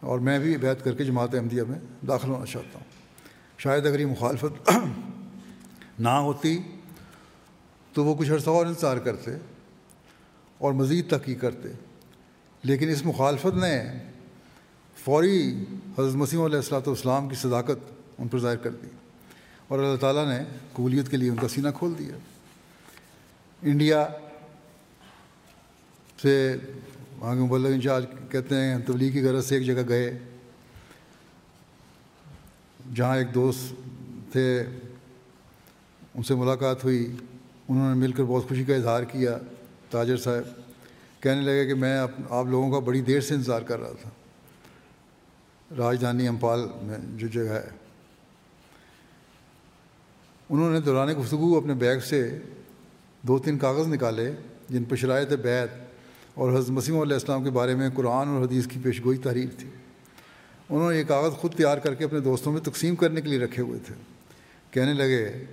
اور 0.00 0.18
میں 0.18 0.38
بھی 0.38 0.56
بیت 0.56 0.84
کر 0.84 0.94
کے 0.94 1.04
جماعت 1.04 1.34
احمدیہ 1.34 1.62
میں 1.68 1.78
داخل 2.06 2.28
ہونا 2.28 2.46
چاہتا 2.46 2.78
ہوں۔ 2.78 2.84
شاید 3.58 3.86
اگر 3.86 4.00
یہ 4.00 4.06
مخالفت 4.06 4.70
نہ 5.98 6.08
ہوتی 6.08 6.62
تو 7.92 8.04
وہ 8.04 8.14
کچھ 8.14 8.30
عرصہ 8.30 8.50
اور 8.50 8.66
انتظار 8.66 8.96
کرتے 8.96 9.30
اور 10.58 10.72
مزید 10.72 11.10
تحقیق 11.10 11.40
کرتے۔ 11.40 11.68
لیکن 12.62 12.88
اس 12.88 13.06
مخالفت 13.06 13.56
نے 13.56 13.84
فوری 14.96 15.64
حضرت 15.98 16.14
مسیم 16.14 16.42
علیہ 16.42 16.56
السلاۃ 16.56 16.86
والسلام 16.86 17.28
کی 17.28 17.34
صداقت 17.34 17.92
ان 18.18 18.28
پر 18.28 18.38
ظاہر 18.38 18.56
کر 18.56 18.70
دی 18.70 18.86
اور 19.68 19.78
اللہ 19.78 19.96
تعالیٰ 19.96 20.28
نے 20.28 20.44
قبولیت 20.72 21.10
کے 21.10 21.16
لیے 21.16 21.30
ان 21.30 21.36
کا 21.36 21.48
سینہ 21.48 21.68
کھول 21.78 21.94
دیا۔ 21.98 22.16
انڈیا 23.62 24.08
سے 26.22 26.56
وہاں 27.18 27.34
مبلغ 27.34 27.68
انچارج 27.68 28.06
کہتے 28.30 28.54
ہیں، 28.54 28.78
تبلیغ 28.78 29.12
کی 29.12 29.22
غرض 29.22 29.46
سے 29.46 29.56
ایک 29.56 29.66
جگہ 29.66 29.88
گئے۔ 29.88 30.18
جہاں 32.94 33.16
ایک 33.16 33.34
دوست 33.34 33.72
تھے 34.32 34.64
ان 36.16 36.22
سے 36.22 36.34
ملاقات 36.34 36.84
ہوئی۔ 36.84 37.12
انہوں 37.68 37.94
نے 37.94 38.00
مل 38.00 38.12
کر 38.12 38.22
بہت 38.22 38.48
خوشی 38.48 38.64
کا 38.64 38.74
اظہار 38.74 39.02
کیا۔ 39.02 39.38
تاجر 39.90 40.16
صاحب 40.16 40.42
کہنے 41.22 41.40
لگے 41.40 41.66
کہ 41.66 41.74
میں 41.74 41.98
آپ 42.30 42.46
لوگوں 42.46 42.70
کا 42.70 42.78
بڑی 42.78 43.00
دیر 43.00 43.20
سے 43.20 43.34
انتظار 43.34 43.62
کر 43.62 43.80
رہا 43.80 43.92
تھا۔ 44.02 44.10
راجدھانی 45.76 46.28
امپال 46.28 46.60
میں 46.82 46.98
جو 47.16 47.26
جگہ 47.28 47.52
ہے۔ 47.52 47.68
انہوں 50.50 50.70
نے 50.70 50.80
دوران 50.80 51.20
گفتگو 51.20 51.58
اپنے 51.58 51.74
بیگ 51.74 51.98
سے 51.98 52.38
دو 53.22 53.38
تین 53.38 53.58
کاغذ 53.58 53.88
نکالے 53.88 54.32
جن 54.68 54.84
پر 54.84 54.96
شرائط 54.96 55.32
بیت 55.32 55.70
اور 56.34 56.52
حضرت 56.52 56.70
مسیم 56.70 57.00
علیہ 57.00 57.14
السلام 57.14 57.44
کے 57.44 57.50
بارے 57.50 57.74
میں 57.74 57.90
قرآن 57.94 58.28
اور 58.28 58.44
حدیث 58.44 58.66
کی 58.66 58.80
پیش 58.82 59.04
گوئی 59.04 59.18
تحریر 59.18 59.48
تھی۔ 59.58 59.68
انہوں 60.70 60.92
نے 60.92 60.98
یہ 60.98 61.04
کاغذ 61.04 61.32
خود 61.32 61.54
تیار 61.54 61.78
کر 61.78 61.94
کے 61.94 62.04
اپنے 62.04 62.20
دوستوں 62.20 62.52
میں 62.52 62.60
تقسیم 62.60 62.96
کرنے 62.96 63.20
کے 63.20 63.28
لیے 63.28 63.38
رکھے 63.38 63.62
ہوئے 63.62 63.78
تھے۔ 63.86 63.94
کہنے 64.70 64.92
لگے 64.92 65.44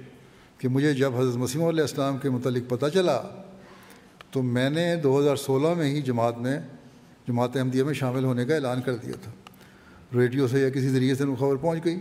کہ 0.58 0.68
مجھے 0.68 0.94
جب 0.94 1.16
حضرت 1.16 1.36
مسیم 1.36 1.64
علیہ 1.64 1.82
السلام 1.82 2.18
کے 2.18 2.30
متعلق 2.30 2.70
پتہ 2.70 2.86
چلا، 2.94 3.22
تو 4.32 4.42
میں 4.42 4.70
نے 4.70 4.96
دو 4.96 5.20
ہزار 5.20 5.36
سولہ 5.36 5.74
میں 5.74 5.86
ہی 5.86 6.02
جماعت 6.02 6.38
میں، 6.38 6.60
جماعت 7.28 7.58
احمدیہ 7.58 7.84
میں 7.84 7.94
شامل 7.94 8.24
ہونے 8.24 8.46
کا 8.46 8.56
اعلان 8.56 8.82
کر 8.82 8.96
دیا 8.96 9.14
تھا۔ 9.24 9.32
ریڈیو 10.16 10.48
سے 10.48 10.60
یا 10.60 10.70
کسی 10.70 10.90
ذریعے 10.90 11.16
سے 11.16 11.24
ان 11.24 11.36
خبر 11.36 11.56
پہنچ 11.56 11.86
گئی۔ 11.86 12.00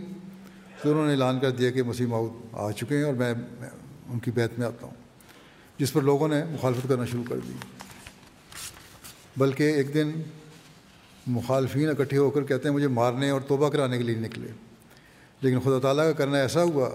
تو 0.81 0.91
انہوں 0.91 1.05
نے 1.05 1.11
اعلان 1.11 1.39
کر 1.39 1.51
دیا 1.51 1.71
کہ 1.71 1.83
مسیح 1.83 2.05
ماؤد 2.05 2.29
آ 2.51 2.71
چکے 2.71 2.97
ہیں 2.97 3.03
اور 3.03 3.13
میں 3.13 3.33
ان 4.09 4.19
کی 4.19 4.31
بیت 4.31 4.59
میں 4.59 4.67
آتا 4.67 4.85
ہوں۔ 4.85 4.93
جس 5.77 5.93
پر 5.93 6.01
لوگوں 6.01 6.27
نے 6.27 6.43
مخالفت 6.43 6.89
کرنا 6.89 7.05
شروع 7.05 7.23
کر 7.29 7.35
دی۔ 7.47 7.53
بلکہ 9.37 9.63
ایک 9.63 9.93
دن 9.93 10.11
مخالفین 11.27 11.89
اکٹھے 11.89 12.17
ہو 12.17 12.29
کر 12.29 12.43
کہتے 12.43 12.67
ہیں، 12.67 12.75
مجھے 12.75 12.87
مارنے 12.87 13.29
اور 13.29 13.41
توبہ 13.41 13.69
کرانے 13.69 13.97
کے 13.97 14.03
لیے 14.03 14.15
نکلے۔ 14.15 14.47
لیکن 15.41 15.59
خدا 15.59 15.79
تعالیٰ 15.79 16.05
کا 16.05 16.11
کرنا 16.11 16.37
ایسا 16.37 16.63
ہوا 16.63 16.89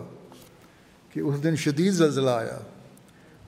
کہ 1.18 1.22
اس 1.22 1.42
دن 1.42 1.56
شدید 1.56 1.92
زلزلہ 1.92 2.30
آیا۔ 2.30 2.58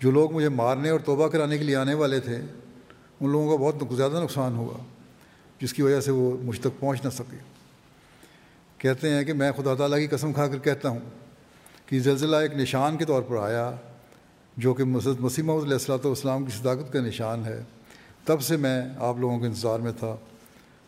جو 0.01 0.11
لوگ 0.11 0.33
مجھے 0.33 0.49
مارنے 0.49 0.91
اور 0.91 1.01
توبہ 1.01 1.29
کرانے 1.29 1.59
کے 1.59 1.65
لیے 1.65 1.77
آنے 1.77 1.95
والے 1.95 2.21
تھے، 2.21 2.37
ان 3.21 3.31
لوگوں 3.31 3.59
کا 3.59 3.65
بہت 3.65 3.97
زیادہ 3.97 4.21
نقصان 4.23 4.57
ہوا، 4.57 4.75
جس 5.61 5.73
کی 5.73 5.83
وجہ 5.83 6.01
سے 6.01 6.11
وہ 6.11 6.37
مجھ 6.41 6.61
تک 6.61 6.81
پہنچ 6.81 7.05
نہ 7.05 7.11
سکے۔ 7.11 7.37
کہتے 8.79 9.11
ہیں 9.11 9.25
کہ 9.25 9.33
میں 9.33 9.53
خدا 9.53 9.75
تعالیٰ 9.75 9.99
کی 9.99 10.07
قسم 10.07 10.33
کھا 10.33 10.49
کر 10.49 10.59
کہتا 10.59 10.89
ہوں 10.89 10.99
کہ 11.87 12.01
زلزلہ 12.01 12.37
ایک 12.37 12.55
نشان 12.55 12.97
کے 12.97 13.05
طور 13.05 13.23
پر 13.23 13.37
آیا، 13.37 13.73
جو 14.57 14.75
کہ 14.75 14.85
مسد 14.85 15.21
مسیمہ 15.21 15.53
علیہ 15.53 15.73
السلاۃ 15.73 16.05
والسلام 16.05 16.45
کی 16.45 16.53
صداقت 16.59 16.93
کا 16.93 17.01
نشان 17.01 17.45
ہے۔ 17.45 17.63
تب 18.25 18.43
سے 18.43 18.57
میں 18.57 18.83
آپ 18.99 19.17
لوگوں 19.19 19.39
کے 19.39 19.47
انتظار 19.47 19.79
میں 19.79 19.93
تھا۔ 19.99 20.17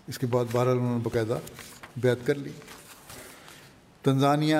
اس 0.09 0.18
کے 0.18 0.26
بعد 0.26 0.45
بہرحال 0.53 0.76
انہوں 0.76 0.99
نے 0.99 1.01
باقاعدہ 1.03 1.39
بیت 1.97 2.18
کر 2.26 2.35
لی۔ 2.35 2.51
تنزانیہ 4.03 4.57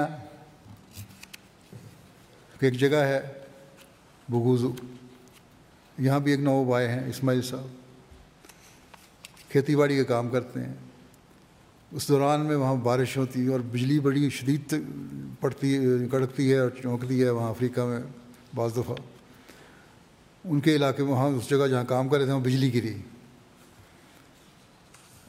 ایک 2.63 2.75
جگہ 2.75 2.97
ہے 2.97 3.21
بگوزو 4.29 4.73
یہاں 5.99 6.21
بھی 6.21 6.31
ایک 6.31 6.41
نو 6.41 6.65
بائے 6.65 6.89
ہیں، 6.89 7.09
اسماعیل 7.09 7.43
صاحب۔ 7.43 7.67
کھیتی 9.49 9.77
باڑی 9.77 9.97
کا 9.97 10.03
کام 10.03 10.29
کرتے 10.29 10.61
ہیں۔ 10.61 10.75
اس 11.91 12.09
دوران 12.09 12.41
میں 12.41 12.57
وہاں 12.57 12.75
بارش 12.75 13.17
ہوتی 13.17 13.45
ہے 13.45 13.49
اور 13.49 13.61
بجلی 13.61 14.01
بڑی 14.01 14.31
شدید 14.31 14.75
پڑتی، 15.41 15.79
کڑکتی 16.11 16.53
ہے 16.53 16.59
اور 16.59 16.71
چونکتی 16.83 17.25
ہے 17.25 17.31
وہاں 17.31 17.51
افریقہ 17.51 17.81
میں 17.81 17.99
بعض 18.55 18.73
دفعہ۔ 18.77 18.95
ان 20.45 20.61
کے 20.61 20.77
علاقے 20.77 21.03
میں 21.03 21.13
وہاں 21.13 21.29
اس 21.29 21.51
جگہ 21.51 21.67
جہاں 21.67 21.85
کام 21.85 22.09
کر 22.09 22.17
رہے 22.17 22.25
تھے، 22.25 22.33
وہاں 22.33 22.45
بجلی 22.45 22.75
گری۔ 22.75 22.95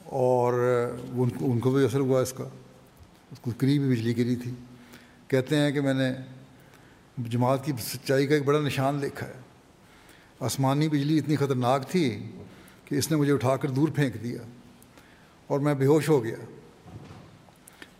اور 0.04 0.52
ان 1.12 1.28
کو 1.28 1.52
ان 1.52 1.58
کو 1.58 1.70
بھی 1.70 1.84
اثر 1.84 2.00
ہوا 2.00 2.20
اس 2.20 2.32
کا۔ 2.32 2.44
اس 3.32 3.38
کو 3.38 3.50
قریب 3.58 3.82
بھی 3.82 3.90
بجلی 3.90 4.16
گری 4.16 4.36
تھی۔ 4.36 4.50
کہتے 5.28 5.56
ہیں 5.56 5.72
کہ 5.72 5.80
میں 5.80 5.94
نے 5.94 6.12
جماعت 7.18 7.64
کی 7.64 7.72
سچائی 7.78 8.26
کا 8.26 8.34
ایک 8.34 8.44
بڑا 8.44 8.60
نشان 8.60 9.02
دیکھا 9.02 9.26
ہے۔ 9.26 9.32
آسمانی 10.40 10.88
بجلی 10.88 11.18
اتنی 11.18 11.36
خطرناک 11.36 11.90
تھی 11.90 12.26
کہ 12.84 12.94
اس 12.94 13.10
نے 13.10 13.16
مجھے 13.16 13.32
اٹھا 13.32 13.56
کر 13.56 13.70
دور 13.70 13.88
پھینک 13.88 14.22
دیا 14.22 14.38
اور 15.46 15.60
میں 15.60 15.74
بے 15.74 15.86
ہوش 15.86 16.08
ہو 16.08 16.24
گیا۔ 16.24 16.36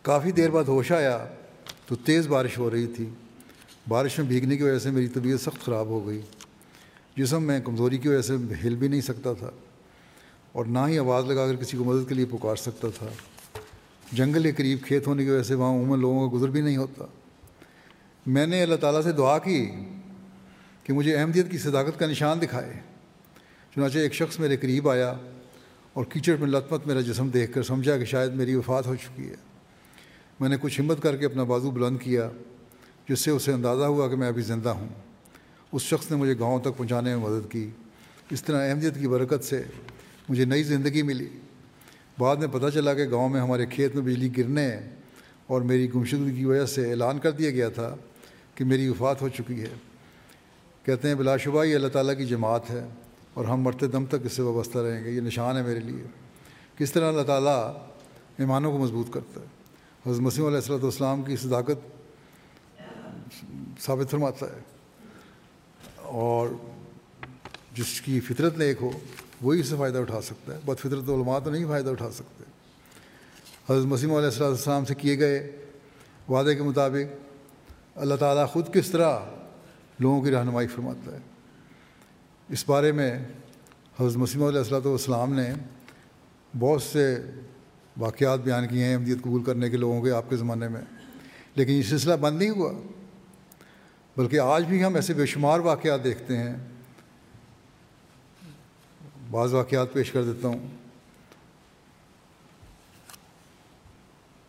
کافی 0.03 0.31
دیر 0.31 0.51
بعد 0.51 0.65
ہوش 0.65 0.93
آیا 0.93 1.27
تو 1.87 1.95
تیز 1.95 2.27
بارش 2.27 2.59
ہو 2.59 2.71
رہی 2.71 2.87
تھی۔ 2.87 3.09
بارش 3.89 4.19
میں 4.19 4.27
بھیگنے 4.27 4.57
کی 4.57 4.62
وجہ 4.62 4.79
سے 4.79 4.91
میری 4.91 5.09
طبیعت 5.09 5.41
سخت 5.41 5.65
خراب 5.65 5.87
ہو 5.87 6.07
گئی۔ 6.07 6.21
جسم 7.17 7.43
میں 7.43 7.61
کمزوری 7.61 7.99
کی 7.99 8.09
وجہ 8.09 8.23
سے 8.23 8.37
ہل 8.65 8.75
بھی 8.75 8.89
نہیں 8.89 9.01
سکتا 9.01 9.33
تھا 9.33 9.51
اور 10.53 10.65
نہ 10.65 10.79
ہی 10.89 10.99
آواز 10.99 11.25
لگا 11.25 11.47
کر 11.47 11.57
کسی 11.57 11.77
کو 11.77 11.85
مدد 11.85 12.09
کے 12.09 12.15
لیے 12.15 12.25
پکار 12.25 12.57
سکتا 12.57 12.89
تھا۔ 12.99 13.09
جنگل 14.12 14.43
کے 14.43 14.53
قریب 14.53 14.79
کھیت 14.87 15.07
ہونے 15.07 15.25
کی 15.25 15.31
وجہ 15.31 15.43
سے 15.43 15.55
وہاں 15.55 15.71
عموماً 15.71 16.01
لوگوں 16.01 16.31
کا 16.31 16.37
گزر 16.37 16.49
بھی 16.49 16.61
نہیں 16.61 16.77
ہوتا۔ 16.77 17.05
میں 18.27 18.47
نے 18.47 18.62
اللہ 18.62 18.75
تعالیٰ 18.75 19.03
سے 19.03 19.12
دعا 19.12 19.39
کی 19.39 19.70
کہ 20.85 20.93
مجھے 20.93 21.16
احمدیت 21.16 21.51
کی 21.51 21.59
صداقت 21.59 21.99
کا 21.99 22.07
نشان 22.07 22.41
دکھائے۔ 22.43 22.72
چنانچہ 23.75 23.99
ایک 23.99 24.14
شخص 24.14 24.41
میرے 24.41 24.57
قریب 24.57 24.89
آیا 24.89 25.14
اور 25.93 26.05
کیچڑ 26.05 26.37
میں 26.37 26.49
لت 26.49 26.72
مت 26.72 26.87
میرا 26.87 27.01
جسم 27.01 27.29
دیکھ 27.29 27.53
کر 27.53 27.62
سمجھا 27.62 27.99
کہ 27.99 28.05
شاید 28.05 28.33
میری 28.33 28.55
وفات 28.55 28.87
ہو 28.87 28.95
چکی 28.95 29.29
ہے۔ 29.29 29.35
میں 30.41 30.49
نے 30.49 30.57
کچھ 30.61 30.81
ہمت 30.81 31.03
کر 31.03 31.16
کے 31.16 31.27
اپنا 31.27 31.43
بازو 31.43 31.70
بلند 31.70 31.99
کیا، 32.01 32.31
جس 33.09 33.20
سے 33.20 33.31
اسے 33.31 33.53
اندازہ 33.53 33.85
ہوا 33.85 34.09
کہ 34.09 34.16
میں 34.16 34.29
ابھی 34.29 34.43
زندہ 34.43 34.68
ہوں۔ 34.68 34.89
اس 35.72 35.83
شخص 35.83 36.11
نے 36.11 36.16
مجھے 36.16 36.35
گاؤں 36.39 36.61
تک 36.61 36.77
پہنچانے 36.77 37.16
میں 37.16 37.29
مدد 37.29 37.53
کی۔ 37.53 37.70
اس 38.31 38.43
طرح 38.43 38.70
احمدیت 38.70 38.95
کی 39.01 39.09
برکت 39.09 39.45
سے 39.45 39.62
مجھے 40.29 40.45
نئی 40.45 40.62
زندگی 40.62 41.03
ملی۔ 41.03 41.29
بعد 42.18 42.37
میں 42.37 42.49
پتہ 42.53 42.66
چلا 42.75 42.95
کہ 42.95 43.11
گاؤں 43.11 43.29
میں 43.29 43.41
ہمارے 43.41 43.66
کھیت 43.66 43.95
میں 43.95 44.03
بجلی 44.03 44.37
گرنے 44.37 44.77
اور 45.47 45.62
میری 45.62 45.95
گمشدگی 45.95 46.37
کی 46.37 46.45
وجہ 46.45 46.66
سے 46.66 46.91
اعلان 46.91 47.18
کر 47.18 47.31
دیا 47.31 47.51
گیا 47.51 47.68
تھا 47.68 47.97
کہ 48.55 48.65
میری 48.65 48.89
وفات 48.89 49.23
ہو 49.23 49.29
چکی 49.29 49.61
ہے۔ 49.61 49.69
کہتے 50.83 51.09
ہیں، 51.09 51.15
بلا 51.15 51.37
شبہ 51.37 51.65
یہ 51.65 51.75
اللہ 51.75 51.89
تعالیٰ 51.89 52.17
کی 52.17 52.27
جماعت 52.27 52.71
ہے 52.71 52.87
اور 53.35 53.45
ہم 53.45 53.61
مرتے 53.61 53.87
دم 53.87 54.05
تک 54.05 54.15
اس 54.25 54.33
سے 54.33 54.43
وابستہ 54.43 54.79
رہیں 54.79 55.05
گے۔ 55.05 55.11
یہ 55.11 55.21
نشان 55.21 55.57
ہے 55.57 55.63
میرے 55.63 55.81
لیے۔ 55.81 56.05
کس 56.79 56.93
طرح 56.93 57.09
اللہ 57.09 57.23
تعالیٰ 57.23 57.73
ایمانوں 58.39 58.73
کو 58.73 58.79
مضبوط 58.79 59.13
کرتا 59.13 59.41
ہے۔ 59.41 59.47
حضرت 60.07 60.21
مسیم 60.21 60.47
علیہ 60.47 60.57
السلۃ 60.57 60.83
والسلام 60.83 61.23
کی 61.23 61.37
صداقت 61.37 61.89
ثابت 63.81 64.11
فرماتا 64.11 64.47
ہے۔ 64.47 64.61
اور 65.97 66.49
جس 67.73 68.01
کی 68.01 68.21
فطرت 68.21 68.59
نیک 68.59 68.77
ہو، 68.83 68.91
وہی 69.43 69.61
اس 69.61 69.67
سے 69.67 69.77
فائدہ 69.79 69.99
اٹھا 69.99 70.21
سکتا 70.21 70.55
ہے۔ 70.55 70.59
بد 70.65 70.81
فطرت 70.81 71.09
علماء 71.09 71.39
تو 71.45 71.51
نہیں 71.51 71.67
فائدہ 71.67 71.91
اٹھا 71.91 72.11
سکتے۔ 72.11 72.45
حضرت 73.73 73.87
مسیم 73.87 74.15
علیہ 74.15 74.29
السلّۃ 74.29 74.47
والسلام 74.47 74.85
سے 74.85 74.95
کیے 74.95 75.19
گئے 75.19 75.57
وعدے 76.29 76.55
کے 76.55 76.63
مطابق 76.63 77.34
اللہ 77.95 78.15
تعالیٰ 78.15 78.49
خود 78.49 78.75
کس 78.75 78.91
طرح 78.91 79.21
لوگوں 79.99 80.23
کی 80.23 80.31
رہنمائی 80.31 80.67
فرماتا 80.67 81.13
ہے۔ 81.13 81.19
اس 82.49 82.69
بارے 82.69 82.93
میں 82.93 83.19
حضرت 84.01 84.17
مسیم 84.17 84.43
علیہ 84.43 84.59
السلۃ 84.59 84.87
والسلام 84.87 85.35
نے 85.35 85.53
بہت 86.59 86.83
سے 86.83 87.23
واقعات 87.97 88.41
بیان 88.41 88.69
کیے 88.69 88.85
ہیں 88.85 88.95
احمدیت 88.95 89.19
قبول 89.23 89.45
کرنے 89.45 89.71
کے 89.71 89.77
لوگوں 89.77 90.03
کے 90.03 90.11
آپ 90.11 90.31
کے 90.31 90.37
زمانے 90.37 90.69
میں، 90.69 90.81
لیکن 91.55 91.73
یہ 91.73 91.83
سلسلہ 91.83 92.15
بند 92.15 92.39
نہیں 92.39 92.51
ہوا، 92.51 92.73
بلکہ 94.17 94.41
آج 94.41 94.65
بھی 94.65 94.85
ہم 94.85 94.95
ایسے 94.95 95.15
بے 95.15 95.27
شمار 95.27 95.59
واقعات 95.59 96.05
دیکھتے 96.05 96.37
ہیں۔ 96.37 96.57
بعض 99.31 99.55
واقعات 99.55 99.93
پیش 99.93 100.13
کر 100.13 100.25
دیتا 100.25 100.49
ہوں۔ 100.49 100.69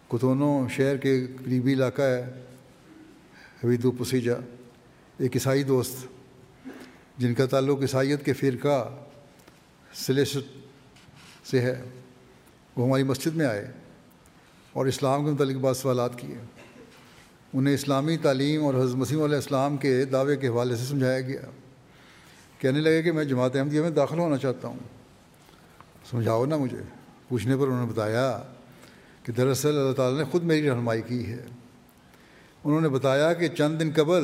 کتونوں 0.07 0.69
شہر 0.69 0.97
کے 0.97 1.27
قریبی 1.43 1.73
علاقہ 1.73 2.01
ہے 2.01 2.41
حوید 3.65 3.85
پسیجا 3.99 4.33
ایک 5.17 5.35
عیسائی 5.35 5.63
دوست 5.63 6.07
جن 7.17 7.33
کا 7.33 7.45
تعلق 7.45 7.81
عیسائیت 7.81 8.25
کے 8.25 8.33
فرقہ 8.33 8.93
سلیسٹ 9.93 10.37
سے 11.45 11.61
ہے، 11.61 11.81
وہ 12.75 12.87
ہماری 12.87 13.03
مسجد 13.03 13.35
میں 13.35 13.45
آئے 13.45 13.71
اور 14.73 14.85
اسلام 14.85 15.25
کے 15.25 15.31
متعلق 15.31 15.57
بعض 15.57 15.77
سوالات 15.77 16.19
کیے۔ 16.19 16.35
انہیں 17.53 17.73
اسلامی 17.73 18.17
تعلیم 18.17 18.65
اور 18.65 18.73
حضرت 18.73 18.95
مسیم 18.95 19.23
علیہ 19.23 19.35
السلام 19.35 19.77
کے 19.77 20.05
دعوے 20.05 20.35
کے 20.35 20.47
حوالے 20.47 20.75
سے 20.75 20.85
سمجھایا 20.85 21.21
گیا۔ 21.21 21.41
کہنے 22.59 22.79
لگے 22.79 23.03
کہ 23.03 23.11
میں 23.11 23.23
جماعت 23.23 23.55
احمدیہ 23.55 23.81
میں 23.81 23.89
داخل 23.89 24.19
ہونا 24.19 24.37
چاہتا 24.37 24.67
ہوں۔ 24.67 24.79
سمجھاؤ 26.11 26.45
نا 26.45 26.57
مجھے۔ 26.57 26.81
پوچھنے 27.29 27.57
پر 27.57 27.67
انہوں 27.67 27.85
نے 27.85 27.91
بتایا 27.93 28.41
کہ 29.23 29.33
دراصل 29.33 29.77
اللہ 29.77 29.93
تعالیٰ 29.93 30.19
نے 30.19 30.25
خود 30.25 30.43
میری 30.43 30.69
رہنمائی 30.69 31.01
کی 31.01 31.25
ہے۔ 31.25 31.45
انہوں 32.65 32.81
نے 32.81 32.89
بتایا 32.89 33.33
کہ 33.33 33.47
چند 33.47 33.79
دن 33.79 33.91
قبل 33.95 34.23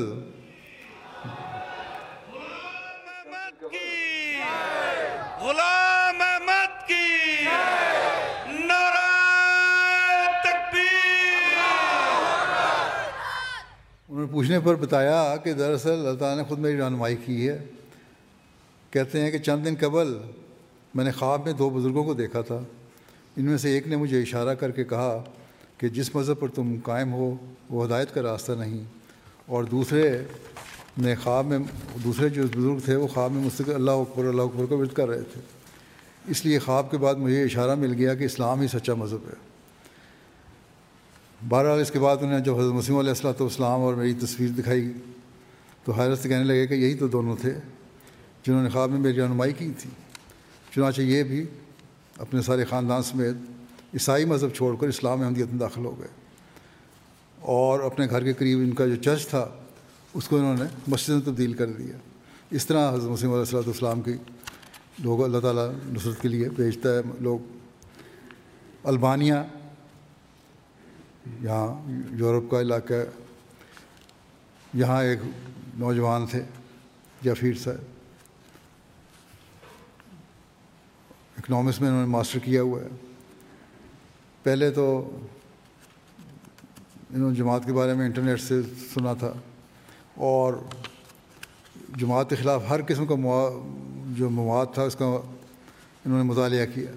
پوچھنے 14.31 14.59
پر 14.59 14.75
بتایا 14.75 15.35
کہ 15.43 15.53
دراصل 15.53 15.91
اللہ 15.91 16.19
تعالیٰ 16.19 16.37
نے 16.37 16.43
خود 16.43 16.59
میری 16.59 16.77
رہنمائی 16.77 17.15
کی 17.25 17.49
ہے۔ 17.49 17.65
کہتے 18.91 19.21
ہیں 19.21 19.31
کہ 19.31 19.37
چند 19.37 19.65
دن 19.65 19.75
قبل 19.79 20.17
میں 20.93 21.05
نے 21.05 21.11
خواب 21.11 21.45
میں 21.45 21.53
دو 21.53 21.69
بزرگوں 21.69 22.03
کو 22.03 22.13
دیکھا 22.13 22.41
تھا۔ 22.41 22.59
ان 23.37 23.45
میں 23.45 23.57
سے 23.57 23.69
ایک 23.69 23.87
نے 23.87 23.95
مجھے 23.95 24.21
اشارہ 24.21 24.53
کر 24.53 24.71
کے 24.71 24.83
کہا 24.83 25.23
کہ 25.81 25.89
جس 25.89 26.15
مذہب 26.15 26.39
پر 26.39 26.47
تم 26.47 26.75
قائم 26.83 27.13
ہو، 27.13 27.35
وہ 27.69 27.85
ہدایت 27.85 28.13
کا 28.13 28.21
راستہ 28.21 28.51
نہیں۔ 28.51 28.83
اور 29.45 29.63
دوسرے 29.63 30.23
نے 30.97 31.15
خواب 31.15 31.45
میں، 31.45 31.59
دوسرے 32.03 32.29
جو 32.29 32.43
بزرگ 32.43 32.77
تھے، 32.85 32.95
وہ 32.95 33.07
خواب 33.07 33.31
میں 33.31 33.43
مستقل 33.43 33.73
اللہ 33.73 33.91
اکبر 33.91 34.25
اللہ 34.25 34.41
اکبر 34.41 34.65
کو 34.65 34.77
ورد 34.77 34.93
کر 34.93 35.07
رہے 35.07 35.21
تھے۔ 35.21 35.41
اس 36.27 36.45
لیے 36.45 36.59
خواب 36.59 36.91
کے 36.91 36.97
بعد 36.97 37.15
مجھے 37.15 37.43
اشارہ 37.43 37.75
مل 37.75 37.93
گیا 37.93 38.15
کہ 38.15 38.23
اسلام 38.23 38.61
ہی 38.61 38.67
سچا 38.67 38.93
مذہب 38.93 39.27
ہے۔ 39.27 39.33
بہرحال 41.49 41.79
اس 41.79 41.91
کے 41.91 41.99
بعد 41.99 42.17
انہیں 42.21 42.39
جب 42.39 42.59
حضرت 42.59 42.73
مسیم 42.73 42.97
علیہ 42.97 43.09
السلۃ 43.09 43.41
والسلام 43.41 43.81
اور 43.81 43.93
میری 43.93 44.13
تصویر 44.13 44.49
دکھائی، 44.49 44.91
تو 45.83 45.91
حیرت 45.91 46.19
سے 46.19 46.29
کہنے 46.29 46.43
لگے 46.43 46.67
کہ 46.67 46.73
یہی 46.73 46.93
تو 46.93 47.07
دونوں 47.07 47.35
تھے 47.41 47.53
جنہوں 48.43 48.63
نے 48.63 48.69
خواب 48.69 48.89
میں 48.89 48.99
میری 48.99 49.21
رہنمائی 49.21 49.53
کی 49.53 49.71
تھی۔ 49.77 49.89
چنانچہ 50.75 51.01
یہ 51.01 51.23
بھی 51.23 51.45
اپنے 52.17 52.41
سارے 52.41 52.65
خاندان 52.65 53.03
سمیت 53.03 53.50
عیسائی 53.93 54.25
مذہب 54.25 54.49
چھوڑ 54.55 54.75
کر 54.75 54.87
اسلام 54.87 55.19
میں 55.19 55.29
میں 55.29 55.59
داخل 55.59 55.85
ہو 55.85 55.99
گئے۔ 55.99 56.07
اور 57.39 57.79
اپنے 57.79 58.07
گھر 58.09 58.23
کے 58.23 58.33
قریب 58.33 58.59
ان 58.59 58.73
کا 58.73 58.87
جو 58.87 58.95
چرچ 58.95 59.27
تھا، 59.27 59.49
اس 60.13 60.27
کو 60.27 60.37
انہوں 60.37 60.55
نے 60.59 60.63
مسجد 60.87 61.09
میں 61.09 61.21
تبدیل 61.21 61.53
کر 61.53 61.65
دیا۔ 61.65 61.97
اس 62.49 62.65
طرح 62.65 62.91
حضرت 62.91 63.09
مسیم 63.09 63.29
علیہ 63.29 63.39
السلۃ 63.39 63.59
والسلام 63.59 64.01
کی 64.01 64.13
لوگ 64.99 65.23
اللہ 65.23 65.39
تعالیٰ 65.39 65.69
نصرت 65.85 66.21
کے 66.21 66.27
لیے 66.27 66.49
بھیجتا 66.49 66.89
ہے۔ 66.89 67.01
لوگ 67.19 67.39
البانیہ، 68.83 69.33
یہاں 71.41 71.91
یورپ 72.11 72.51
کا 72.51 72.61
علاقہ 72.61 72.93
ہے۔ 72.93 73.05
یہاں 74.73 75.03
ایک 75.03 75.19
نوجوان 75.79 76.25
تھے 76.25 76.43
جفیر 77.21 77.53
صاحب 77.53 77.75
اکنامکس 81.37 81.81
میں 81.81 81.89
انہوں 81.89 82.01
نے 82.01 82.07
ماسٹر 82.07 82.39
کیا 82.39 82.61
ہوا 82.61 82.81
ہے۔ 82.81 83.10
پہلے 84.43 84.71
تو 84.71 85.17
انہوں 87.09 87.29
نے 87.29 87.35
جماعت 87.35 87.65
کے 87.65 87.73
بارے 87.73 87.93
میں 87.93 88.05
انٹرنیٹ 88.05 88.41
سے 88.41 88.61
سنا 88.93 89.13
تھا 89.13 89.33
اور 90.15 90.53
جماعت 91.97 92.29
کے 92.29 92.35
خلاف 92.35 92.63
ہر 92.69 92.79
قسم 92.87 93.05
کا 93.05 93.15
جو 94.17 94.29
مواد 94.29 94.65
تھا 94.73 94.83
اس 94.83 94.95
کا 94.95 95.05
انہوں 95.05 96.17
نے 96.17 96.23
مطالعہ 96.23 96.65
کیا۔ 96.75 96.91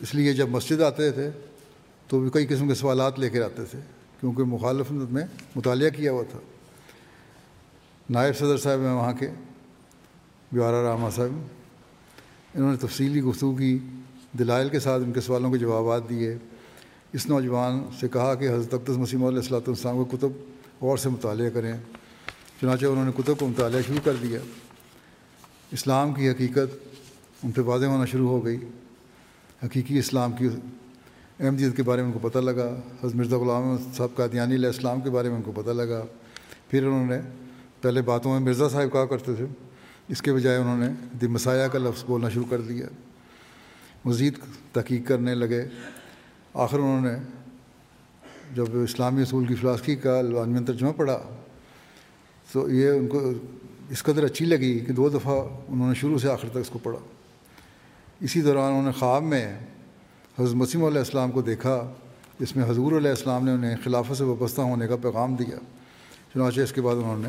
اس 0.00 0.14
لیے 0.14 0.32
جب 0.32 0.48
مسجد 0.48 0.80
آتے 0.80 1.10
تھے 1.10 1.30
تو 2.08 2.20
بھی 2.20 2.30
کئی 2.30 2.46
قسم 2.46 2.68
کے 2.68 2.74
سوالات 2.74 3.18
لے 3.18 3.30
کر 3.30 3.42
آتے 3.42 3.64
تھے، 3.64 3.78
کیونکہ 4.20 4.42
مخالف 4.42 4.90
میں 4.90 5.26
مطالعہ 5.56 5.90
کیا 5.90 6.12
ہوا 6.12 6.22
تھا۔ 6.30 6.38
نائب 8.10 8.36
صدر 8.36 8.56
صاحب 8.56 8.78
ہیں 8.78 8.92
وہاں 8.92 9.12
کے، 9.12 9.30
بیوارہ 10.52 10.86
راما 10.88 11.10
صاحب، 11.10 11.46
انہوں 12.54 12.70
نے 12.70 12.76
تفصیلی 12.76 13.20
گفتگو 13.20 13.54
کی۔ 13.54 13.78
دلائل 14.38 14.68
کے 14.68 14.80
ساتھ 14.80 15.02
ان 15.02 15.12
کے 15.12 15.20
سوالوں 15.20 15.50
کے 15.50 15.58
جوابات 15.58 16.08
دیے۔ 16.08 16.36
اس 17.12 17.26
نوجوان 17.26 17.84
سے 18.00 18.08
کہا 18.08 18.34
کہ 18.34 18.48
حضرت 18.48 18.74
اقدس 18.74 18.96
مسیم 18.96 19.24
علیہ 19.24 19.38
السلّۃ 19.38 19.60
السلام 19.66 19.96
کو 19.96 20.04
کتب 20.04 20.28
غور 20.80 20.96
سے 20.96 21.08
مطالعہ 21.08 21.50
کریں۔ 21.50 21.72
چنانچہ 22.60 22.86
انہوں 22.86 23.04
نے 23.04 23.10
کتب 23.16 23.38
کو 23.38 23.48
مطالعہ 23.48 23.80
شروع 23.86 23.98
کر 24.04 24.12
دیا۔ 24.22 24.38
اسلام 25.72 26.12
کی 26.12 26.30
حقیقت 26.30 26.78
ان 27.44 27.50
پہ 27.50 27.60
واضح 27.60 27.86
ہونا 27.86 28.04
شروع 28.04 28.28
ہو 28.28 28.44
گئی۔ 28.44 28.56
حقیقی 29.64 29.98
اسلام 29.98 30.32
کی 30.32 30.48
احمدیت 31.40 31.76
کے 31.76 31.82
بارے 31.82 32.02
میں 32.02 32.12
ان 32.12 32.18
کو 32.18 32.28
پتہ 32.28 32.38
لگا۔ 32.38 32.74
حضرت 33.02 33.14
مرزا 33.14 33.36
غلام 33.36 33.76
صاحب 33.94 34.16
کا 34.16 34.26
دینی 34.26 34.54
علیہ 34.54 34.66
السلام 34.66 35.00
کے 35.00 35.10
بارے 35.10 35.28
میں 35.28 35.36
ان 35.36 35.42
کو 35.42 35.52
پتہ 35.52 35.70
لگا۔ 35.70 36.04
پھر 36.68 36.86
انہوں 36.86 37.06
نے 37.06 37.20
پہلے 37.80 38.02
باتوں 38.02 38.30
میں 38.32 38.40
مرزا 38.40 38.68
صاحب 38.68 38.92
کہا 38.92 39.04
کرتے 39.04 39.34
تھے۔ 39.34 39.46
اس 40.08 40.22
کے 40.22 40.32
بجائے 40.32 40.56
انہوں 40.56 40.78
نے 40.78 40.88
دی 41.20 41.26
مسایہ 41.26 41.68
کا 41.68 41.78
لفظ 41.78 42.04
بولنا 42.04 42.28
شروع 42.28 42.44
کر 42.50 42.60
دیا۔ 42.60 42.86
مزید 44.04 44.38
تحقیق 44.72 45.08
کرنے 45.08 45.34
لگے۔ 45.34 45.64
آخر 46.54 46.78
انہوں 46.78 47.00
نے 47.00 47.14
جب 48.54 48.64
اسلامی 48.72 49.22
اصول 49.22 49.46
کی 49.46 49.54
فلاسفی 49.54 49.96
کا 49.96 50.18
الوانوین 50.18 50.64
ترجمہ 50.64 50.92
پڑھا، 50.92 51.18
تو 52.52 52.70
یہ 52.70 52.90
ان 52.90 53.08
کو 53.08 53.30
اس 53.90 54.02
قدر 54.02 54.24
اچھی 54.24 54.44
لگی 54.44 54.78
کہ 54.78 54.92
دو 54.92 55.08
دفعہ 55.08 55.34
انہوں 55.68 55.88
نے 55.88 55.94
شروع 55.94 56.18
سے 56.18 56.30
آخر 56.30 56.48
تک 56.48 56.56
اس 56.56 56.68
کو 56.68 56.78
پڑھا۔ 56.82 56.98
اسی 58.20 58.40
دوران 58.40 58.70
انہوں 58.70 58.82
نے 58.82 58.92
خواب 58.92 59.22
میں 59.22 59.58
حضرت 60.38 60.54
مسیم 60.54 60.84
علیہ 60.84 60.98
السلام 60.98 61.30
کو 61.30 61.42
دیکھا، 61.42 61.92
جس 62.40 62.56
میں 62.56 62.64
حضور 62.70 62.92
علیہ 62.92 63.10
السلام 63.10 63.44
نے 63.44 63.52
انہیں 63.52 63.76
خلافت 63.84 64.16
سے 64.16 64.24
وابستہ 64.24 64.60
ہونے 64.60 64.86
کا 64.86 64.96
پیغام 64.96 65.34
دیا۔ 65.34 65.58
چنانچہ 66.34 66.60
اس 66.60 66.72
کے 66.72 66.80
بعد 66.80 66.94
انہوں 66.94 67.18
نے 67.18 67.28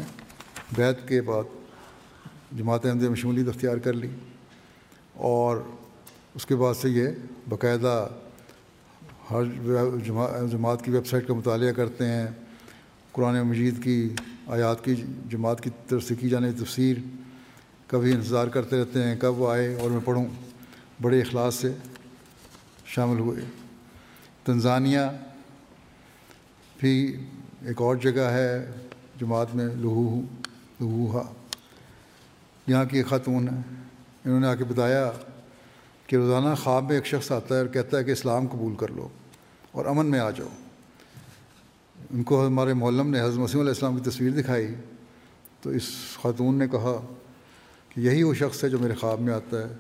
بیت 0.76 1.08
کے 1.08 1.22
بعد 1.22 1.44
جماعت 2.58 2.86
احمد 2.86 3.02
میں 3.02 3.16
شمولیت 3.16 3.48
اختیار 3.48 3.78
کر 3.78 3.94
لی 3.94 4.10
اور 5.14 5.58
اس 6.36 6.46
کے 6.46 6.56
بعد 6.56 6.74
سے 6.74 6.90
یہ 6.90 7.08
باقاعدہ 7.50 8.08
ہر 9.32 9.44
جماعت 10.52 10.86
کی 10.86 10.92
ویب 10.92 11.08
سائٹ 11.08 11.28
کا 11.28 11.34
مطالعہ 11.34 11.72
کرتے 11.72 12.06
ہیں، 12.06 12.28
قرآن 13.12 13.42
مجید 13.42 13.84
کی 13.84 14.10
آیات 14.48 14.84
کی 14.84 14.96
جماعت 15.30 15.62
کی 15.62 15.70
طرف 15.88 16.04
سے 16.04 16.16
کی 16.16 16.30
جانے 16.30 16.52
تفسیر 16.52 16.98
کا 17.88 17.98
بھی 17.98 18.12
انتظار 18.12 18.48
کرتے 18.48 18.82
رہتے 18.82 19.04
ہیں، 19.04 19.16
کب 19.20 19.40
وہ 19.40 19.52
آئے 19.52 19.76
اور 19.76 19.90
میں 19.90 20.00
پڑھوں۔ 20.06 20.26
بڑے 21.02 21.22
اخلاص 21.22 21.56
سے 21.56 21.72
شامل 22.86 23.20
ہوئے۔ 23.20 23.42
تنزانیہ 24.44 25.00
بھی 26.78 27.16
ایک 27.62 27.82
اور 27.82 27.96
جگہ 27.96 28.22
ہے، 28.22 28.72
جماعت 29.22 29.56
میں 29.56 29.66
لہو، 29.66 30.22
لہوہا۔ 30.82 31.34
یہاں 32.68 32.86
کی 32.86 33.04
خاتون 33.04 33.50
ہے 33.50 33.56
انہوں 34.26 34.40
نے 34.40 34.48
آ 34.48 34.56
کے 34.56 34.64
بتایا 34.64 35.12
کہ 36.10 36.16
روزانہ 36.16 36.56
خواب 36.56 36.84
میں 36.84 36.96
ایک 36.96 37.06
شخص 37.06 37.32
آتا 37.32 37.56
ہے 37.56 37.60
اور 37.60 37.68
کہتا 37.68 37.98
ہے 37.98 38.04
کہ 38.04 38.12
اسلام 38.12 38.48
قبول 38.48 38.76
کر 38.76 38.88
لو 38.88 39.08
اور 39.72 39.86
امن 39.86 40.06
میں 40.06 40.20
آ 40.20 40.30
جاؤ۔ 40.30 40.48
ان 42.12 42.24
کو 42.24 42.48
ہمارے 42.48 42.74
معلم 42.74 43.10
نے 43.10 43.22
حضرت 43.22 43.40
مسیم 43.40 43.60
علیہ 43.60 43.72
السلام 43.72 44.00
کی 44.00 44.10
تصویر 44.10 44.32
دکھائی۔ 44.32 44.68
تو 45.62 45.70
اس 45.70 45.84
خاتون 46.22 46.56
نے 46.56 46.68
کہا 46.68 47.14
کہ 47.90 48.00
یہی 48.00 48.24
وہ 48.24 48.34
شخص 48.34 48.64
ہے 48.64 48.70
جو 48.70 48.80
میرے 48.80 48.96
خواب 48.96 49.20
میں 49.20 49.34
آتا 49.34 49.60
ہے۔ 49.60 49.74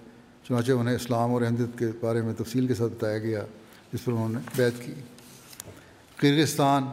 چنانچہ 0.44 0.72
انہیں 0.72 0.96
اسلام 0.96 1.34
اور 1.34 1.42
احمدیت 1.42 1.80
کے 1.80 1.86
بارے 2.02 2.22
میں 2.22 2.34
تفصیل 2.34 2.68
کے 2.68 2.74
ساتھ 2.74 2.94
بتایا 2.94 3.18
گیا، 3.18 3.46
جس 3.94 4.06
پر 4.06 4.12
انہوں 4.12 4.30
نے 4.30 4.40
بیت 4.56 4.74
کی۔ 4.86 4.94
کرغستان 6.16 6.84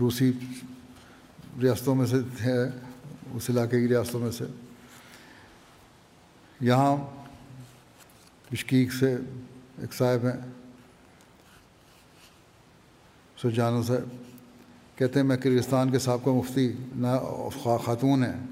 روسی 0.00 0.32
ریاستوں 1.62 1.94
میں 1.94 2.06
سے 2.06 2.16
ہے، 2.44 2.64
اس 3.32 3.50
علاقے 3.50 3.80
کی 3.80 3.88
ریاستوں 3.88 4.20
میں 4.20 4.30
سے۔ 4.30 4.44
یہاں 6.60 7.17
بشکیک 8.52 8.92
سے 8.92 9.16
ایک 9.78 9.94
صاحب 9.94 10.26
ہیں۔ 10.26 10.50
سرجانو 13.42 13.82
صاحب 13.82 14.24
کہتے 14.98 15.20
ہیں 15.20 15.26
میں 15.26 15.36
کرغستان 15.36 15.90
کے 15.90 15.98
سابقہ 15.98 16.30
مفتی 16.30 16.72
نہ 16.96 17.06
خاتون 17.84 18.24
ہیں۔ 18.24 18.46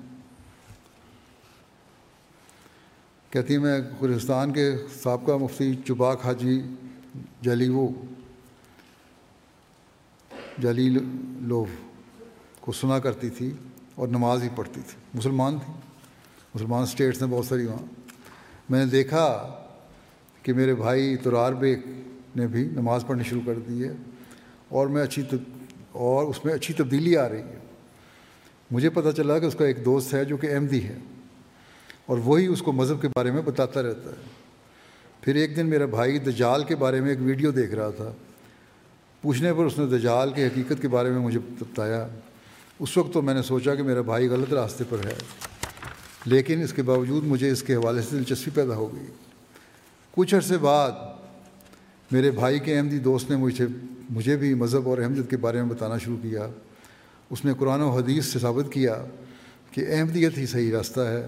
کہتی 3.30 3.54
ہیں 3.54 3.60
میں 3.60 3.80
کرغستان 4.00 4.52
کے 4.52 4.72
سابقہ 5.02 5.32
مفتی 5.32 5.74
چباک 5.74 6.26
حاجی 6.26 6.62
جلیو 7.42 7.88
جلیل 10.58 10.98
لوو 11.40 11.64
کو 12.60 12.72
سنا 12.72 12.98
کرتی 12.98 13.30
تھی 13.30 13.52
اور 13.94 14.08
نماز 14.08 14.42
ہی 14.42 14.48
پڑھتی 14.56 14.80
تھی۔ 14.80 14.96
مسلمان 15.14 15.58
تھی۔ 15.58 15.72
مسلمان 16.54 16.82
اسٹیٹس 16.82 17.22
ہیں 17.22 17.30
بہت 17.30 17.46
ساری 17.46 17.66
وہاں۔ 17.66 17.84
میں 18.68 18.84
نے 18.84 18.90
دیکھا 18.90 19.52
کہ 20.46 20.52
میرے 20.52 20.74
بھائی 20.74 21.16
ترار 21.16 21.52
بیگ 21.52 21.88
نے 22.36 22.46
بھی 22.46 22.64
نماز 22.72 23.04
پڑھنی 23.06 23.24
شروع 23.24 23.40
کر 23.46 23.54
دی 23.68 23.82
ہے 23.84 23.92
اور 24.68 24.86
میں 24.86 25.02
اچھی 25.02 25.22
اور 25.92 26.24
اس 26.24 26.44
میں 26.44 26.54
اچھی 26.54 26.74
تبدیلی 26.74 27.16
آ 27.16 27.28
رہی 27.28 27.42
ہے۔ 27.42 27.58
مجھے 28.70 28.90
پتہ 28.90 29.10
چلا 29.16 29.38
کہ 29.38 29.46
اس 29.46 29.54
کا 29.54 29.66
ایک 29.66 29.84
دوست 29.84 30.14
ہے 30.14 30.24
جو 30.24 30.36
کہ 30.36 30.52
احمدی 30.54 30.82
ہے 30.84 30.96
اور 32.06 32.18
وہی 32.18 32.46
اس 32.46 32.62
کو 32.62 32.72
مذہب 32.72 33.02
کے 33.02 33.08
بارے 33.08 33.30
میں 33.30 33.42
بتاتا 33.42 33.82
رہتا 33.82 34.10
ہے۔ 34.10 34.24
پھر 35.20 35.34
ایک 35.34 35.56
دن 35.56 35.66
میرا 35.66 35.86
بھائی 35.86 36.18
دجال 36.18 36.64
کے 36.64 36.76
بارے 36.76 37.00
میں 37.00 37.10
ایک 37.10 37.18
ویڈیو 37.20 37.50
دیکھ 37.50 37.74
رہا 37.74 37.90
تھا۔ 37.90 38.12
پوچھنے 39.22 39.54
پر 39.54 39.64
اس 39.64 39.78
نے 39.78 39.86
دجال 39.86 40.32
کی 40.32 40.44
حقیقت 40.44 40.82
کے 40.82 40.88
بارے 40.88 41.10
میں 41.10 41.18
مجھے 41.18 41.38
بتایا۔ 41.58 42.06
اس 42.80 42.96
وقت 42.96 43.12
تو 43.12 43.22
میں 43.22 43.34
نے 43.34 43.42
سوچا 43.42 43.74
کہ 43.74 43.82
میرا 43.82 44.00
بھائی 44.00 44.28
غلط 44.28 44.52
راستے 44.52 44.84
پر 44.88 45.04
ہے، 45.04 45.14
لیکن 46.26 46.62
اس 46.62 46.72
کے 46.72 46.82
باوجود 46.82 47.24
مجھے 47.24 47.50
اس 47.50 47.62
کے 47.62 47.74
حوالے 47.74 48.02
سے 48.02 48.16
دلچسپی 48.16 48.50
پیدا 48.54 48.74
ہو 48.74 48.94
گئی۔ 48.94 49.06
کچھ 50.16 50.34
عرصے 50.34 50.58
بعد 50.58 50.90
میرے 52.10 52.30
بھائی 52.30 52.58
کے 52.58 52.78
احمدی 52.78 52.98
دوست 52.98 53.30
نے 53.30 53.36
مجھے 53.36 53.66
مجھے 54.10 54.36
بھی 54.36 54.54
مذہب 54.54 54.88
اور 54.88 54.98
احمدیت 54.98 55.30
کے 55.30 55.36
بارے 55.36 55.62
میں 55.62 55.70
بتانا 55.70 55.98
شروع 55.98 56.16
کیا۔ 56.22 56.46
اس 57.30 57.44
نے 57.44 57.52
قرآن 57.58 57.80
و 57.80 57.90
حدیث 57.90 58.26
سے 58.26 58.38
ثابت 58.38 58.72
کیا 58.72 59.04
کہ 59.70 59.84
احمدیت 59.88 60.38
ہی 60.38 60.46
صحیح 60.46 60.72
راستہ 60.72 61.00
ہے۔ 61.00 61.26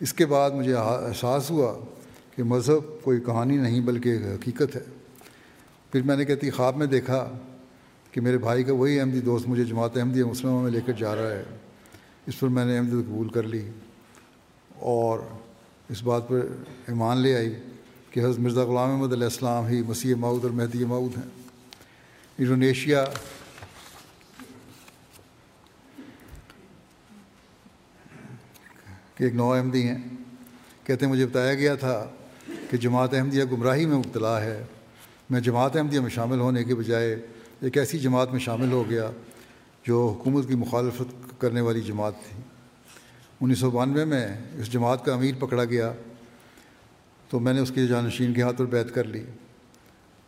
اس 0.00 0.12
کے 0.12 0.26
بعد 0.26 0.50
مجھے 0.50 0.74
احساس 0.74 1.50
ہوا 1.50 1.84
کہ 2.36 2.42
مذہب 2.42 3.04
کوئی 3.04 3.20
کہانی 3.20 3.56
نہیں 3.56 3.80
بلکہ 3.80 4.08
ایک 4.08 4.22
حقیقت 4.22 4.76
ہے۔ 4.76 4.84
پھر 5.92 6.02
میں 6.02 6.16
نے 6.16 6.24
کہتی 6.24 6.50
خواب 6.50 6.76
میں 6.76 6.86
دیکھا 6.86 7.32
کہ 8.12 8.20
میرے 8.20 8.38
بھائی 8.38 8.64
کا 8.64 8.72
وہی 8.72 9.00
احمدی 9.00 9.20
دوست 9.20 9.48
مجھے 9.48 9.64
جماعت 9.64 9.96
احمدی 9.96 10.22
مسلموں 10.22 10.62
میں 10.62 10.70
لے 10.70 10.80
کر 10.86 10.92
جا 10.92 11.14
رہا 11.14 11.30
ہے۔ 11.30 11.44
اس 12.26 12.40
پر 12.40 12.48
میں 12.48 12.64
نے 12.64 12.76
احمدیت 12.76 13.06
قبول 13.06 13.28
کر 13.28 13.42
لی 13.42 13.68
اور 14.78 15.18
اس 15.88 16.02
بات 16.02 16.28
پر 16.28 16.46
ایمان 16.86 17.18
لے 17.18 17.36
آئی۔ 17.36 17.54
کہ 18.10 18.20
حضرت 18.20 18.38
مرزا 18.38 18.64
غلام 18.64 18.90
احمد 18.90 19.12
علیہ 19.12 19.24
السلام 19.24 19.66
ہی 19.66 19.82
مسیح 19.82 20.14
مود 20.14 20.44
اور 20.44 20.52
مہدی 20.52 20.84
مود 20.84 21.16
ہیں۔ 21.16 21.24
انڈونیشیا 22.38 23.04
کہ 29.14 29.24
ایک 29.24 29.34
نو 29.34 29.52
احمدی 29.52 29.82
ہیں۔ 29.82 29.98
کہتے 30.84 31.06
ہیں، 31.06 31.12
مجھے 31.12 31.26
بتایا 31.26 31.54
گیا 31.54 31.74
تھا 31.74 32.06
کہ 32.70 32.76
جماعت 32.76 33.14
احمدیہ 33.14 33.44
گمراہی 33.44 33.86
میں 33.86 33.96
مبتلا 33.96 34.40
ہے۔ 34.40 34.64
میں 35.30 35.40
جماعت 35.40 35.76
احمدیہ 35.76 36.00
میں 36.00 36.10
شامل 36.10 36.40
ہونے 36.40 36.64
کے 36.64 36.74
بجائے 36.74 37.26
ایک 37.60 37.78
ایسی 37.78 37.98
جماعت 37.98 38.30
میں 38.30 38.40
شامل 38.40 38.72
ہو 38.72 38.90
گیا 38.90 39.10
جو 39.84 40.16
حکومت 40.18 40.48
کی 40.48 40.54
مخالفت 40.54 41.40
کرنے 41.40 41.60
والی 41.60 41.80
جماعت 41.80 42.12
تھی۔ 42.28 42.42
انیس 43.40 43.58
سو 43.58 43.70
بانوے 43.70 44.04
میں 44.04 44.28
اس 44.54 44.72
جماعت 44.72 45.04
کا 45.04 45.14
امیر 45.14 45.34
پکڑا 45.38 45.64
گیا۔ 45.64 45.92
تو 47.28 47.40
میں 47.40 47.52
نے 47.52 47.60
اس 47.60 47.72
کے 47.74 47.86
جانشین 47.86 48.34
کے 48.34 48.42
ہاتھ 48.42 48.56
پر 48.56 48.64
بیت 48.64 48.94
کر 48.94 49.04
لی۔ 49.04 49.22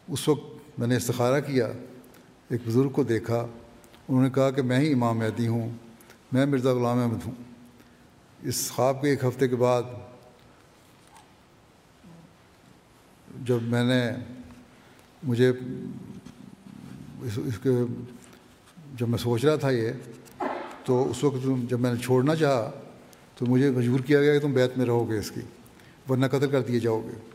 اس 0.09 0.29
وقت 0.29 0.79
میں 0.79 0.87
نے 0.87 0.97
استخارہ 0.97 1.41
کیا، 1.41 1.67
ایک 2.49 2.61
بزرگ 2.67 2.89
کو 2.89 3.03
دیکھا، 3.03 3.47
انہوں 4.09 4.23
نے 4.23 4.31
کہا 4.31 4.51
کہ 4.51 4.63
میں 4.63 4.79
ہی 4.79 4.93
امام 4.93 5.19
مہدی 5.19 5.47
ہوں، 5.47 5.71
میں 6.33 6.47
مرزا 6.47 6.73
غلام 6.73 6.99
احمد 6.99 7.27
ہوں۔ 7.27 7.35
اس 8.43 8.71
خواب 8.71 9.03
کے 9.03 9.09
ایک 9.09 9.25
ہفتے 9.25 9.49
کے 9.49 9.57
بعد 9.57 9.83
جب 13.47 13.63
میں 13.63 13.85
نے 13.85 14.11
مجھے 15.23 15.49
اس 17.23 17.39
اس 17.47 17.59
کے 17.63 17.71
جب 18.95 19.09
میں 19.09 19.19
سوچ 19.19 19.45
رہا 19.45 19.57
تھا 19.57 19.71
یہ، 19.71 19.91
تو 20.85 21.11
اس 21.11 21.25
وقت 21.25 21.47
جب 21.71 21.81
میں 21.81 21.93
نے 21.95 22.01
چھوڑنا 22.01 22.35
چاہا 22.35 22.71
تو 23.35 23.47
مجھے 23.47 23.71
مجبور 23.71 24.01
کیا 24.01 24.21
گیا 24.21 24.33
کہ 24.33 24.41
تم 24.41 24.53
بیت 24.53 24.79
میں 24.79 24.87
رہو 24.87 25.11
گے 25.11 25.19
اس 25.19 25.31
کی۔ 25.31 25.41
ورنہ 26.09 26.27
قتل 26.27 26.51
کر 26.51 26.61
دیے 26.61 26.81
جاؤ 26.81 27.01
گے۔ 27.01 27.31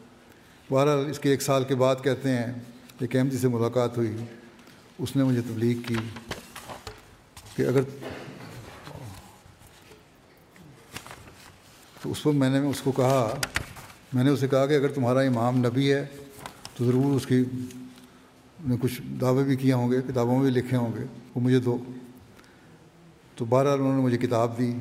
بہرحال 0.70 1.09
اس 1.09 1.20
کے 1.20 1.30
ایک 1.30 1.41
سال 1.41 1.63
کے 1.63 1.76
بعد 1.76 1.95
کہتے 2.03 2.30
ہیں 2.30 2.53
ایک 2.99 3.16
احمدی 3.16 3.38
سے 3.38 3.47
ملاقات 3.47 3.97
ہوئی۔ 3.97 4.16
اس 4.99 5.16
نے 5.16 5.24
مجھے 5.24 5.41
تبلیغ 5.41 5.82
کی 5.82 5.95
کہ 7.55 7.61
اگر 7.61 7.82
تو 12.01 12.11
اس 12.11 12.26
وقت 12.26 12.36
میں 12.36 12.49
نے 12.49 12.59
اس 12.59 12.82
کو 12.82 12.91
کہا، 12.91 13.36
میں 14.13 14.24
نے 14.24 14.30
اسے 14.30 14.47
کہا 14.47 14.66
کہ 14.66 14.74
اگر 14.74 14.88
تمہارا 14.88 15.20
امام 15.20 15.57
نبی 15.57 15.93
ہے 15.93 16.05
تو 16.78 16.86
ضرور 16.86 17.16
اس 17.16 17.26
کی 17.26 17.43
نے 18.66 18.76
کچھ 18.82 19.01
دعوے 19.22 19.43
بھی 19.43 19.55
کیے 19.55 19.74
ہوں 19.74 19.91
گے، 19.91 20.01
کتابوں 20.01 20.43
میں 20.43 20.51
بھی 20.51 20.61
لکھے 20.61 20.78
ہوں 20.78 20.91
گے، 20.97 21.05
وہ 21.36 21.41
مجھے 21.41 21.59
دو۔ 21.59 21.78
تو 23.36 23.45
بہرحال 23.45 23.80
انہوں 23.80 23.95
نے 23.95 24.01
مجھے 24.01 24.18
کتاب 24.18 24.57
دی۔ 24.57 24.74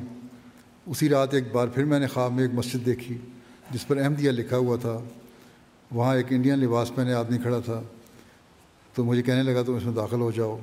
اسی 0.85 1.09
رات 1.09 1.33
ایک 1.33 1.51
بار 1.51 1.67
پھر 1.67 1.83
میں 1.83 1.99
نے 1.99 2.07
خواب 2.07 2.33
میں 2.33 2.43
ایک 2.43 2.53
مسجد 2.53 2.85
دیکھی۔ 2.85 3.17
جس 3.71 3.87
پر 3.87 3.97
احمدیہ 3.97 4.31
لکھا 4.31 4.57
ہوا 4.57 4.77
تھا، 4.81 4.97
وہاں 5.91 6.15
ایک 6.15 6.25
انڈین 6.29 6.59
لباس 6.59 6.95
پہنے 6.95 7.13
آدمی 7.13 7.37
کھڑا 7.37 7.59
تھا، 7.59 7.81
تو 8.93 9.03
مجھے 9.03 9.21
کہنے 9.21 9.43
لگا 9.43 9.63
تم 9.65 9.75
اس 9.75 9.85
میں 9.85 9.93
داخل 9.93 10.21
ہو 10.21 10.31
جاؤ۔ 10.31 10.57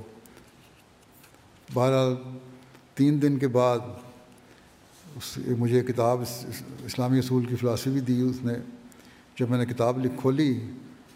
بہرحال 1.75 2.15
تین 2.95 3.23
دن 3.23 3.39
کے 3.39 3.49
بعد 3.49 3.79
اس 5.17 5.39
مجھے 5.59 5.81
کتاب 5.81 6.21
اسلامی 6.85 7.19
اصول 7.19 7.45
کی 7.45 7.57
فلاسفی 7.57 8.01
دی۔ 8.01 8.21
اس 8.21 8.37
نے 8.43 8.53
جب 9.39 9.51
میں 9.51 9.59
نے 9.59 9.67
کتاب 9.67 10.05
لکھ 10.05 10.13
کھولی 10.17 10.61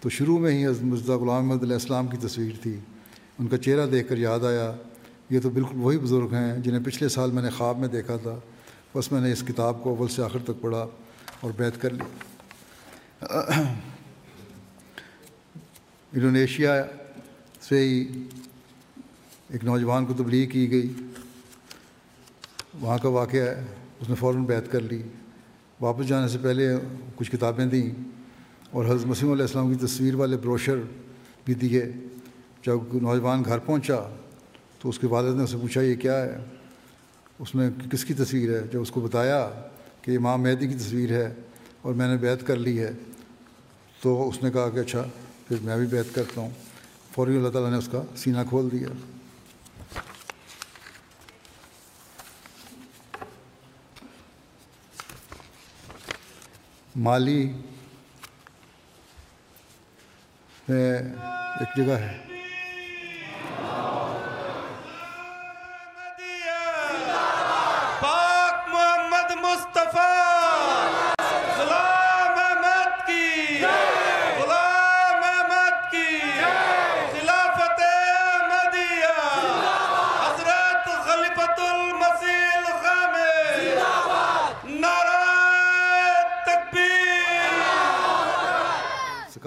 تو 0.00 0.08
شروع 0.08 0.38
میں 0.38 0.52
ہی 0.52 0.66
مرزا 0.82 1.16
غلام 1.16 1.46
محمد 1.46 1.62
علیہ 1.62 1.72
السلام 1.72 2.06
کی 2.06 2.16
تصویر 2.16 2.52
تھی۔ 2.62 2.76
ان 3.38 3.46
کا 3.46 3.58
چہرہ 3.58 3.86
دیکھ 3.86 4.08
کر 4.08 4.18
یاد 4.18 4.44
آیا، 4.44 4.72
یہ 5.30 5.40
تو 5.40 5.50
بالکل 5.50 5.76
وہی 5.76 5.98
بزرگ 5.98 6.34
ہیں 6.34 6.58
جنہیں 6.58 6.84
پچھلے 6.84 7.08
سال 7.08 7.30
میں 7.30 7.42
نے 7.42 7.50
خواب 7.50 7.78
میں 7.78 7.88
دیکھا 7.88 8.16
تھا۔ 8.16 8.38
بس 8.94 9.12
میں 9.12 9.20
نے 9.20 9.32
اس 9.32 9.42
کتاب 9.48 9.82
کو 9.82 9.90
اول 9.90 10.08
سے 10.08 10.22
آخر 10.22 10.38
تک 10.44 10.60
پڑھا۔ 10.60 10.86
اور 11.40 11.50
بیت 11.56 11.82
کر 11.82 11.90
لی۔ 11.90 12.04
انڈونیشیا 16.12 16.84
سے 17.60 17.78
ہی 17.78 18.24
ایک 19.48 19.64
نوجوان 19.64 20.06
کو 20.06 20.14
تبلیغ 20.14 20.48
کی 20.48 20.70
گئی۔ 20.70 20.92
وہاں 22.80 22.98
کا 22.98 23.08
واقعہ 23.08 23.40
ہے، 23.40 23.64
اس 24.00 24.08
نے 24.08 24.14
فوراً 24.14 24.44
بیت 24.44 24.72
کر 24.72 24.80
لی۔ 24.80 25.02
واپس 25.80 26.08
جانے 26.08 26.28
سے 26.28 26.38
پہلے 26.42 26.68
کچھ 27.16 27.30
کتابیں 27.30 27.66
دیں 27.66 27.90
اور 28.70 28.84
حضرت 28.84 29.06
مسیم 29.06 29.32
علیہ 29.32 29.42
السلام 29.42 29.74
کی 29.74 29.86
تصویر 29.86 30.14
والے 30.14 30.36
بروشر 30.36 30.76
بھی 31.44 31.54
دیے۔ 31.54 31.84
جب 32.66 32.78
نوجوان 33.02 33.42
گھر 33.44 33.58
پہنچا 33.58 34.16
تو 34.78 34.88
اس 34.88 34.98
کے 34.98 35.06
والد 35.06 35.36
نے 35.36 35.44
اسے 35.44 35.56
پوچھا، 35.56 35.80
یہ 35.80 35.94
کیا 35.94 36.22
ہے؟ 36.22 36.38
اس 37.38 37.54
میں 37.54 37.70
کس 37.92 38.04
کی 38.04 38.14
تصویر 38.14 38.56
ہے؟ 38.56 38.62
جب 38.72 38.80
اس 38.80 38.90
کو 38.90 39.00
بتایا 39.00 39.50
کہ 40.06 40.16
امام 40.16 40.42
مہدی 40.42 40.66
کی 40.66 40.74
تصویر 40.74 41.10
ہے 41.10 41.34
اور 41.82 41.94
میں 41.94 42.08
نے 42.08 42.16
بیت 42.16 42.46
کر 42.46 42.56
لی 42.56 42.80
ہے، 42.80 42.90
تو 44.00 44.28
اس 44.28 44.42
نے 44.42 44.50
کہا 44.50 44.70
کہ 44.70 44.78
اچھا 44.78 45.04
پھر 45.48 45.56
میں 45.62 45.76
بھی 45.76 45.86
بیت 45.86 46.14
کرتا 46.14 46.40
ہوں۔ 46.40 46.50
فوری 47.14 47.36
اللہ 47.36 47.48
تعالیٰ 47.48 47.70
نے 47.70 47.76
اس 47.76 47.88
کا 47.92 48.02
سینہ 48.16 48.38
کھول 48.48 48.68
دیا۔ 48.72 48.88
مالی 56.96 57.52
میں 60.68 60.98
ایک 61.60 61.76
جگہ 61.76 61.92
ہے۔ 61.92 62.35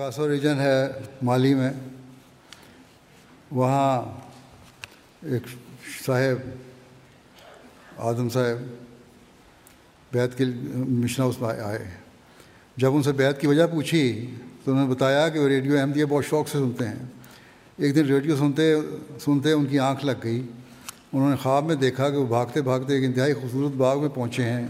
سکاسو 0.10 0.28
ریجن 0.30 0.60
ہے 0.60 0.88
مالی 1.24 1.54
میں، 1.54 1.70
وہاں 3.52 4.02
ایک 5.26 5.44
صاحب، 6.06 6.38
آدم 7.98 8.30
صاحب 8.30 8.64
بیت 10.12 10.38
کے 10.38 10.46
مشنا 10.76 11.26
اس 11.26 11.42
میں 11.42 11.50
آئے۔ 11.50 11.86
جب 12.78 12.96
ان 12.96 13.04
سے 13.04 13.12
بیت 13.12 13.42
کی 13.42 13.48
وجہ 13.48 13.68
پوچھی 13.68 14.04
تو 14.64 14.72
انہوں 14.72 14.88
نے 14.88 14.94
بتایا 14.94 15.30
کہ 15.30 15.40
وہ 15.40 15.48
ریڈیو 15.48 15.78
احمدیہ 15.80 16.06
بہت 16.06 16.26
شوق 16.26 16.48
سے 16.48 16.58
سنتے 16.58 16.88
ہیں۔ 16.88 17.06
ایک 17.78 17.96
دن 17.96 18.06
ریڈیو 18.06 18.38
سنتے 18.38 18.74
سنتے 19.26 19.52
ان 19.52 19.66
کی 19.66 19.80
آنکھ 19.80 20.06
لگ 20.06 20.24
گئی۔ 20.24 20.42
انہوں 21.14 21.30
نے 21.30 21.36
خواب 21.36 21.66
میں 21.66 21.76
دیکھا 21.76 22.10
کہ 22.10 22.18
وہ 22.18 22.28
بھاگتے 22.28 22.62
بھاگتے 22.62 22.94
ایک 22.94 23.04
انتہائی 23.04 23.34
خوبصورت 23.34 23.76
باغ 23.76 24.02
میں 24.02 24.10
پہنچے 24.10 24.44
ہیں، 24.44 24.68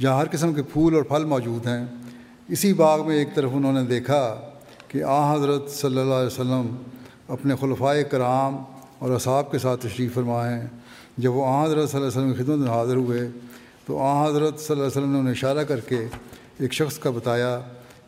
جہاں 0.00 0.16
ہر 0.16 0.26
قسم 0.30 0.54
کے 0.54 0.62
پھول 0.62 0.94
اور 0.94 1.02
پھل 1.02 1.24
موجود 1.24 1.66
ہیں۔ 1.66 1.84
اسی 2.48 2.72
باغ 2.72 3.06
میں 3.06 3.16
ایک 3.16 3.28
طرف 3.34 3.50
انہوں 3.54 3.72
نے 3.72 3.82
دیکھا 3.82 4.49
کہ 4.90 5.02
آ 5.02 5.34
حضرت 5.34 5.70
صلی 5.70 6.00
اللہ 6.00 6.14
علیہ 6.14 6.26
وسلم 6.26 6.76
اپنے 7.28 7.54
خلفائے 7.60 8.04
کرام 8.04 8.56
اور 8.98 9.10
اصحاب 9.10 9.50
کے 9.50 9.58
ساتھ 9.58 9.86
تشریف 9.86 10.14
فرمائیں 10.14 10.60
جب 11.18 11.34
وہ 11.34 11.46
آ 11.46 11.64
حضرت 11.64 11.90
صلی 11.90 12.00
اللہ 12.00 12.08
علیہ 12.08 12.20
وسلم 12.20 12.32
کی 12.32 12.42
خدمت 12.42 12.58
میں 12.58 12.68
حاضر 12.68 12.96
ہوئے 12.96 13.28
تو 13.86 13.98
آ 13.98 14.28
حضرت 14.28 14.58
صلی 14.58 14.66
اللہ 14.70 14.82
علیہ 14.82 14.98
وسلم 14.98 15.12
نے 15.12 15.18
انہیں 15.18 15.32
اشارہ 15.32 15.64
کر 15.64 15.80
کے 15.80 16.06
ایک 16.58 16.72
شخص 16.72 16.98
کا 16.98 17.10
بتایا 17.10 17.60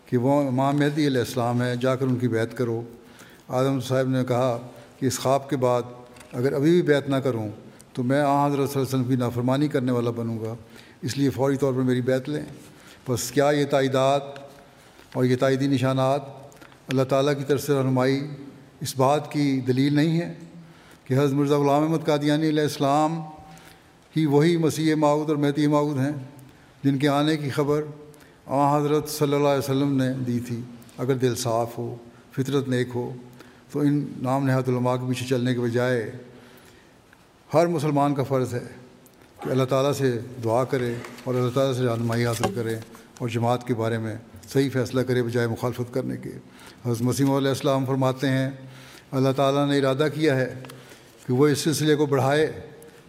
کہ 0.07 0.17
وہ 0.17 0.49
امام 0.49 0.77
مہدی 0.77 1.07
علیہ 1.07 1.19
السلام 1.19 1.63
ہے، 1.63 1.77
جا 1.77 1.97
کر 1.97 2.07
ان 2.07 2.17
کی 2.17 2.29
بیعت 2.29 2.57
کرو۔ 2.57 2.83
آدم 3.49 3.81
صاحب 3.81 4.09
نے 4.09 4.25
کہا 4.29 4.59
کہ 4.99 5.07
اس 5.07 5.19
خواب 5.19 5.51
کے 5.51 5.57
بعد 5.57 5.83
اگر 6.33 6.53
ابھی 6.53 6.71
بھی 6.71 6.83
بیعت 6.83 7.09
نہ 7.09 7.17
کروں 7.17 7.49
تو 7.93 8.03
میں 8.03 8.21
آ 8.21 8.47
حضرت 8.47 8.57
صلی 8.57 8.63
اللہ 8.63 8.89
علیہ 8.89 9.01
وسلم 9.01 9.05
کی 9.05 9.17
نافرمانی 9.17 9.69
کرنے 9.69 9.93
والا 9.93 10.11
بنوں 10.11 10.41
گا۔ 10.41 10.55
اس 11.03 11.19
لیے 11.19 11.31
فوری 11.31 11.57
طور 11.57 11.73
پر 11.73 11.81
میری 11.81 12.01
بیعت 12.01 12.29
لیں۔ 12.29 12.45
بس 13.09 13.31
کیا 13.31 13.51
یہ 13.51 13.65
تائیدات 13.65 14.23
اور 15.15 15.25
یہ 15.25 15.37
تائیدی 15.37 15.67
نشانات 15.67 16.42
اللہ 16.89 17.03
تعالیٰ 17.03 17.37
کی 17.39 17.45
طرف 17.45 17.63
سے 17.63 17.75
رہنمائی 17.75 18.27
اس 18.81 18.97
بات 18.97 19.33
کی 19.33 19.61
دلیل 19.61 19.95
نہیں 19.95 20.21
ہے 20.21 20.35
کہ 21.05 21.15
حضرت 21.15 21.33
مرزا 21.33 21.59
غلام 21.59 21.83
احمد 21.83 22.07
قادیانی 22.07 22.49
علیہ 22.49 22.63
السلام 22.63 23.21
ہی 24.17 24.27
وہی 24.27 24.57
مسیح 24.57 24.95
معود 24.95 25.29
اور 25.29 25.37
مہدی 25.37 25.67
معود 25.67 25.99
ہیں 25.99 26.13
جن 26.85 26.99
کے 26.99 27.09
آنے 27.09 27.37
کی 27.37 27.51
خبر 27.51 27.83
آ 28.47 28.79
حضرت 28.79 29.09
صلی 29.09 29.35
اللہ 29.35 29.49
علیہ 29.49 29.59
وسلم 29.59 29.97
نے 30.03 30.13
دی 30.27 30.39
تھی۔ 30.41 30.61
اگر 30.99 31.15
دل 31.15 31.35
صاف 31.35 31.79
ہو، 31.79 31.97
فطرت 32.33 32.69
نیک 32.69 32.89
ہو، 32.95 33.13
تو 33.73 33.81
ان 33.81 34.07
نام 34.23 34.47
نہاد 34.47 34.69
علماء 34.69 34.97
کے 34.97 35.09
پیچھے 35.09 35.27
چلنے 35.27 35.55
کے 35.55 35.61
بجائے 35.61 36.11
ہر 37.55 37.67
مسلمان 37.67 38.15
کا 38.15 38.23
فرض 38.23 38.55
ہے 38.55 38.67
کہ 39.45 39.51
اللہ 39.51 39.65
تعالیٰ 39.65 39.93
سے 39.93 40.19
دعا 40.45 40.65
کرے 40.65 40.95
اور 41.25 41.35
اللہ 41.35 41.51
تعالیٰ 41.51 41.75
سے 41.75 41.83
رہنمائی 41.83 42.27
حاصل 42.27 42.55
کرے 42.55 42.75
اور 43.19 43.29
جماعت 43.29 43.67
کے 43.67 43.75
بارے 43.75 43.99
میں 43.99 44.17
صحیح 44.53 44.69
فیصلہ 44.73 45.01
کرے 45.01 45.23
بجائے 45.23 45.47
مخالفت 45.47 45.95
کرنے 45.95 46.17
کے۔ 46.17 46.31
حضرت 46.87 47.03
مسیم 47.03 47.31
علیہ 47.31 47.49
السلام 47.49 47.87
فرماتے 47.87 48.29
ہیں، 48.29 48.51
اللہ 49.11 49.29
تعالیٰ 49.37 49.69
نے 49.69 49.79
ارادہ 49.79 50.09
کیا 50.15 50.37
ہے 50.37 50.63
کہ 51.27 51.33
وہ 51.33 51.49
اس 51.49 51.59
سلسلے 51.59 51.95
کو 51.95 52.07
بڑھائے 52.07 52.61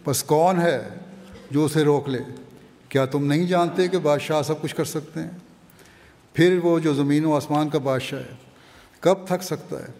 بس 0.04 0.22
کون 0.22 0.60
ہے 0.60 0.88
جو 1.50 1.64
اسے 1.64 1.84
روک 1.84 2.08
لے؟ 2.08 2.18
کیا 2.88 3.04
تم 3.04 3.26
نہیں 3.26 3.46
جانتے 3.46 3.88
کہ 3.88 3.98
بادشاہ 3.98 4.42
سب 4.42 4.62
کچھ 4.62 4.76
کر 4.76 4.84
سکتے 4.84 5.20
ہیں؟ 5.20 5.30
پھر 6.32 6.58
وہ 6.62 6.78
جو 6.78 6.94
زمین 6.94 7.24
و 7.24 7.34
آسمان 7.34 7.68
کا 7.68 7.78
بادشاہ 7.78 8.20
ہے، 8.20 8.34
کب 9.00 9.14
تھک 9.26 9.42
سکتا 9.42 9.78
ہے؟ 9.78 9.92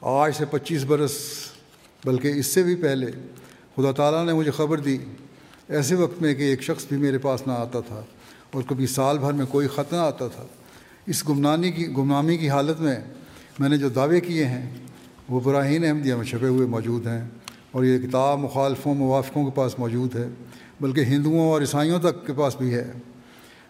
آج 0.00 0.34
سے 0.36 0.44
پچیس 0.44 0.84
برس، 0.84 1.18
بلکہ 2.04 2.32
اس 2.36 2.46
سے 2.46 2.62
بھی 2.62 2.74
پہلے 2.74 3.06
خدا 3.76 3.92
تعالیٰ 3.92 4.26
نے 4.26 4.32
مجھے 4.32 4.50
خبر 4.50 4.80
دی۔ 4.80 4.98
ایسے 5.68 5.94
وقت 5.94 6.22
میں 6.22 6.34
کہ 6.34 6.42
ایک 6.42 6.62
شخص 6.62 6.84
بھی 6.86 6.96
میرے 6.96 7.18
پاس 7.18 7.46
نہ 7.46 7.52
آتا 7.52 7.80
تھا 7.80 8.02
اور 8.50 8.62
کبھی 8.68 8.86
سال 8.86 9.18
بھر 9.18 9.32
میں 9.32 9.46
کوئی 9.46 9.68
خط 9.68 9.92
نہ 9.92 9.98
آتا 9.98 10.28
تھا۔ 10.28 10.44
اس 11.06 11.28
گمنانی 11.28 11.70
کی 11.70 11.86
گمنامی 11.86 12.36
کی 12.36 12.50
حالت 12.50 12.80
میں 12.80 12.96
میں 13.58 13.68
نے 13.68 13.76
جو 13.76 13.88
دعوے 13.88 14.20
کیے 14.20 14.44
ہیں، 14.44 14.70
وہ 15.28 15.40
براہین 15.40 15.84
احمدیہ 15.84 16.14
میں 16.14 16.24
چھپے 16.24 16.48
ہوئے 16.48 16.66
موجود 16.66 17.06
ہیں 17.06 17.28
اور 17.70 17.84
یہ 17.84 17.98
کتاب 17.98 18.38
مخالفوں، 18.38 18.94
موافقوں 18.94 19.44
کے 19.44 19.50
پاس 19.54 19.78
موجود 19.78 20.16
ہے، 20.16 20.28
بلکہ 20.80 21.00
ہندوؤں 21.00 21.50
اور 21.50 21.60
عیسائیوں 21.60 21.98
تک 21.98 22.26
کے 22.26 22.32
پاس 22.32 22.56
بھی 22.56 22.74
ہے۔ 22.74 22.92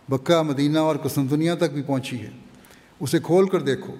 بکہ، 0.09 0.43
مدینہ 0.43 0.78
اور 0.78 0.97
قسطنطنیہ 0.97 1.53
تک 1.59 1.72
بھی 1.72 1.83
پہنچی 1.83 2.20
ہے۔ 2.20 2.30
اسے 3.01 3.18
کھول 3.22 3.49
کر 3.49 3.61
دیکھو 3.61 3.95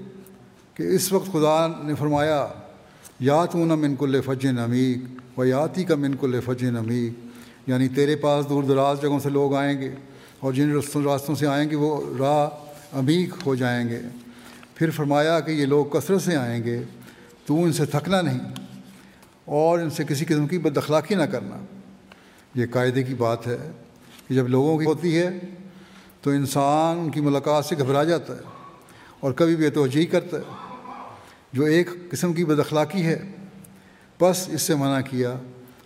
کہ 0.75 0.83
اس 0.83 1.13
وقت 1.13 1.33
خدا 1.33 1.67
نے 1.67 1.95
فرمایا، 1.95 2.47
یا 3.21 3.45
تو 3.45 3.65
نہ 3.65 3.75
من 3.75 3.97
کل 3.97 4.21
فج 4.21 4.47
نمیک 4.47 4.99
و 5.39 5.45
یاتی 5.45 5.85
کا 5.85 5.95
من 5.95 6.15
کل 6.15 6.41
فج 6.45 6.65
نمیک 6.65 7.13
یعنی 7.67 7.89
تیرے 7.89 8.17
پاس 8.17 8.49
دور 8.49 8.63
دراز 8.63 9.03
جگہوں 9.03 9.21
سے 9.21 9.31
لوگ 9.31 9.55
آئیں 9.55 9.81
گے 9.81 9.95
اور 10.41 10.53
جن 10.53 10.73
راستوں 11.05 11.35
سے 11.35 11.47
آئیں 11.47 11.71
گے، 11.71 11.77
وہ 11.77 12.01
راہ 12.19 12.49
عمیق 12.93 13.47
ہو 13.47 13.55
جائیں 13.55 13.89
گے۔ 13.89 14.01
پھر 14.75 14.91
فرمایا 14.91 15.41
کہ 15.41 15.51
یہ 15.51 15.67
لوگ 15.67 15.87
کثرت 15.87 16.23
سے 16.23 16.37
آئیں 16.37 16.65
گے۔ 16.65 16.83
تو 17.47 17.63
ان 17.63 17.73
سے 17.73 17.85
تھکنا 17.87 18.21
نہیں 18.21 18.41
اور 19.45 19.79
ان 19.79 19.91
سے 19.91 20.05
کسی 20.05 20.25
قسم 20.25 20.47
کی 20.47 20.59
بد 20.59 20.77
اخلاقی 20.77 21.15
نہ 21.15 21.23
کرنا۔ 21.23 21.57
یہ 22.55 22.67
قاعدے 22.71 23.03
کی 23.03 23.15
بات 23.15 23.47
ہے 23.47 23.71
کہ 24.29 24.35
جب 24.35 24.49
لوگوں 24.49 24.79
کی 24.79 24.85
ہوتی 24.85 25.19
ہے 25.19 25.39
تو 26.23 26.31
انسان 26.31 26.99
ان 26.99 27.11
کی 27.11 27.21
ملاقات 27.21 27.65
سے 27.65 27.79
گھبرا 27.79 28.05
جاتا 28.05 28.35
ہے 28.35 28.41
اور 29.21 29.33
کبھی 29.33 29.57
بے 29.57 29.71
توجہی 29.71 30.07
کرتا 30.07 30.37
ہے۔ 30.37 30.43
جو 31.53 31.65
ایک 31.65 31.89
قسم 32.11 32.33
کی 32.33 32.45
بد 32.45 32.59
اخلاقی 32.59 33.07
ہے، 33.07 33.33
بس 34.21 34.49
اس 34.49 34.63
سے 34.63 34.75
منع 34.75 35.01
کیا 35.01 35.35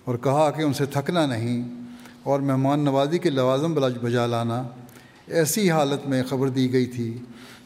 اور 0.05 0.17
کہا 0.17 0.51
کہ 0.51 0.63
ان 0.63 0.73
سے 0.73 0.87
تھکنا 0.87 1.27
نہیں 1.27 1.83
اور 2.23 2.41
مہمان 2.41 2.81
نوازی 2.81 3.19
کے 3.19 3.31
لوازم 3.31 3.75
بجا 3.75 4.27
لانا۔ 4.27 4.63
ایسی 5.27 5.71
حالت 5.71 6.09
میں 6.09 6.23
خبر 6.23 6.49
دی 6.49 6.73
گئی 6.73 6.87
تھی 6.87 7.19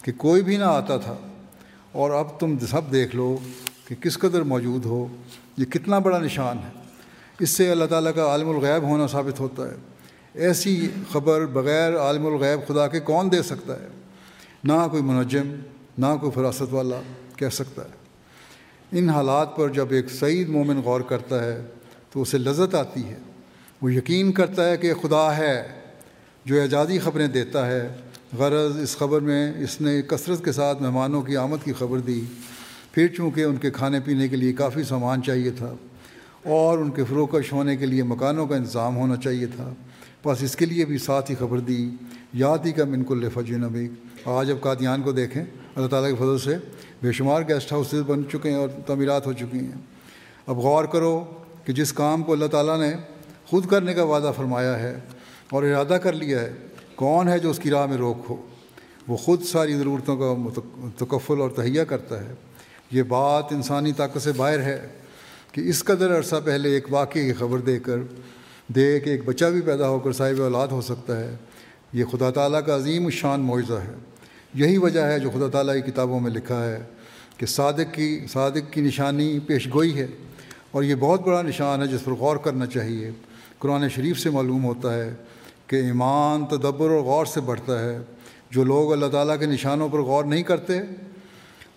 کہ 0.02 0.12
کوئی 0.16 0.42
بھی 0.42 0.56
نہ 0.56 0.64
آتا 0.64 0.96
تھا۔ 0.96 1.16
اور 1.92 2.10
اب 2.10 2.40
تم 2.40 2.58
سب 2.58 2.92
دیکھ 2.92 3.16
لو 3.16 3.38
کہ 3.88 3.94
کس 3.94 4.18
قدر 4.18 4.42
موجود 4.42 4.84
ہو۔ 4.84 5.06
یہ 5.56 5.64
کتنا 5.64 5.98
بڑا 5.98 6.18
نشان 6.18 6.58
ہے۔ 6.58 6.80
اس 7.38 7.50
سے 7.50 7.70
اللہ 7.70 7.84
تعالیٰ 7.84 8.14
کا 8.14 8.26
عالم 8.26 8.48
الغیب 8.48 8.82
ہونا 8.82 9.06
ثابت 9.06 9.40
ہوتا 9.40 9.70
ہے۔ 9.70 9.76
ایسی 10.34 10.88
خبر 11.12 11.46
بغیر 11.46 11.96
عالم 11.96 12.26
الغیب 12.26 12.68
خدا 12.68 12.88
کے 12.88 13.00
کون 13.00 13.32
دے 13.32 13.42
سکتا 13.42 13.82
ہے؟ 13.82 13.88
نہ 14.64 14.72
کوئی 14.90 15.02
منجم، 15.02 15.54
نہ 15.98 16.06
کوئی 16.20 16.32
فراست 16.32 16.74
والا 16.74 16.96
کہہ 17.36 17.48
سکتا 17.48 17.82
ہے۔ 17.82 18.00
ان 18.98 19.08
حالات 19.08 19.56
پر 19.56 19.68
جب 19.68 19.86
ایک 19.90 20.10
سعید 20.10 20.48
مومن 20.48 20.80
غور 20.80 21.00
کرتا 21.00 21.44
ہے 21.44 21.62
تو 22.12 22.22
اسے 22.22 22.38
لذت 22.38 22.74
آتی 22.74 23.08
ہے۔ 23.08 23.18
وہ 23.82 23.92
یقین 23.94 24.32
کرتا 24.32 24.68
ہے 24.68 24.76
کہ 24.76 24.94
خدا 24.94 25.36
ہے۔ 25.36 25.79
جو 26.44 26.60
اعجازی 26.60 26.98
خبریں 26.98 27.26
دیتا 27.26 27.66
ہے، 27.66 27.88
غرض 28.38 28.80
اس 28.80 28.96
خبر 28.96 29.20
میں 29.20 29.52
اس 29.58 29.80
نے 29.80 30.00
کثرت 30.02 30.44
کے 30.44 30.52
ساتھ 30.52 30.82
مہمانوں 30.82 31.22
کی 31.22 31.36
آمد 31.36 31.64
کی 31.64 31.72
خبر 31.72 31.98
دی۔ 31.98 32.20
پھر 32.92 33.06
چونکہ 33.06 33.44
ان 33.44 33.56
کے 33.56 33.70
کھانے 33.70 34.00
پینے 34.04 34.28
کے 34.28 34.36
لیے 34.36 34.52
کافی 34.52 34.82
سامان 34.82 35.22
چاہیے 35.22 35.50
تھا 35.50 35.74
اور 36.44 36.78
ان 36.78 36.90
کے 36.90 37.04
فروکش 37.04 37.52
ہونے 37.52 37.76
کے 37.76 37.86
لیے 37.86 38.02
مکانوں 38.02 38.46
کا 38.46 38.56
انتظام 38.56 38.96
ہونا 38.96 39.16
چاہیے 39.16 39.46
تھا، 39.46 39.72
بس 40.24 40.42
اس 40.42 40.56
کے 40.56 40.66
لیے 40.66 40.84
بھی 40.84 40.98
ساتھ 40.98 41.30
ہی 41.30 41.36
خبر 41.38 41.60
دی۔ 41.60 41.88
یاد 42.32 42.58
ہی 42.66 42.72
کا 42.72 42.84
منک 42.84 43.10
الفج 43.10 43.52
نبی 43.52 43.88
آج 44.24 44.50
اب 44.50 44.60
قادیان 44.60 45.02
کو 45.02 45.12
دیکھیں، 45.12 45.42
اللہ 45.74 45.88
تعالیٰ 45.88 46.10
کے 46.10 46.16
فضل 46.16 46.38
سے 46.38 46.56
بے 47.02 47.12
شمار 47.12 47.42
گیسٹ 47.48 47.72
ہاؤسز 47.72 48.02
بن 48.06 48.22
چکے 48.32 48.50
ہیں 48.50 48.56
اور 48.56 48.68
تعمیرات 48.86 49.26
ہو 49.26 49.32
چکی 49.32 49.58
ہیں۔ 49.58 49.80
اب 50.46 50.58
غور 50.58 50.84
کرو 50.84 51.24
کہ 51.64 51.72
جس 51.72 51.92
کام 51.92 52.22
کو 52.22 52.32
اللہ 52.32 52.46
تعالیٰ 52.46 52.78
نے 52.78 52.92
خود 53.46 53.66
کرنے 53.66 53.94
کا 53.94 54.04
وعدہ 54.04 54.32
فرمایا 54.36 54.78
ہے 54.78 54.98
اور 55.50 55.62
ارادہ 55.62 55.98
کر 56.02 56.12
لیا 56.12 56.40
ہے، 56.40 56.52
کون 56.94 57.28
ہے 57.28 57.38
جو 57.38 57.50
اس 57.50 57.58
کی 57.58 57.70
راہ 57.70 57.86
میں 57.86 57.96
روک 57.96 58.18
ہو؟ 58.30 58.36
وہ 59.08 59.16
خود 59.16 59.42
ساری 59.42 59.74
ضرورتوں 59.74 60.16
کا 60.16 60.60
تکفل 60.98 61.40
اور 61.40 61.50
تہیا 61.50 61.84
کرتا 61.84 62.24
ہے۔ 62.24 62.34
یہ 62.90 63.02
بات 63.02 63.44
انسانی 63.50 63.92
طاقت 63.92 64.22
سے 64.22 64.32
باہر 64.32 64.58
ہے 64.58 64.86
کہ 65.52 65.60
اس 65.60 65.84
قدر 65.84 66.18
عرصہ 66.18 66.36
پہلے 66.44 66.70
ایک 66.70 66.86
واقعے 66.90 67.24
کی 67.24 67.32
خبر 67.32 67.58
دے 67.58 67.78
کر، 67.78 67.96
دے 68.68 69.00
کہ 69.00 69.10
ایک 69.10 69.24
بچہ 69.24 69.44
بھی 69.44 69.60
پیدا 69.60 69.88
ہو 69.88 69.98
کر 69.98 70.12
صاحب 70.12 70.42
اولاد 70.42 70.68
ہو 70.68 70.80
سکتا 70.80 71.20
ہے۔ 71.20 71.36
یہ 71.92 72.04
خدا 72.04 72.30
تعالیٰ 72.30 72.64
کا 72.66 72.76
عظیم 72.76 73.04
الشان 73.04 73.40
معاوضہ 73.40 73.74
ہے۔ 73.74 73.94
یہی 74.54 74.78
وجہ 74.78 75.00
ہے 75.00 75.18
جو 75.18 75.30
خدا 75.30 75.48
تعالیٰ 75.48 75.74
کی 75.74 75.90
کتابوں 75.90 76.20
میں 76.20 76.30
لکھا 76.30 76.70
ہے 76.70 76.78
کہ 77.36 77.46
صادق 77.46 77.94
کی 77.94 78.20
صادق 78.32 78.72
کی 78.72 78.80
نشانی 78.80 79.38
پیش 79.38 79.68
گوئی 79.74 79.98
ہے۔ 79.98 80.06
اور 80.70 80.82
یہ 80.82 80.94
بہت 80.94 81.26
بڑا 81.26 81.42
نشان 81.42 81.82
ہے 81.82 81.86
جس 81.86 82.04
پر 82.04 82.12
غور 82.12 82.36
کرنا 82.36 82.66
چاہیے۔ 82.66 83.10
قرآن 83.58 83.88
شریف 83.88 84.18
سے 84.18 84.30
معلوم 84.30 84.64
ہوتا 84.64 84.94
ہے 84.94 85.14
کہ 85.70 85.76
ایمان 85.76 86.46
تدبر 86.46 86.90
اور 86.90 87.00
غور 87.00 87.26
سے 87.26 87.40
بڑھتا 87.40 87.78
ہے۔ 87.78 87.98
جو 88.50 88.64
لوگ 88.64 88.92
اللہ 88.92 89.06
تعالیٰ 89.06 89.38
کے 89.38 89.46
نشانوں 89.46 89.88
پر 89.88 89.98
غور 89.98 90.24
نہیں 90.24 90.42
کرتے، 90.42 90.78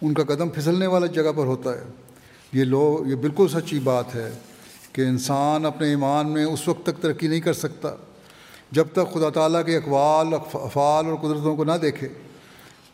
ان 0.02 0.14
کا 0.14 0.24
قدم 0.24 0.50
پھسلنے 0.50 0.88
والا 0.88 1.06
جگہ 1.06 1.32
پر 1.36 1.46
ہوتا 1.46 1.70
ہے۔ 1.70 1.84
یہ 2.54 2.64
لوگ، 2.64 3.08
یہ 3.08 3.16
بالکل 3.16 3.48
سچی 3.48 3.80
بات 3.80 4.16
ہے 4.16 4.30
کہ 4.94 5.02
انسان 5.02 5.66
اپنے 5.66 5.88
ایمان 5.88 6.28
میں 6.28 6.46
اس 6.46 6.68
وقت 6.68 6.86
تک 6.86 7.02
ترقی 7.02 7.28
نہیں 7.28 7.40
کر 7.40 7.54
سکتا، 7.54 7.90
جب 8.72 8.88
تک 8.94 9.14
خدا 9.14 9.30
تعالیٰ 9.30 9.66
کے 9.66 9.78
اقوال، 9.78 10.28
افعال 10.54 11.06
اور 11.06 11.16
قدرتوں 11.16 11.56
کو 11.56 11.64
نہ 11.64 11.72
دیکھے۔ 11.82 12.10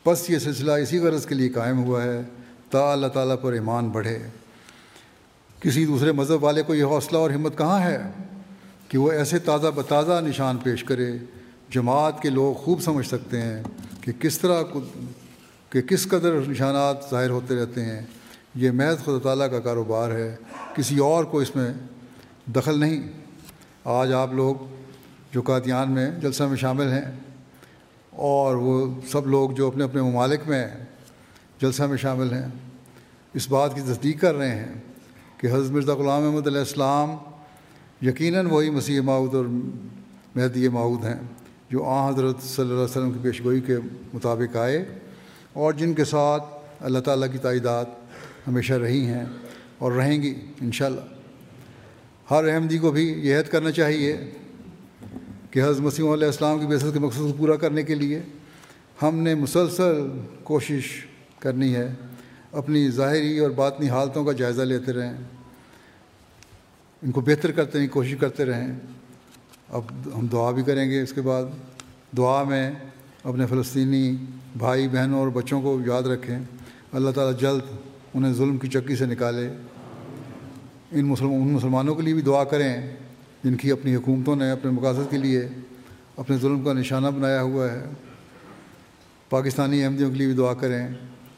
بس 0.05 0.29
یہ 0.29 0.39
سلسلہ 0.39 0.71
اسی 0.71 0.99
غرض 0.99 1.25
کے 1.25 1.35
لیے 1.35 1.49
قائم 1.49 1.83
ہوا 1.83 2.03
ہے، 2.03 2.21
تا 2.69 2.91
اللہ 2.91 3.07
تعالیٰ 3.07 3.35
پر 3.41 3.53
ایمان 3.53 3.89
بڑھے۔ 3.89 4.19
کسی 5.59 5.85
دوسرے 5.85 6.11
مذہب 6.11 6.43
والے 6.43 6.63
کو 6.63 6.75
یہ 6.75 6.83
حوصلہ 6.83 7.17
اور 7.17 7.29
ہمت 7.29 7.57
کہاں 7.57 7.79
ہے؟ 7.79 8.01
کہ 8.89 8.97
وہ 8.97 9.11
ایسے 9.11 9.39
تازہ 9.39 9.67
بتازہ 9.75 10.19
نشان 10.25 10.57
پیش 10.57 10.83
کرے، 10.83 11.11
جماعت 11.69 12.21
کے 12.21 12.29
لوگ 12.29 12.53
خوب 12.55 12.81
سمجھ 12.81 13.05
سکتے 13.07 13.41
ہیں 13.41 13.61
کہ 14.01 14.11
کس 14.19 14.39
طرح 14.39 14.61
کہ 15.69 15.81
کس 15.81 16.05
قدر 16.07 16.39
نشانات 16.47 17.09
ظاہر 17.11 17.29
ہوتے 17.29 17.55
رہتے 17.55 17.85
ہیں۔ 17.85 18.01
یہ 18.55 18.71
محض 18.71 19.03
خدا 19.05 19.17
تعالیٰ 19.23 19.49
کا 19.51 19.59
کاروبار 19.59 20.11
ہے، 20.11 20.35
کسی 20.75 20.97
اور 20.99 21.23
کو 21.23 21.39
اس 21.39 21.55
میں 21.55 21.71
دخل 22.55 22.79
نہیں۔ 22.79 23.01
آج 23.85 24.13
آپ 24.13 24.33
لوگ 24.33 24.55
جو 25.33 25.41
قادیان 25.41 25.91
میں 25.91 26.09
جلسہ 26.21 26.43
میں 26.43 26.57
شامل 26.57 26.91
ہیں، 26.91 27.05
اور 28.11 28.55
وہ 28.55 28.85
سب 29.11 29.27
لوگ 29.27 29.49
جو 29.49 29.67
اپنے 29.67 29.83
اپنے 29.83 30.01
ممالک 30.01 30.47
میں 30.47 30.67
جلسہ 31.61 31.83
میں 31.83 31.97
شامل 31.97 32.33
ہیں۔ 32.33 32.47
اس 33.33 33.49
بات 33.49 33.75
کی 33.75 33.81
تصدیق 33.81 34.21
کر 34.21 34.35
رہے 34.35 34.55
ہیں 34.55 34.73
کہ 35.37 35.47
حضرت 35.47 35.71
مرزا 35.71 35.93
غلام 35.93 36.23
احمد 36.23 36.47
علیہ 36.47 36.59
السلام 36.59 37.15
یقیناً 38.01 38.45
وہی 38.45 38.69
مسیح 38.69 39.01
معود 39.01 39.35
اور 39.35 39.45
مہدی 40.35 40.67
معود 40.67 41.05
ہیں 41.05 41.19
جو 41.69 41.83
آ 41.83 42.09
حضرت 42.09 42.43
صلی 42.43 42.63
اللہ 42.63 42.73
علیہ 42.73 42.83
وسلم 42.83 43.11
کی 43.11 43.19
پیشگوئی 43.21 43.61
کے 43.61 43.77
مطابق 44.13 44.55
آئے 44.55 44.85
اور 45.53 45.73
جن 45.73 45.93
کے 45.93 46.05
ساتھ 46.05 46.43
اللہ 46.79 46.99
تعالیٰ 46.99 47.31
کی 47.31 47.37
تعداد 47.37 47.85
ہمیشہ 48.47 48.73
رہی 48.73 49.05
ہیں 49.05 49.25
اور 49.77 49.91
رہیں 49.91 50.21
گی، 50.21 50.33
انشاءاللہ۔ 50.61 51.01
ہر 52.31 52.53
احمدی 52.53 52.77
کو 52.77 52.91
بھی 52.91 53.11
یہ 53.11 53.37
عہد 53.37 53.51
کرنا 53.51 53.71
چاہیے 53.71 54.17
کہ 55.51 55.59
حضرت 55.59 55.79
مسیح 55.79 56.13
علیہ 56.13 56.25
السلام 56.25 56.59
کی 56.59 56.65
بیست 56.65 56.85
کے 56.93 56.99
مقصد 56.99 57.17
کو 57.17 57.33
پورا 57.37 57.55
کرنے 57.55 57.83
کے 57.83 57.95
لیے 57.95 58.21
ہم 59.01 59.15
نے 59.15 59.35
مسلسل 59.35 60.07
کوشش 60.43 61.07
کرنی 61.39 61.75
ہے، 61.75 61.93
اپنی 62.51 62.89
ظاہری 62.89 63.39
اور 63.39 63.49
باطنی 63.49 63.89
حالتوں 63.89 64.25
کا 64.25 64.31
جائزہ 64.31 64.61
لیتے 64.61 64.93
رہیں۔ 64.93 65.17
ان 67.01 67.11
کو 67.11 67.21
بہتر 67.21 67.51
کرتے 67.51 67.79
ہیں، 67.79 67.87
کوشش 67.87 68.15
کرتے 68.19 68.45
رہیں۔ 68.45 68.79
اب 69.69 69.81
ہم 70.15 70.27
دعا 70.27 70.51
بھی 70.51 70.63
کریں 70.63 70.89
گے 70.89 71.01
اس 71.01 71.13
کے 71.13 71.21
بعد۔ 71.21 71.43
دعا 72.17 72.43
میں 72.43 72.71
اپنے 73.23 73.45
فلسطینی 73.45 74.15
بھائی 74.57 74.87
بہنوں 74.87 75.19
اور 75.19 75.27
بچوں 75.27 75.61
کو 75.61 75.79
یاد 75.85 76.03
رکھیں۔ 76.03 76.39
اللہ 76.91 77.09
تعالیٰ 77.09 77.39
جلد 77.39 77.61
انہیں 78.13 78.33
ظلم 78.33 78.57
کی 78.57 78.67
چکی 78.67 78.95
سے 78.95 79.05
نکالے۔ 79.05 79.49
ان 80.91 81.05
مسلم، 81.05 81.33
ان 81.33 81.51
مسلمانوں 81.51 81.95
کے 81.95 82.01
لیے 82.01 82.13
بھی 82.13 82.21
دعا 82.21 82.43
کریں 82.43 82.95
جن 83.43 83.55
کی 83.55 83.71
اپنی 83.71 83.95
حکومتوں 83.95 84.35
نے، 84.35 84.51
اپنے 84.51 84.71
مقاصد 84.71 85.11
کے 85.11 85.17
لیے 85.17 85.47
اپنے 86.17 86.37
ظلم 86.37 86.63
کا 86.63 86.73
نشانہ 86.73 87.07
بنایا 87.07 87.41
ہوا 87.41 87.71
ہے۔ 87.71 87.85
پاکستانی 89.29 89.83
احمدیوں 89.83 90.09
کے 90.09 90.15
لیے 90.15 90.27
بھی 90.27 90.35
دعا 90.35 90.53
کریں۔ 90.53 90.87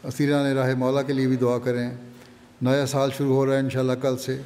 اسیران 0.03 0.45
راہ 0.45 0.75
مولا 0.75 1.01
کے 1.01 1.13
لیے 1.13 1.27
بھی 1.27 1.35
دعا 1.35 1.57
کریں۔ 1.57 1.91
نیا 2.61 2.85
سال 2.85 3.09
شروع 3.17 3.35
ہو 3.35 3.45
رہا 3.45 3.53
ہے 3.53 3.59
انشاءاللہ 3.59 3.91
کل 3.91 4.17
سے۔ 4.17 4.41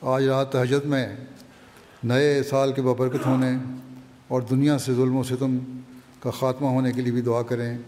آج 0.00 0.24
رات 0.24 0.52
تہجد 0.52 0.84
میں 0.84 1.16
نئے 2.04 2.42
سال 2.42 2.72
کے 2.72 2.82
ببرکت 2.82 3.26
ہونے 3.26 3.50
اور 4.28 4.42
دنیا 4.42 4.78
سے 4.78 4.94
ظلم 4.94 5.16
و 5.16 5.22
ستم 5.22 5.58
کا 6.20 6.30
خاتمہ 6.30 6.66
ہونے 6.66 6.92
کے 6.92 7.00
لیے 7.00 7.12
بھی 7.12 7.20
دعا 7.20 7.42
کریں۔ 7.42 7.78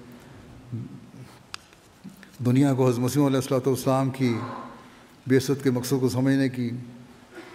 دنیا 2.39 2.75
کو 2.75 2.87
حضرت 2.89 2.99
مسیم 2.99 3.25
علیہ 3.25 3.37
السلاۃ 3.37 3.67
والسلام 3.67 4.11
کی 4.11 4.39
بیست 5.27 5.51
کے 5.63 5.71
مقصد 5.71 5.95
کو 6.01 6.09
سمجھنے 6.09 6.49
کی 6.49 6.71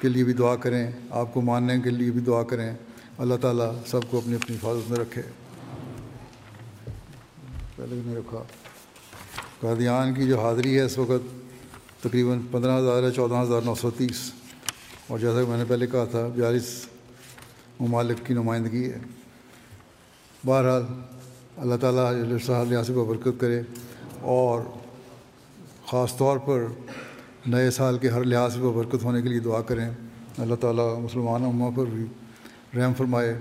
کے 0.02 0.10
لیے 0.10 0.24
بھی 0.24 0.34
دعا 0.34 0.56
کریں۔ 0.56 0.92
آپ 1.10 1.34
کو 1.34 1.42
ماننے 1.42 1.80
کے 1.84 1.90
لیے 1.90 2.12
بھی 2.12 2.22
دعا 2.22 2.44
کریں۔ 2.44 2.74
اللہ 3.18 3.36
تعالیٰ 3.42 3.72
سب 3.88 4.00
کو 4.10 4.18
اپنی 4.18 4.36
اپنی 4.36 4.56
حفاظت 4.56 4.92
میں 4.92 5.00
رکھے۔ 5.00 5.22
پہلے 7.76 8.02
بھی 8.04 8.16
رکھا۔ 8.16 8.44
قادیان 9.60 10.14
کی 10.14 10.28
جو 10.28 10.42
حاضری 10.42 10.78
ہے 10.78 10.82
اس 10.82 10.98
وقت 10.98 11.44
تقریباً 12.04 12.40
پندرہ 12.52 12.80
ہزار 12.80 13.04
ہے، 13.04 13.12
چودہ 13.12 13.36
ہزار 13.36 13.62
نو 13.62 13.76
سو 13.76 13.92
تیس۔ 13.92 14.32
اور 15.08 15.20
جیسا 15.20 15.44
کہ 15.44 15.50
میں 15.50 15.58
نے 15.58 15.64
پہلے 15.68 15.88
کہا 15.88 16.06
تھا، 16.06 16.28
بیالیس 16.36 16.86
ممالک 17.80 18.26
کی 18.26 18.34
نمائندگی 18.34 18.92
ہے۔ 18.92 18.98
بہرحال 20.46 20.84
اللہ 21.58 21.76
تعالیٰ 21.82 22.14
صاحب 22.46 22.70
ریاست 22.70 22.92
کو 22.94 23.06
برکت 23.06 23.42
کرے 23.42 23.62
اور 24.22 24.62
خاص 25.88 26.18
طور 26.18 26.38
پر 26.38 26.66
نئے 27.46 27.72
سال 27.72 27.98
کے 27.98 28.10
ہر 28.10 28.24
لحاظ 28.24 28.54
سے 28.54 28.60
برکت 28.60 29.04
ہونے 29.04 29.22
کے 29.22 29.30
لیے 29.30 29.40
دعا 29.40 29.62
کریں۔ 29.62 29.90
اللہ 30.38 30.56
تعالیٰ 30.56 31.00
مسلمان 31.00 31.46
امہ 31.46 31.78
پر 31.78 31.86
بھی 31.86 32.06
رحم 32.80 32.94
فرمائے 32.94 33.38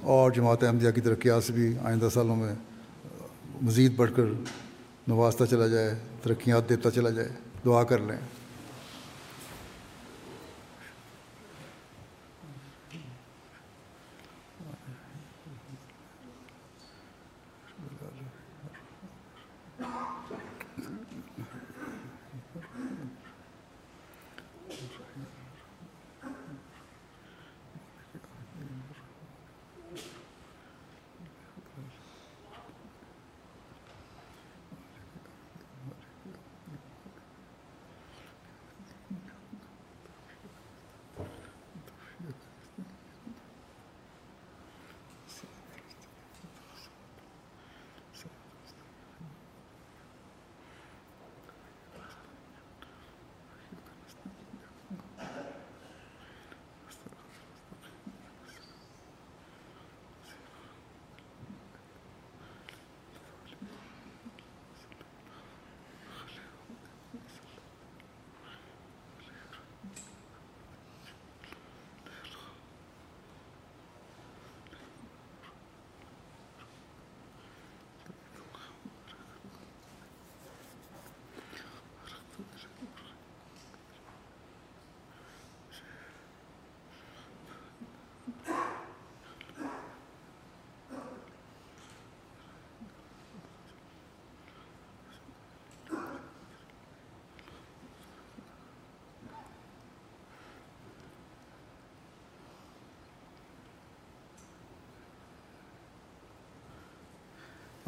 اور 0.00 0.30
جماعت 0.30 0.64
احمدیہ 0.64 0.90
کی 0.90 1.00
ترقیات 1.00 1.44
سے 1.44 1.52
بھی 1.52 1.74
آئندہ 1.82 2.08
سالوں 2.14 2.36
میں 2.36 2.54
مزید 3.62 3.96
بڑھ 3.96 4.10
کر 4.16 4.24
نوازتا 5.08 5.46
چلا 5.46 5.66
جائے، 5.66 5.94
ترقیات 6.22 6.68
دیتا 6.68 6.90
چلا 6.90 7.10
جائے۔ 7.10 7.28
دعا 7.64 7.84
کر 7.84 7.98
لیں۔ 7.98 8.37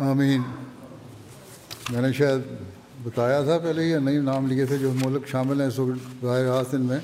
آمین۔ 0.00 0.42
میں 1.90 2.02
نے 2.02 2.12
شاید 2.12 2.40
بتایا 3.02 3.42
تھا 3.42 3.58
پہلے 3.58 3.84
یا 3.84 3.98
نہیں 3.98 4.18
نام 4.18 4.46
لیے 4.46 4.64
تھے 4.64 4.78
جو 4.78 4.92
ملک 4.94 5.26
شامل 5.26 5.60
ہیں 5.60 5.68
اس 5.68 5.78
وقت 5.78 6.24
ظاہر 6.24 6.48
حاصل 6.48 6.78
میں۔ 6.78 6.98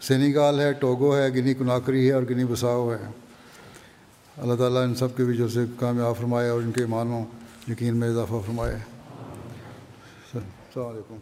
سینیگال 0.00 0.60
ہے، 0.60 0.72
ٹوگو 0.72 1.16
ہے، 1.16 1.28
گنی 1.28 1.54
کناکری 1.54 2.08
ہے 2.08 2.12
اور 2.12 2.22
گنی 2.30 2.44
بساؤ 2.44 2.90
ہے۔ 2.90 3.10
اللہ 4.36 4.54
تعالیٰ 4.54 4.84
ان 4.84 4.94
سب 4.94 5.16
کے 5.16 5.24
بھی 5.24 5.36
جو 5.36 5.48
سے 5.48 5.60
کامیاب 5.80 6.16
فرمائے 6.16 6.48
اور 6.48 6.62
ان 6.62 6.72
کے 6.72 6.80
ایمانوں 6.80 7.24
یقین 7.68 7.96
میں 7.96 8.08
اضافہ 8.08 8.34
فرمائے۔ 8.46 8.74
السلام 10.34 10.86
علیکم۔ 10.86 11.16